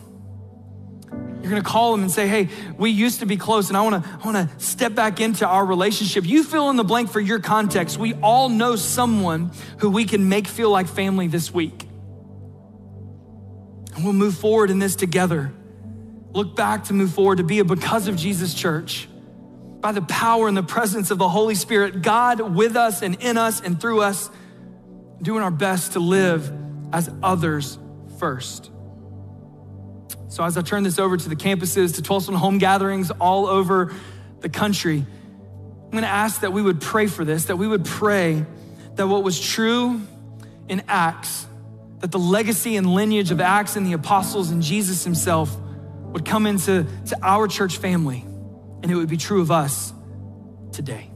You're 1.42 1.50
gonna 1.50 1.62
call 1.62 1.92
them 1.92 2.02
and 2.02 2.12
say, 2.12 2.28
hey, 2.28 2.50
we 2.78 2.90
used 2.90 3.20
to 3.20 3.26
be 3.26 3.38
close 3.38 3.70
and 3.70 3.78
I 3.78 3.82
wanna, 3.82 4.04
I 4.22 4.26
wanna 4.26 4.50
step 4.58 4.96
back 4.96 5.20
into 5.20 5.46
our 5.48 5.66
relationship. 5.66 6.26
You 6.26 6.44
fill 6.44 6.70
in 6.70 6.76
the 6.76 6.84
blank 6.84 7.10
for 7.12 7.20
your 7.20 7.40
context. 7.40 7.98
We 7.98 8.14
all 8.16 8.50
know 8.50 8.76
someone 8.76 9.52
who 9.80 9.90
we 9.90 10.06
can 10.06 10.30
make 10.30 10.48
feel 10.48 10.70
like 10.70 10.88
family 10.88 11.28
this 11.28 11.54
week. 11.54 11.86
And 13.96 14.04
we'll 14.04 14.14
move 14.14 14.36
forward 14.36 14.70
in 14.70 14.80
this 14.80 14.96
together. 14.96 15.54
Look 16.32 16.56
back 16.56 16.86
to 16.86 16.94
move 16.94 17.14
forward 17.14 17.38
to 17.38 17.44
be 17.44 17.60
a 17.60 17.66
because 17.66 18.08
of 18.08 18.16
Jesus 18.16 18.54
church. 18.54 19.08
By 19.82 19.92
the 19.94 20.02
power 20.02 20.48
and 20.48 20.58
the 20.58 20.64
presence 20.64 21.10
of 21.10 21.18
the 21.18 21.30
Holy 21.30 21.56
Spirit, 21.56 22.02
God 22.02 22.42
with 22.42 22.76
us 22.76 23.02
and 23.02 23.22
in 23.22 23.38
us 23.38 23.62
and 23.62 23.80
through 23.80 24.02
us, 24.02 24.30
doing 25.22 25.42
our 25.42 25.52
best 25.52 25.94
to 25.94 26.00
live 26.00 26.52
as 26.92 27.10
others 27.24 27.78
first. 28.18 28.72
So, 30.28 30.44
as 30.44 30.58
I 30.58 30.62
turn 30.62 30.84
this 30.84 31.00
over 31.00 31.18
to 31.18 31.30
the 31.30 31.36
campuses, 31.36 31.96
to 31.96 32.02
12 32.02 32.26
home 32.36 32.58
gatherings 32.58 33.10
all 33.10 33.48
over 33.48 33.94
the 34.42 34.50
country, 34.50 35.06
I'm 35.86 35.92
gonna 35.92 36.08
ask 36.08 36.42
that 36.42 36.54
we 36.54 36.62
would 36.62 36.82
pray 36.82 37.08
for 37.08 37.26
this, 37.26 37.46
that 37.46 37.56
we 37.56 37.68
would 37.68 37.86
pray 37.86 38.46
that 38.96 39.08
what 39.08 39.24
was 39.24 39.40
true 39.40 40.02
in 40.68 40.84
Acts, 40.88 41.48
that 42.00 42.12
the 42.12 42.20
legacy 42.20 42.76
and 42.76 42.94
lineage 42.94 43.32
of 43.32 43.42
Acts 43.42 43.76
and 43.76 43.88
the 43.88 43.94
apostles 43.94 44.52
and 44.52 44.62
Jesus 44.62 45.04
himself 45.04 45.58
would 46.12 46.26
come 46.26 46.46
into 46.46 46.86
to 47.08 47.18
our 47.22 47.48
church 47.48 47.78
family, 47.78 48.26
and 48.84 48.92
it 48.92 48.96
would 48.96 49.10
be 49.10 49.18
true 49.18 49.42
of 49.42 49.52
us 49.52 49.94
today. 50.72 51.10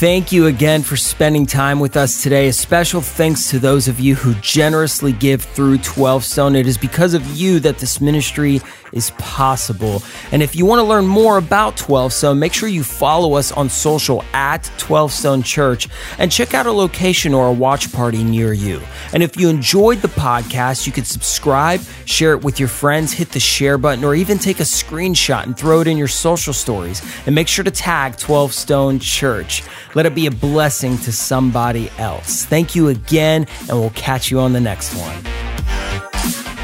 Thank 0.00 0.32
you 0.32 0.46
again 0.46 0.82
for 0.82 0.96
spending 0.96 1.44
time 1.44 1.78
with 1.78 1.94
us 1.94 2.22
today. 2.22 2.48
A 2.48 2.54
special 2.54 3.02
thanks 3.02 3.50
to 3.50 3.58
those 3.58 3.86
of 3.86 4.00
you 4.00 4.14
who 4.14 4.32
generously 4.40 5.12
give 5.12 5.42
through 5.42 5.76
12 5.76 6.24
Stone. 6.24 6.56
It 6.56 6.66
is 6.66 6.78
because 6.78 7.12
of 7.12 7.36
you 7.36 7.60
that 7.60 7.76
this 7.76 8.00
ministry 8.00 8.62
is 8.92 9.10
possible. 9.18 10.02
And 10.32 10.42
if 10.42 10.54
you 10.56 10.66
want 10.66 10.80
to 10.80 10.84
learn 10.84 11.06
more 11.06 11.38
about 11.38 11.76
12 11.76 12.12
Stone, 12.12 12.38
make 12.38 12.52
sure 12.52 12.68
you 12.68 12.82
follow 12.82 13.34
us 13.34 13.52
on 13.52 13.68
social 13.68 14.24
at 14.32 14.70
12 14.78 15.12
Stone 15.12 15.42
Church 15.42 15.88
and 16.18 16.30
check 16.30 16.54
out 16.54 16.66
a 16.66 16.72
location 16.72 17.34
or 17.34 17.48
a 17.48 17.52
watch 17.52 17.92
party 17.92 18.24
near 18.24 18.52
you. 18.52 18.80
And 19.12 19.22
if 19.22 19.36
you 19.36 19.48
enjoyed 19.48 19.98
the 19.98 20.08
podcast, 20.08 20.86
you 20.86 20.92
can 20.92 21.04
subscribe, 21.04 21.80
share 22.04 22.32
it 22.32 22.42
with 22.42 22.58
your 22.58 22.68
friends, 22.68 23.12
hit 23.12 23.30
the 23.30 23.40
share 23.40 23.78
button, 23.78 24.04
or 24.04 24.14
even 24.14 24.38
take 24.38 24.60
a 24.60 24.64
screenshot 24.64 25.44
and 25.44 25.56
throw 25.56 25.80
it 25.80 25.86
in 25.86 25.96
your 25.96 26.08
social 26.08 26.52
stories. 26.52 27.02
And 27.26 27.34
make 27.34 27.48
sure 27.48 27.64
to 27.64 27.70
tag 27.70 28.16
12 28.16 28.52
Stone 28.52 28.98
Church. 29.00 29.62
Let 29.94 30.06
it 30.06 30.14
be 30.14 30.26
a 30.26 30.30
blessing 30.30 30.98
to 30.98 31.12
somebody 31.12 31.90
else. 31.98 32.44
Thank 32.44 32.74
you 32.74 32.88
again, 32.88 33.46
and 33.68 33.78
we'll 33.78 33.90
catch 33.90 34.30
you 34.30 34.40
on 34.40 34.52
the 34.52 34.60
next 34.60 34.94
one. 34.94 36.59